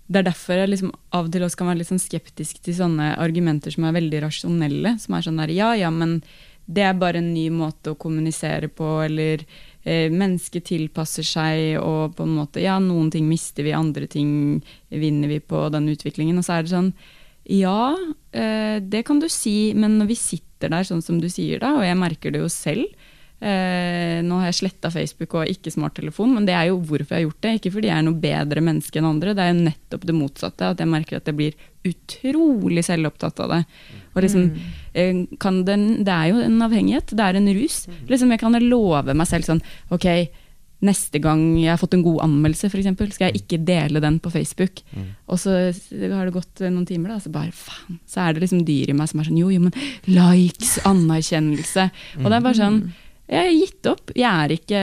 Det 0.07 0.21
er 0.21 0.29
derfor 0.29 0.61
jeg 0.61 0.71
liksom 0.71 0.93
av 1.11 1.27
og 1.27 1.33
til 1.35 1.47
også 1.47 1.59
kan 1.59 1.71
være 1.73 1.81
litt 1.81 1.91
sånn 1.91 2.03
skeptisk 2.03 2.61
til 2.63 2.77
sånne 2.79 3.17
argumenter 3.19 3.75
som 3.75 3.89
er 3.89 3.97
veldig 3.99 4.21
rasjonelle. 4.29 4.95
Som 5.03 5.19
er 5.19 5.27
sånn 5.27 5.43
der 5.43 5.55
Ja, 5.57 5.73
ja, 5.75 5.91
men 5.91 6.21
det 6.67 6.87
er 6.87 6.99
bare 6.99 7.19
en 7.19 7.33
ny 7.35 7.49
måte 7.55 7.93
å 7.93 7.99
kommunisere 7.99 8.71
på, 8.71 8.87
eller 9.03 9.43
eh, 9.83 10.07
mennesket 10.11 10.69
tilpasser 10.71 11.27
seg, 11.27 11.81
og 11.83 12.15
på 12.19 12.27
en 12.27 12.39
måte 12.39 12.63
Ja, 12.63 12.79
noen 12.83 13.11
ting 13.15 13.27
mister 13.31 13.67
vi, 13.67 13.75
andre 13.75 14.07
ting 14.11 14.63
vinner 14.91 15.35
vi 15.35 15.43
på 15.43 15.67
den 15.75 15.91
utviklingen. 15.91 16.39
Og 16.39 16.47
så 16.47 16.61
er 16.61 16.67
det 16.67 16.75
sånn 16.75 16.93
Ja, 17.47 17.95
eh, 18.35 18.79
det 18.83 19.05
kan 19.07 19.21
du 19.23 19.29
si, 19.31 19.73
men 19.79 20.01
når 20.01 20.11
vi 20.11 20.19
sitter 20.19 20.73
der 20.73 20.87
sånn 20.89 21.05
som 21.05 21.21
du 21.23 21.29
sier 21.31 21.61
da, 21.63 21.77
og 21.79 21.85
jeg 21.87 21.99
merker 22.01 22.35
det 22.35 22.43
jo 22.43 22.51
selv 22.53 22.91
Eh, 23.37 24.23
nå 24.25 24.39
har 24.41 24.49
jeg 24.49 24.57
sletta 24.63 24.89
Facebook 24.89 25.35
og 25.37 25.51
ikke 25.53 25.69
smarttelefon, 25.75 26.31
men 26.39 26.47
det 26.49 26.55
er 26.57 26.71
jo 26.71 26.79
hvorfor 26.81 27.13
jeg 27.13 27.19
har 27.19 27.27
gjort 27.27 27.43
det. 27.45 27.53
Ikke 27.59 27.73
fordi 27.75 27.91
jeg 27.91 27.99
er 27.99 28.07
noe 28.07 28.21
bedre 28.23 28.63
menneske 28.65 29.01
enn 29.01 29.09
andre, 29.11 29.35
det 29.37 29.45
er 29.45 29.53
jo 29.53 29.67
nettopp 29.67 30.07
det 30.09 30.17
motsatte. 30.17 30.71
At 30.73 30.81
jeg 30.81 30.91
merker 30.91 31.19
at 31.19 31.29
jeg 31.29 31.37
blir 31.37 31.67
utrolig 31.87 32.85
selvopptatt 32.87 33.45
av 33.45 33.53
det. 33.53 33.61
Og 34.15 34.25
liksom, 34.25 34.49
eh, 34.95 35.21
kan 35.43 35.61
den, 35.69 35.87
det 36.09 36.17
er 36.17 36.33
jo 36.33 36.41
en 36.47 36.65
avhengighet, 36.65 37.13
det 37.13 37.27
er 37.27 37.37
en 37.37 37.53
rus. 37.61 37.79
Liksom, 38.09 38.33
jeg 38.33 38.41
kan 38.41 38.57
love 38.65 39.15
meg 39.15 39.29
selv 39.29 39.45
sånn 39.45 39.63
Ok, 39.93 40.09
neste 40.85 41.21
gang 41.25 41.41
jeg 41.57 41.71
har 41.73 41.81
fått 41.81 41.95
en 41.97 42.05
god 42.05 42.21
anmeldelse, 42.27 42.69
f.eks., 42.69 43.15
skal 43.17 43.31
jeg 43.31 43.41
ikke 43.41 43.61
dele 43.65 44.03
den 44.05 44.19
på 44.21 44.33
Facebook. 44.35 44.83
Og 45.27 45.41
så 45.41 45.55
har 45.73 46.29
det 46.29 46.35
gått 46.35 46.65
noen 46.67 46.87
timer, 46.89 47.15
da, 47.15 47.21
så 47.23 47.33
bare 47.33 47.55
faen. 47.57 48.01
Så 48.09 48.21
er 48.21 48.37
det 48.37 48.45
liksom 48.45 48.65
dyr 48.69 48.93
i 48.93 48.97
meg 48.97 49.09
som 49.09 49.23
er 49.23 49.31
sånn 49.31 49.41
jo, 49.41 49.49
jo, 49.55 49.63
men 49.65 49.73
likes, 50.11 50.77
anerkjennelse. 50.89 51.89
Og 52.21 52.29
det 52.29 52.37
er 52.39 52.49
bare 52.49 52.61
sånn 52.61 52.81
Jeg 53.27 53.43
har 53.43 53.55
gitt 53.57 53.89
opp. 53.91 54.13
Jeg 54.15 54.31
er 54.31 54.53
ikke 54.55 54.83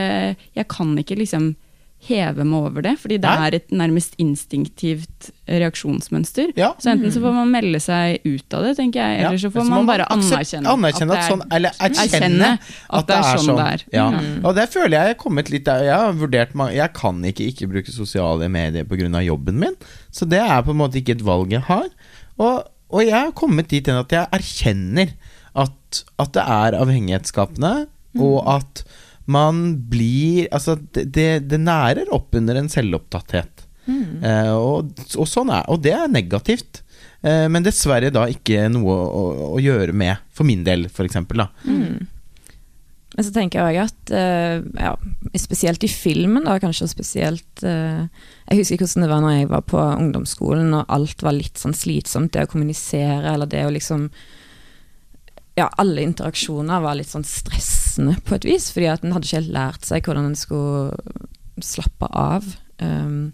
Jeg 0.57 0.67
kan 0.67 0.97
ikke 0.99 1.15
liksom 1.21 1.53
heve 2.07 2.43
meg 2.43 2.65
over 2.67 2.83
det, 2.85 2.93
fordi 2.99 3.17
det 3.23 3.29
Nei. 3.31 3.47
er 3.47 3.55
et 3.57 3.71
nærmest 3.71 4.15
instinktivt 4.21 5.29
reaksjonsmønster. 5.47 6.51
Ja. 6.59 6.71
Så 6.81 6.91
enten 6.93 7.11
så 7.13 7.21
får 7.23 7.35
man 7.35 7.51
melde 7.53 7.79
seg 7.83 8.23
ut 8.27 8.55
av 8.57 8.65
det, 8.67 8.73
tenker 8.79 9.01
jeg, 9.01 9.21
eller 9.23 9.39
så 9.41 9.51
får 9.53 9.65
så 9.65 9.71
man 9.71 9.87
bare 9.89 10.07
anerkjenne, 10.13 10.73
anerkjenne 10.73 11.15
at, 11.15 11.21
er- 11.23 11.31
sånn, 11.31 11.45
Eller 11.57 11.77
erkjenne 11.87 12.51
at 12.99 13.07
det 13.09 13.17
er 13.19 13.41
sånn 13.43 13.59
det 13.61 13.67
er. 13.75 13.85
Ja. 13.95 14.07
Mm. 14.13 14.33
Og 14.43 14.55
det 14.59 14.67
føler 14.73 14.97
jeg 14.97 15.03
jeg 15.03 15.15
har 15.15 15.19
kommet 15.19 15.49
litt 15.51 15.65
der 15.67 15.83
Jeg 15.83 15.99
har 15.99 16.13
vurdert 16.17 16.53
Jeg 16.73 16.93
kan 16.95 17.23
ikke 17.27 17.47
ikke 17.51 17.67
bruke 17.71 17.91
sosiale 17.91 18.49
medier 18.49 18.85
pga. 18.87 19.21
jobben 19.23 19.59
min. 19.59 19.75
Så 20.11 20.25
det 20.29 20.39
er 20.39 20.61
på 20.63 20.71
en 20.71 20.77
måte 20.79 20.99
ikke 20.99 21.17
et 21.17 21.25
valg 21.25 21.51
jeg 21.51 21.61
har. 21.67 21.87
Og, 22.37 22.63
og 22.89 23.01
jeg 23.03 23.13
har 23.13 23.31
kommet 23.31 23.69
dit 23.69 23.85
hen 23.87 23.99
at 23.99 24.11
jeg 24.11 24.27
erkjenner 24.31 25.13
at, 25.55 26.03
at 26.19 26.33
det 26.33 26.43
er 26.43 26.77
avhengighetsskapende, 26.79 27.87
og 28.17 28.37
at 28.49 28.83
man 29.25 29.63
blir 29.89 30.49
Altså, 30.51 30.75
det, 30.93 31.47
det, 31.47 31.59
nærer 31.61 32.11
opp 32.13 32.35
under 32.35 32.59
en 32.59 32.71
selvopptatthet. 32.71 33.67
Eh, 34.23 34.53
og, 34.55 34.93
og 35.19 35.27
sånn 35.27 35.49
er 35.51 35.65
Og 35.71 35.81
det 35.83 35.91
er 35.95 36.11
negativt. 36.11 36.83
Eh, 37.23 37.47
men 37.51 37.63
dessverre 37.63 38.11
da 38.13 38.25
ikke 38.31 38.67
noe 38.71 38.95
å, 38.95 39.23
å 39.55 39.61
gjøre 39.63 39.95
med, 39.95 40.19
for 40.35 40.47
min 40.47 40.63
del, 40.67 40.89
eksempel, 40.91 41.45
da. 41.45 41.49
Men 43.13 43.25
så 43.27 43.33
tenker 43.33 43.61
jeg 43.61 43.77
òg 43.77 43.79
at 43.83 44.11
eh, 44.17 44.63
ja, 44.81 44.93
spesielt 45.37 45.83
i 45.85 45.91
filmen, 45.91 46.47
da, 46.47 46.57
kanskje 46.61 46.89
spesielt 46.89 47.61
eh, 47.61 48.07
Jeg 48.49 48.59
husker 48.59 48.81
hvordan 48.81 49.05
det 49.05 49.09
var 49.11 49.21
når 49.21 49.35
jeg 49.35 49.49
var 49.51 49.65
på 49.69 49.81
ungdomsskolen 49.83 50.73
og 50.79 50.95
alt 50.97 51.21
var 51.25 51.37
litt 51.37 51.61
sånn 51.61 51.77
slitsomt, 51.77 52.33
det 52.33 52.47
å 52.47 52.49
kommunisere 52.49 53.35
eller 53.35 53.49
det 53.49 53.67
å 53.67 53.73
liksom 53.75 54.07
Ja, 55.59 55.69
alle 55.77 56.01
interaksjoner 56.07 56.81
var 56.81 56.97
litt 56.97 57.11
sånn 57.13 57.27
stressende 57.93 58.17
på 58.25 58.35
et 58.35 58.45
vis, 58.45 58.71
fordi 58.73 58.89
at 58.89 59.03
en 59.03 59.13
hadde 59.13 59.27
ikke 59.27 59.41
helt 59.41 59.53
lært 59.53 59.85
seg 59.85 60.05
hvordan 60.05 60.31
en 60.31 60.35
skulle 60.35 60.93
slappe 61.61 62.09
av. 62.09 62.43
Um, 62.81 63.33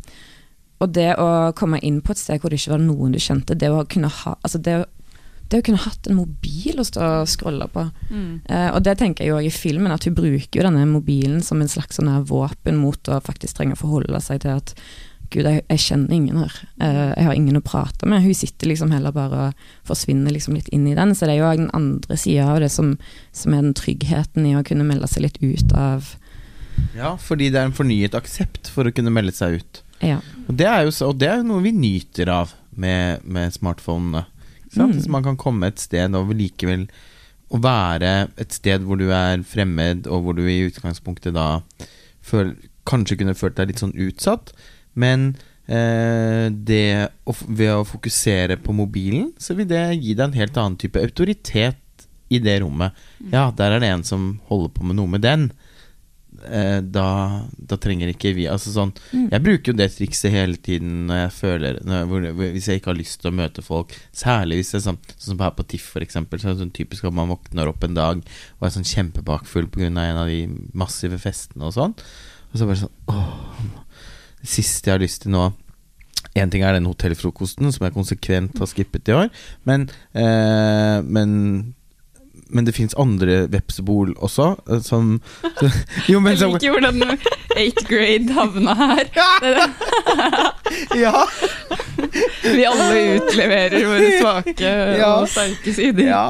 og 0.79 0.93
det 0.95 1.15
å 1.19 1.51
komme 1.55 1.79
inn 1.81 2.01
på 2.01 2.13
et 2.13 2.19
sted 2.19 2.39
hvor 2.39 2.51
det 2.51 2.59
ikke 2.59 2.75
var 2.75 2.83
noen 2.83 3.13
du 3.13 3.19
kjente, 3.19 3.55
det 3.55 3.69
å 3.71 3.85
kunne 3.87 4.11
ha 4.11 4.37
Altså 4.43 4.59
det 4.59 4.85
det 5.49 5.63
å 5.63 5.65
kunne 5.65 5.81
hatt 5.81 6.05
en 6.05 6.19
mobil 6.19 6.77
å 6.77 6.83
stå 6.85 7.01
og 7.01 7.29
scrolle 7.31 7.65
på. 7.73 7.81
Mm. 8.13 8.41
Eh, 8.45 8.67
og 8.69 8.83
det 8.85 8.99
tenker 8.99 9.25
jeg 9.25 9.31
jo 9.31 9.39
i 9.41 9.49
filmen, 9.49 9.89
at 9.89 10.05
hun 10.05 10.13
bruker 10.13 10.59
jo 10.59 10.65
denne 10.67 10.83
mobilen 10.85 11.39
som 11.41 11.57
en 11.57 11.71
slags 11.71 11.97
sånn 11.97 12.11
våpen 12.29 12.77
mot 12.77 13.09
å 13.09 13.17
faktisk 13.25 13.57
trenge 13.57 13.73
å 13.73 13.79
forholde 13.79 14.21
seg 14.21 14.43
til 14.43 14.59
at 14.59 14.75
Gud, 15.29 15.45
jeg, 15.45 15.61
jeg 15.69 15.81
kjenner 15.83 16.15
ingen 16.15 16.39
her. 16.41 16.55
Eh, 16.81 17.11
jeg 17.13 17.27
har 17.27 17.37
ingen 17.37 17.59
å 17.59 17.65
prate 17.65 18.07
med. 18.09 18.23
Hun 18.23 18.37
sitter 18.37 18.71
liksom 18.71 18.93
heller 18.93 19.13
bare 19.15 19.49
og 19.49 19.67
forsvinner 19.87 20.33
liksom 20.33 20.57
litt 20.57 20.71
inn 20.73 20.87
i 20.89 20.95
den. 20.97 21.13
Så 21.15 21.29
det 21.29 21.35
er 21.35 21.43
jo 21.43 21.51
den 21.61 21.69
andre 21.77 22.17
sida 22.17 22.47
av 22.53 22.63
det 22.63 22.71
som, 22.73 22.95
som 23.35 23.53
er 23.53 23.61
den 23.65 23.77
tryggheten 23.77 24.47
i 24.49 24.55
å 24.57 24.65
kunne 24.65 24.87
melde 24.87 25.09
seg 25.11 25.27
litt 25.27 25.37
ut 25.43 25.75
av 25.77 26.15
Ja, 26.95 27.13
fordi 27.19 27.51
det 27.53 27.61
er 27.61 27.69
en 27.69 27.75
fornyet 27.77 28.17
aksept 28.17 28.71
for 28.73 28.87
å 28.87 28.93
kunne 28.95 29.13
melde 29.13 29.35
seg 29.35 29.59
ut. 29.59 29.83
Ja. 30.01 30.21
Og 30.47 30.55
det 30.57 30.67
er 30.69 30.87
jo, 30.87 31.13
det 31.19 31.29
er 31.29 31.41
jo 31.41 31.49
noe 31.51 31.63
vi 31.65 31.75
nyter 31.75 32.31
av 32.31 32.55
med, 32.79 33.25
med 33.27 33.53
smartphonene. 33.53 34.25
Mm. 34.75 34.97
Så 35.01 35.11
man 35.11 35.25
kan 35.25 35.37
komme 35.39 35.69
et 35.69 35.81
sted 35.81 36.15
og 36.15 36.33
likevel 36.37 36.87
å 37.49 37.59
være 37.61 38.29
et 38.37 38.53
sted 38.53 38.85
hvor 38.85 38.99
du 38.99 39.09
er 39.15 39.41
fremmed, 39.47 40.07
og 40.07 40.25
hvor 40.25 40.37
du 40.37 40.43
i 40.45 40.61
utgangspunktet 40.67 41.33
da 41.37 41.61
føl, 42.21 42.53
kanskje 42.89 43.19
kunne 43.21 43.37
følt 43.37 43.57
deg 43.57 43.71
litt 43.71 43.81
sånn 43.81 43.97
utsatt, 43.97 44.53
men 44.99 45.31
eh, 45.65 46.49
det 46.51 47.09
å, 47.23 47.35
ved 47.47 47.73
å 47.77 47.87
fokusere 47.87 48.59
på 48.63 48.75
mobilen, 48.75 49.31
så 49.39 49.55
vil 49.57 49.69
det 49.69 49.85
gi 49.99 50.15
deg 50.15 50.27
en 50.27 50.39
helt 50.41 50.59
annen 50.59 50.79
type 50.81 51.01
autoritet 51.01 52.07
i 52.29 52.39
det 52.43 52.59
rommet. 52.61 52.93
Ja, 53.31 53.49
der 53.55 53.75
er 53.75 53.81
det 53.81 53.89
en 53.89 54.05
som 54.05 54.31
holder 54.49 54.73
på 54.75 54.85
med 54.85 54.99
noe 54.99 55.09
med 55.09 55.25
den. 55.25 55.49
Eh, 56.45 56.79
da, 56.85 57.07
da 57.57 57.75
trenger 57.81 58.13
ikke 58.13 58.31
vi 58.37 58.45
Altså 58.47 58.71
sånn 58.71 58.93
Jeg 59.11 59.41
bruker 59.43 59.73
jo 59.73 59.75
det 59.75 59.89
trikset 59.91 60.31
hele 60.31 60.55
tiden 60.61 61.09
når 61.09 61.17
jeg 61.17 61.33
føler 61.35 61.79
når 61.83 62.29
Hvis 62.37 62.69
jeg 62.69 62.79
ikke 62.79 62.91
har 62.93 62.99
lyst 62.99 63.19
til 63.19 63.31
å 63.31 63.35
møte 63.35 63.63
folk. 63.65 63.95
Særlig 64.15 64.61
hvis 64.61 64.71
det 64.71 64.77
er 64.79 64.85
sånn 64.85 65.01
Sånn 65.09 65.33
som 65.33 65.43
her 65.43 65.51
på 65.57 65.65
TIFF, 65.67 65.89
for 65.97 66.05
eksempel. 66.05 66.39
Så 66.39 66.47
er 66.47 66.55
det 66.55 66.63
sånn 66.63 66.77
typisk 66.77 67.09
at 67.09 67.17
man 67.17 67.33
våkner 67.33 67.71
opp 67.71 67.83
en 67.83 67.97
dag 67.97 68.23
og 68.23 68.67
er 68.69 68.75
sånn 68.77 68.87
kjempebakfull 68.87 69.67
pga. 69.73 69.89
en 69.89 69.99
av 69.99 70.31
de 70.31 70.45
massive 70.77 71.19
festene 71.19 71.67
og 71.67 71.75
sånn. 71.75 71.97
Og 72.53 72.55
så 72.55 72.69
bare 72.69 72.83
sånn 72.85 72.95
Åh, 73.11 73.78
det 74.41 74.49
siste 74.49 74.89
jeg 74.89 74.97
har 74.97 75.03
lyst 75.03 75.25
til 75.25 75.35
nå 75.35 75.49
Én 76.37 76.51
ting 76.51 76.61
er 76.63 76.75
den 76.75 76.85
hotellfrokosten 76.85 77.71
som 77.73 77.85
jeg 77.85 77.95
konsekvent 77.95 78.59
har 78.59 78.67
skippet 78.69 79.09
i 79.09 79.15
år, 79.15 79.29
men, 79.65 79.87
eh, 80.13 80.99
men 81.01 81.31
men 82.49 82.65
det 82.67 82.73
fins 82.77 82.95
andre 82.99 83.43
vepsebol 83.53 84.13
også, 84.17 84.51
eh, 84.69 84.81
som 84.85 85.17
Jo, 86.11 86.19
men 86.23 86.35
Jeg 86.37 86.49
liker 86.55 86.75
hvordan 86.75 87.03
8th 87.59 87.85
grade 87.89 88.35
havna 88.37 88.75
her. 88.79 89.09
Er. 89.39 89.57
Ja! 90.99 91.23
Vi 92.43 92.63
alle 92.67 92.99
utleverer 93.17 93.85
våre 93.89 94.09
svake 94.19 94.69
Ja. 94.99 95.09
og 95.19 95.27
sterke 95.31 95.73
sider. 95.75 96.05
ja. 96.11 96.23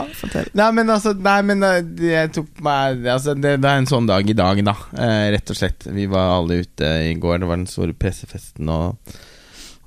Nei, 0.57 0.69
men 0.77 0.89
altså 0.93 1.13
Nei, 1.17 1.39
men 1.45 1.63
eh, 1.65 1.81
jeg 2.09 2.31
tok 2.37 2.61
meg 2.65 3.03
altså, 3.09 3.35
det, 3.37 3.57
det 3.63 3.69
er 3.71 3.81
en 3.81 3.89
sånn 3.89 4.07
dag 4.09 4.29
i 4.31 4.35
dag, 4.37 4.61
da. 4.65 4.75
Eh, 4.95 5.25
rett 5.35 5.51
og 5.53 5.59
slett. 5.59 5.87
Vi 5.93 6.07
var 6.11 6.37
alle 6.39 6.61
ute 6.63 6.93
i 7.09 7.13
går. 7.19 7.41
Det 7.43 7.49
var 7.51 7.59
den 7.61 7.69
store 7.69 7.95
pressefesten 7.99 8.71
og, 8.73 9.17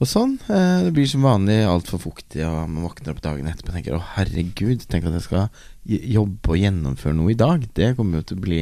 og 0.03 0.09
sånn. 0.09 0.37
Eh, 0.53 0.78
det 0.87 0.95
blir 0.97 1.09
som 1.11 1.24
vanlig 1.26 1.62
altfor 1.68 2.03
fuktig, 2.03 2.45
og 2.47 2.68
man 2.70 2.87
våkner 2.89 3.14
opp 3.16 3.22
dagen 3.24 3.49
etterpå 3.51 3.72
og 3.72 3.78
tenker 3.80 3.99
å 3.99 4.05
herregud, 4.16 4.87
tenk 4.93 5.09
at 5.09 5.16
jeg 5.18 5.26
skal 5.30 5.49
jobbe 5.85 6.55
og 6.55 6.61
gjennomføre 6.61 7.16
noe 7.16 7.33
i 7.33 7.39
dag. 7.39 7.64
Det 7.74 7.95
kommer 7.99 8.20
jo 8.20 8.28
til 8.28 8.39
å 8.39 8.45
bli 8.45 8.61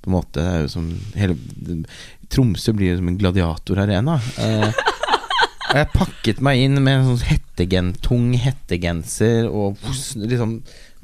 på 0.00 0.08
en 0.08 0.14
måte 0.14 0.40
Det 0.40 0.44
er 0.48 0.62
jo 0.64 0.68
som 0.72 0.86
hele 1.18 1.34
Tromsø 2.30 2.72
blir 2.72 2.94
jo 2.94 3.00
som 3.00 3.10
en 3.10 3.18
gladiatorarena. 3.20 4.16
Eh, 4.40 4.84
og 5.70 5.76
jeg 5.78 5.90
pakket 5.94 6.40
meg 6.42 6.62
inn 6.64 6.78
med 6.82 6.96
en 6.96 7.10
sånn 7.12 7.26
hettegen, 7.28 7.90
tung 8.02 8.32
hettegenser 8.38 9.50
og 9.50 9.78
liksom 10.18 10.60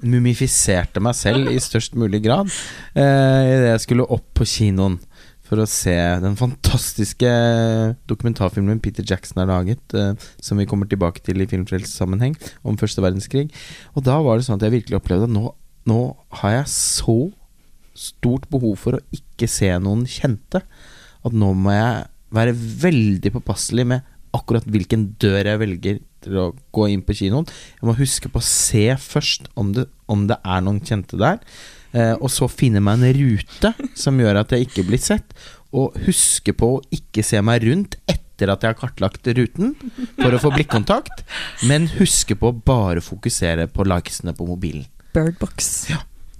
mumifiserte 0.07 1.01
meg 1.01 1.17
selv 1.17 1.51
i 1.53 1.59
størst 1.63 1.95
mulig 1.97 2.21
grad 2.27 2.51
eh, 2.51 3.43
idet 3.47 3.71
jeg 3.71 3.85
skulle 3.87 4.09
opp 4.13 4.27
på 4.37 4.45
kinoen 4.49 4.99
for 5.47 5.63
å 5.63 5.69
se 5.71 5.95
den 6.23 6.35
fantastiske 6.39 7.31
dokumentarfilmen 8.11 8.81
Peter 8.83 9.07
Jackson 9.07 9.43
har 9.43 9.51
laget, 9.51 9.83
eh, 9.95 10.15
som 10.43 10.59
vi 10.59 10.67
kommer 10.69 10.91
tilbake 10.91 11.23
til 11.23 11.43
i 11.43 11.49
filmfrelsessammenheng, 11.51 12.35
om 12.67 12.79
første 12.81 13.05
verdenskrig. 13.05 13.49
Og 13.95 14.07
da 14.07 14.19
var 14.25 14.39
det 14.39 14.49
sånn 14.49 14.59
at 14.59 14.67
jeg 14.67 14.81
virkelig 14.81 15.01
opplevde 15.01 15.31
at 15.31 15.37
nå, 15.37 15.53
nå 15.87 16.01
har 16.43 16.59
jeg 16.59 16.73
så 16.75 17.19
stort 17.97 18.49
behov 18.53 18.77
for 18.81 18.99
å 18.99 19.05
ikke 19.15 19.49
se 19.49 19.71
noen 19.81 20.05
kjente, 20.11 20.63
at 21.27 21.35
nå 21.35 21.55
må 21.57 21.73
jeg 21.75 22.05
være 22.37 22.59
veldig 22.83 23.33
påpasselig 23.39 23.87
med 23.89 24.13
akkurat 24.37 24.67
hvilken 24.69 25.13
dør 25.23 25.49
jeg 25.49 25.63
velger 25.63 26.01
til 26.27 26.39
å 26.41 26.51
gå 26.75 26.89
inn 26.93 27.05
på 27.07 27.15
kinoen. 27.17 27.47
Jeg 27.79 27.89
må 27.89 27.95
huske 27.97 28.31
på 28.33 28.43
å 28.43 28.45
se 28.47 28.89
først 29.01 29.49
om 29.59 29.73
det, 29.77 29.87
om 30.11 30.27
det 30.29 30.39
er 30.43 30.65
noen 30.67 30.83
kjente 30.85 31.19
der. 31.21 31.41
Eh, 31.97 32.15
og 32.21 32.29
så 32.33 32.49
finne 32.51 32.83
meg 32.85 33.01
en 33.01 33.17
rute 33.17 33.73
som 33.97 34.19
gjør 34.21 34.43
at 34.43 34.53
jeg 34.53 34.69
ikke 34.69 34.85
blir 34.91 35.01
sett. 35.01 35.33
Og 35.77 35.97
huske 36.07 36.53
på 36.57 36.77
å 36.77 36.83
ikke 36.95 37.25
se 37.27 37.41
meg 37.45 37.65
rundt 37.67 37.97
etter 38.09 38.53
at 38.53 38.63
jeg 38.63 38.75
har 38.75 38.79
kartlagt 38.79 39.29
ruten 39.39 39.73
for 40.19 40.35
å 40.37 40.41
få 40.43 40.53
blikkontakt. 40.53 41.25
Men 41.69 41.89
huske 41.97 42.37
på 42.39 42.53
å 42.53 42.57
bare 42.57 43.05
fokusere 43.05 43.69
på 43.73 43.87
likesene 43.89 44.37
på 44.37 44.49
mobilen. 44.49 44.85
Birdbox. 45.17 45.73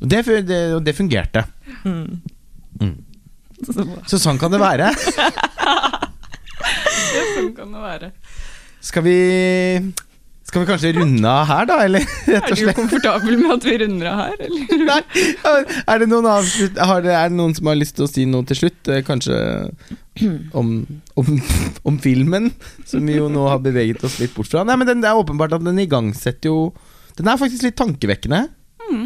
Og 0.03 0.09
det, 0.13 0.25
det, 0.45 0.61
det 0.85 0.97
fungerte. 0.97 1.47
Mm. 1.89 2.21
Mm. 2.83 2.97
Så 4.07 4.21
sånn 4.21 4.41
kan 4.41 4.53
det 4.53 4.61
være. 4.61 4.93
Sånn 7.37 7.53
kan 7.57 7.73
det 7.73 7.81
være. 7.81 8.11
Skal 8.85 9.05
vi 9.07 9.17
Skal 10.47 10.63
vi 10.63 10.69
kanskje 10.69 10.93
runde 10.95 11.27
av 11.31 11.49
her, 11.49 11.67
da? 11.67 11.77
Eller 11.83 12.05
rett 12.31 12.51
Er 12.53 12.61
du 12.61 12.69
komfortabel 12.77 13.39
med 13.41 13.55
at 13.57 13.65
vi 13.67 13.73
runder 13.83 14.11
av 14.13 14.21
her, 14.21 14.45
eller? 14.47 14.85
Nei, 14.91 15.01
er 15.83 16.03
det 16.03 16.07
noen 16.13 16.29
avslutt 16.31 16.77
det, 16.79 16.87
Er 16.87 17.33
det 17.33 17.35
noen 17.35 17.57
som 17.57 17.71
har 17.73 17.79
lyst 17.81 17.97
til 17.99 18.07
å 18.07 18.11
si 18.11 18.27
noe 18.31 18.47
til 18.47 18.61
slutt? 18.61 18.93
Eh, 18.95 19.03
Kanskje 19.07 19.41
om, 20.57 20.71
om, 21.19 21.33
om 21.91 21.99
filmen, 22.03 22.53
som 22.87 23.05
vi 23.11 23.19
jo 23.19 23.27
nå 23.33 23.49
har 23.51 23.61
beveget 23.65 24.07
oss 24.07 24.21
litt 24.23 24.37
bort 24.37 24.49
fra. 24.53 24.63
Nei, 24.67 24.79
men 24.79 24.89
den, 24.89 25.03
Det 25.03 25.11
er 25.11 25.19
åpenbart 25.19 25.59
at 25.59 25.67
den 25.67 25.83
igangsetter 25.83 26.53
jo 26.53 26.61
Den 27.19 27.33
er 27.33 27.43
faktisk 27.43 27.67
litt 27.67 27.79
tankevekkende. 27.81 28.47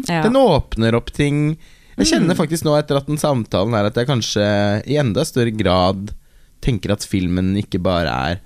Ja. 0.05 0.21
Den 0.21 0.37
åpner 0.37 0.93
opp 0.99 1.09
ting. 1.15 1.55
Jeg 1.97 2.09
kjenner 2.11 2.37
faktisk 2.37 2.65
nå 2.67 2.75
etter 2.77 2.99
at 2.99 3.09
den 3.09 3.19
samtalen 3.19 3.73
er 3.77 3.89
at 3.89 3.97
jeg 3.97 4.09
kanskje 4.09 4.45
i 4.89 4.97
enda 5.01 5.25
større 5.25 5.53
grad 5.57 6.13
tenker 6.61 6.93
at 6.93 7.05
filmen 7.07 7.55
ikke 7.57 7.81
bare 7.81 8.13
er 8.29 8.41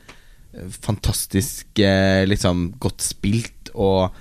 fantastisk 0.81 1.79
eh, 1.83 2.23
liksom 2.29 2.71
godt 2.81 3.03
spilt 3.05 3.73
og 3.75 4.15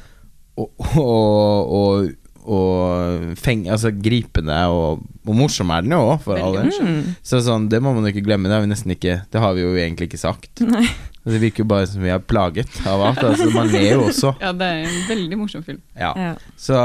og, 0.54 0.70
og, 1.00 1.72
og, 1.74 2.12
og 2.44 3.32
feng, 3.40 3.64
altså 3.72 3.90
gripende 3.90 4.56
og, 4.70 5.02
og 5.24 5.34
morsom 5.38 5.72
er 5.74 5.82
den 5.82 5.96
jo 5.96 6.02
òg, 6.12 6.20
for 6.22 6.38
all 6.38 6.58
del. 6.60 6.70
Mm. 6.70 7.16
Så 7.26 7.40
sånn, 7.42 7.66
det 7.72 7.80
må 7.82 7.94
man 7.96 8.06
jo 8.06 8.12
ikke 8.12 8.26
glemme. 8.26 8.50
Det 8.50 8.58
har 8.58 8.62
vi 8.62 8.70
nesten 8.70 8.94
ikke 8.94 9.16
Det 9.32 9.42
har 9.42 9.56
vi 9.56 9.64
jo 9.64 9.72
egentlig 9.74 10.10
ikke 10.10 10.22
sagt. 10.22 10.62
Nei. 10.62 10.84
Det 11.24 11.40
virker 11.40 11.64
jo 11.64 11.70
bare 11.70 11.86
som 11.88 12.02
vi 12.04 12.10
er 12.12 12.20
plaget 12.20 12.82
av 12.84 13.00
alt. 13.00 13.22
Altså, 13.24 13.48
man 13.54 13.70
ler 13.72 13.94
jo 13.94 14.02
også. 14.10 14.34
Ja, 14.44 14.50
det 14.52 14.66
er 14.68 14.82
en 14.84 14.98
veldig 15.08 15.38
morsom 15.40 15.64
film. 15.64 15.80
Ja. 15.96 16.12
Ja. 16.20 16.34
Så, 16.60 16.76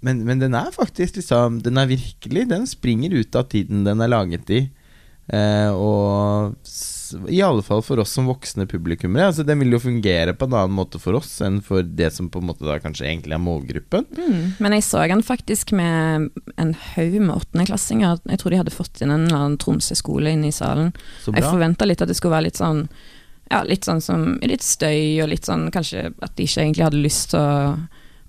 men, 0.00 0.24
men 0.24 0.40
den 0.40 0.56
er 0.56 0.70
faktisk 0.72 1.18
liksom 1.20 1.58
Den 1.64 1.76
er 1.80 1.90
virkelig 1.90 2.46
Den 2.48 2.64
springer 2.66 3.12
ut 3.12 3.36
av 3.36 3.50
tiden 3.52 3.84
den 3.84 4.00
er 4.00 4.10
laget 4.10 4.48
i. 4.48 4.62
Eh, 5.28 5.70
og 5.76 6.56
i 7.28 7.40
alle 7.42 7.62
fall 7.62 7.82
for 7.84 8.00
oss 8.02 8.12
som 8.16 8.28
voksne 8.28 8.66
publikummere. 8.70 9.28
Altså, 9.30 9.44
den 9.46 9.60
vil 9.62 9.74
jo 9.74 9.80
fungere 9.82 10.34
på 10.36 10.48
en 10.48 10.56
annen 10.56 10.76
måte 10.76 11.00
for 11.02 11.18
oss 11.18 11.36
enn 11.44 11.60
for 11.64 11.84
det 11.84 12.10
som 12.14 12.30
på 12.32 12.40
en 12.42 12.48
måte 12.50 12.66
da 12.66 12.78
kanskje 12.82 13.06
egentlig 13.08 13.36
er 13.36 13.42
målgruppen. 13.42 14.06
Mm. 14.16 14.38
Men 14.64 14.76
jeg 14.76 14.86
så 14.86 15.02
han 15.10 15.24
faktisk 15.26 15.74
med 15.76 16.30
en 16.60 16.72
haug 16.94 17.18
med 17.18 17.34
åttendeklassinger. 17.34 18.22
Jeg 18.30 18.40
tror 18.40 18.54
de 18.54 18.62
hadde 18.62 18.74
fått 18.74 19.02
inn 19.02 19.12
en 19.12 19.26
eller 19.26 19.40
annen 19.40 19.60
Tromsø-skole 19.60 20.34
inne 20.34 20.50
i 20.50 20.54
salen. 20.54 20.94
Jeg 21.26 21.44
forventa 21.44 21.88
litt 21.88 22.04
at 22.04 22.10
det 22.10 22.18
skulle 22.18 22.36
være 22.38 22.48
litt 22.50 22.62
sånn 22.62 22.86
Ja, 23.50 23.60
litt 23.66 23.84
sånn 23.84 24.00
som 24.00 24.38
Litt 24.40 24.64
støy, 24.64 25.20
og 25.20 25.28
litt 25.34 25.44
sånn 25.44 25.68
kanskje 25.74 26.08
at 26.24 26.36
de 26.38 26.46
ikke 26.48 26.62
egentlig 26.64 26.86
hadde 26.86 27.02
lyst 27.04 27.34
til 27.34 27.42
å, 27.44 27.74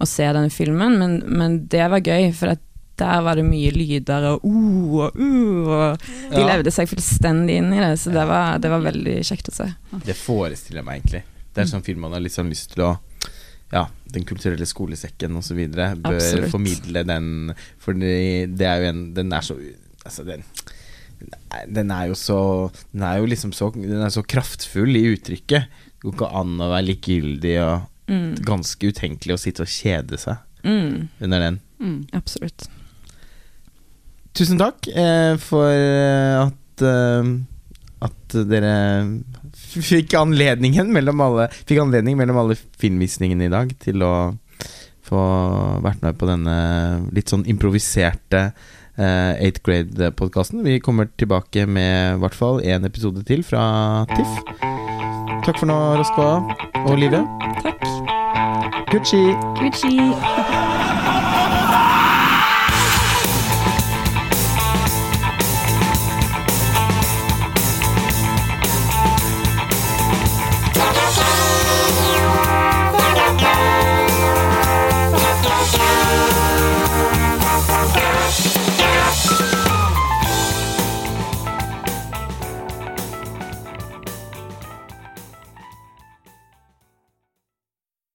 å 0.01 0.07
se 0.09 0.27
den 0.35 0.51
filmen, 0.51 0.97
men, 0.99 1.19
men 1.29 1.61
det 1.71 1.85
var 1.93 2.03
gøy, 2.03 2.33
for 2.35 2.51
at 2.57 2.64
der 2.97 3.21
var 3.25 3.35
det 3.35 3.43
mye 3.45 3.71
lyder 3.75 4.23
og 4.33 4.45
uh 4.45 4.99
og 5.05 5.15
uh, 5.19 5.67
og 5.67 5.97
de 6.31 6.39
Ja. 6.41 6.47
levde 6.55 6.71
seg 6.71 6.87
fullstendig 6.89 7.57
inn 7.59 7.73
i 7.73 7.79
det, 7.83 7.93
så 7.99 8.11
det 8.13 8.23
var, 8.27 8.57
det 8.59 8.69
var 8.71 8.81
veldig 8.85 9.17
kjekt 9.27 9.49
å 9.51 9.55
se. 9.57 9.67
Det 10.05 10.15
forestiller 10.15 10.79
jeg 10.81 10.85
meg 10.85 11.01
egentlig. 11.01 11.23
Det 11.53 11.61
er 11.61 11.65
en 11.67 11.73
sånn 11.75 11.83
film 11.85 12.01
man 12.01 12.11
har 12.15 12.19
litt 12.23 12.35
sånn 12.35 12.49
lyst 12.51 12.73
til 12.73 12.83
å 12.83 12.97
Ja, 13.73 13.87
Den 14.13 14.23
kulturelle 14.23 14.65
skolesekken 14.69 15.35
osv. 15.37 15.57
bør 15.73 15.95
Absolutt. 16.05 16.51
formidle 16.51 17.03
den, 17.03 17.53
for 17.79 17.93
det 17.93 18.61
er 18.61 18.81
jo 18.83 18.89
en 18.91 19.13
Den 19.13 19.33
er 19.33 19.41
så 19.41 19.55
Altså, 20.05 20.23
den 20.23 20.43
den 21.73 21.89
er 21.91 22.07
jo 22.11 22.13
så 22.19 22.71
Den 22.93 23.03
er 23.07 23.17
jo 23.21 23.25
liksom 23.25 23.51
så 23.55 23.71
Den 23.73 24.01
er 24.03 24.09
så 24.13 24.21
kraftfull 24.23 24.95
i 24.95 25.15
uttrykket. 25.15 25.65
Det 25.71 26.03
går 26.03 26.13
ikke 26.13 26.31
an 26.41 26.57
å 26.61 26.69
være 26.71 26.87
likegyldig 26.93 27.57
og 27.65 27.91
Mm. 28.07 28.35
ganske 28.45 28.77
utenkelig 28.85 29.33
å 29.33 29.39
sitte 29.41 29.61
og 29.65 29.67
kjede 29.67 30.19
seg 30.19 30.37
Mm, 30.63 31.07
under 31.21 31.39
den. 31.39 31.59
Mm. 31.81 32.05
absolutt. 32.13 32.67
Tusen 34.35 34.59
takk 34.59 34.87
eh, 34.91 35.35
for 35.39 35.71
eh, 35.71 36.43
at 36.43 36.83
eh, 36.83 37.29
At 38.05 38.35
dere 38.51 38.73
fikk 39.55 40.15
anledningen 40.19 40.91
mellom 40.93 41.23
alle 41.23 41.47
Fikk 41.55 41.79
anledning 41.85 42.17
mellom 42.19 42.41
alle 42.43 42.57
filmvisningene 42.79 43.47
i 43.47 43.53
dag 43.53 43.71
til 43.83 44.03
å 44.03 44.15
få 45.05 45.21
vært 45.85 46.01
med 46.01 46.17
på 46.17 46.25
denne 46.25 46.55
litt 47.13 47.29
sånn 47.29 47.43
improviserte 47.45 48.39
eh, 48.97 49.33
8th 49.37 49.61
grade-podkasten. 49.67 50.63
Vi 50.65 50.79
kommer 50.81 51.11
tilbake 51.13 51.67
med 51.69 52.15
i 52.15 52.23
hvert 52.23 52.37
fall 52.39 52.57
én 52.65 52.89
episode 52.89 53.21
til 53.29 53.45
fra 53.45 53.67
TIFF. 54.15 54.65
Takk 55.45 55.61
for 55.61 55.69
nå, 55.69 55.77
Roskva 56.01 56.31
og 56.87 56.97
Live. 56.97 57.21
Takk. 57.61 57.85
Gucci. 58.89 59.21
Gucci. 59.61 60.44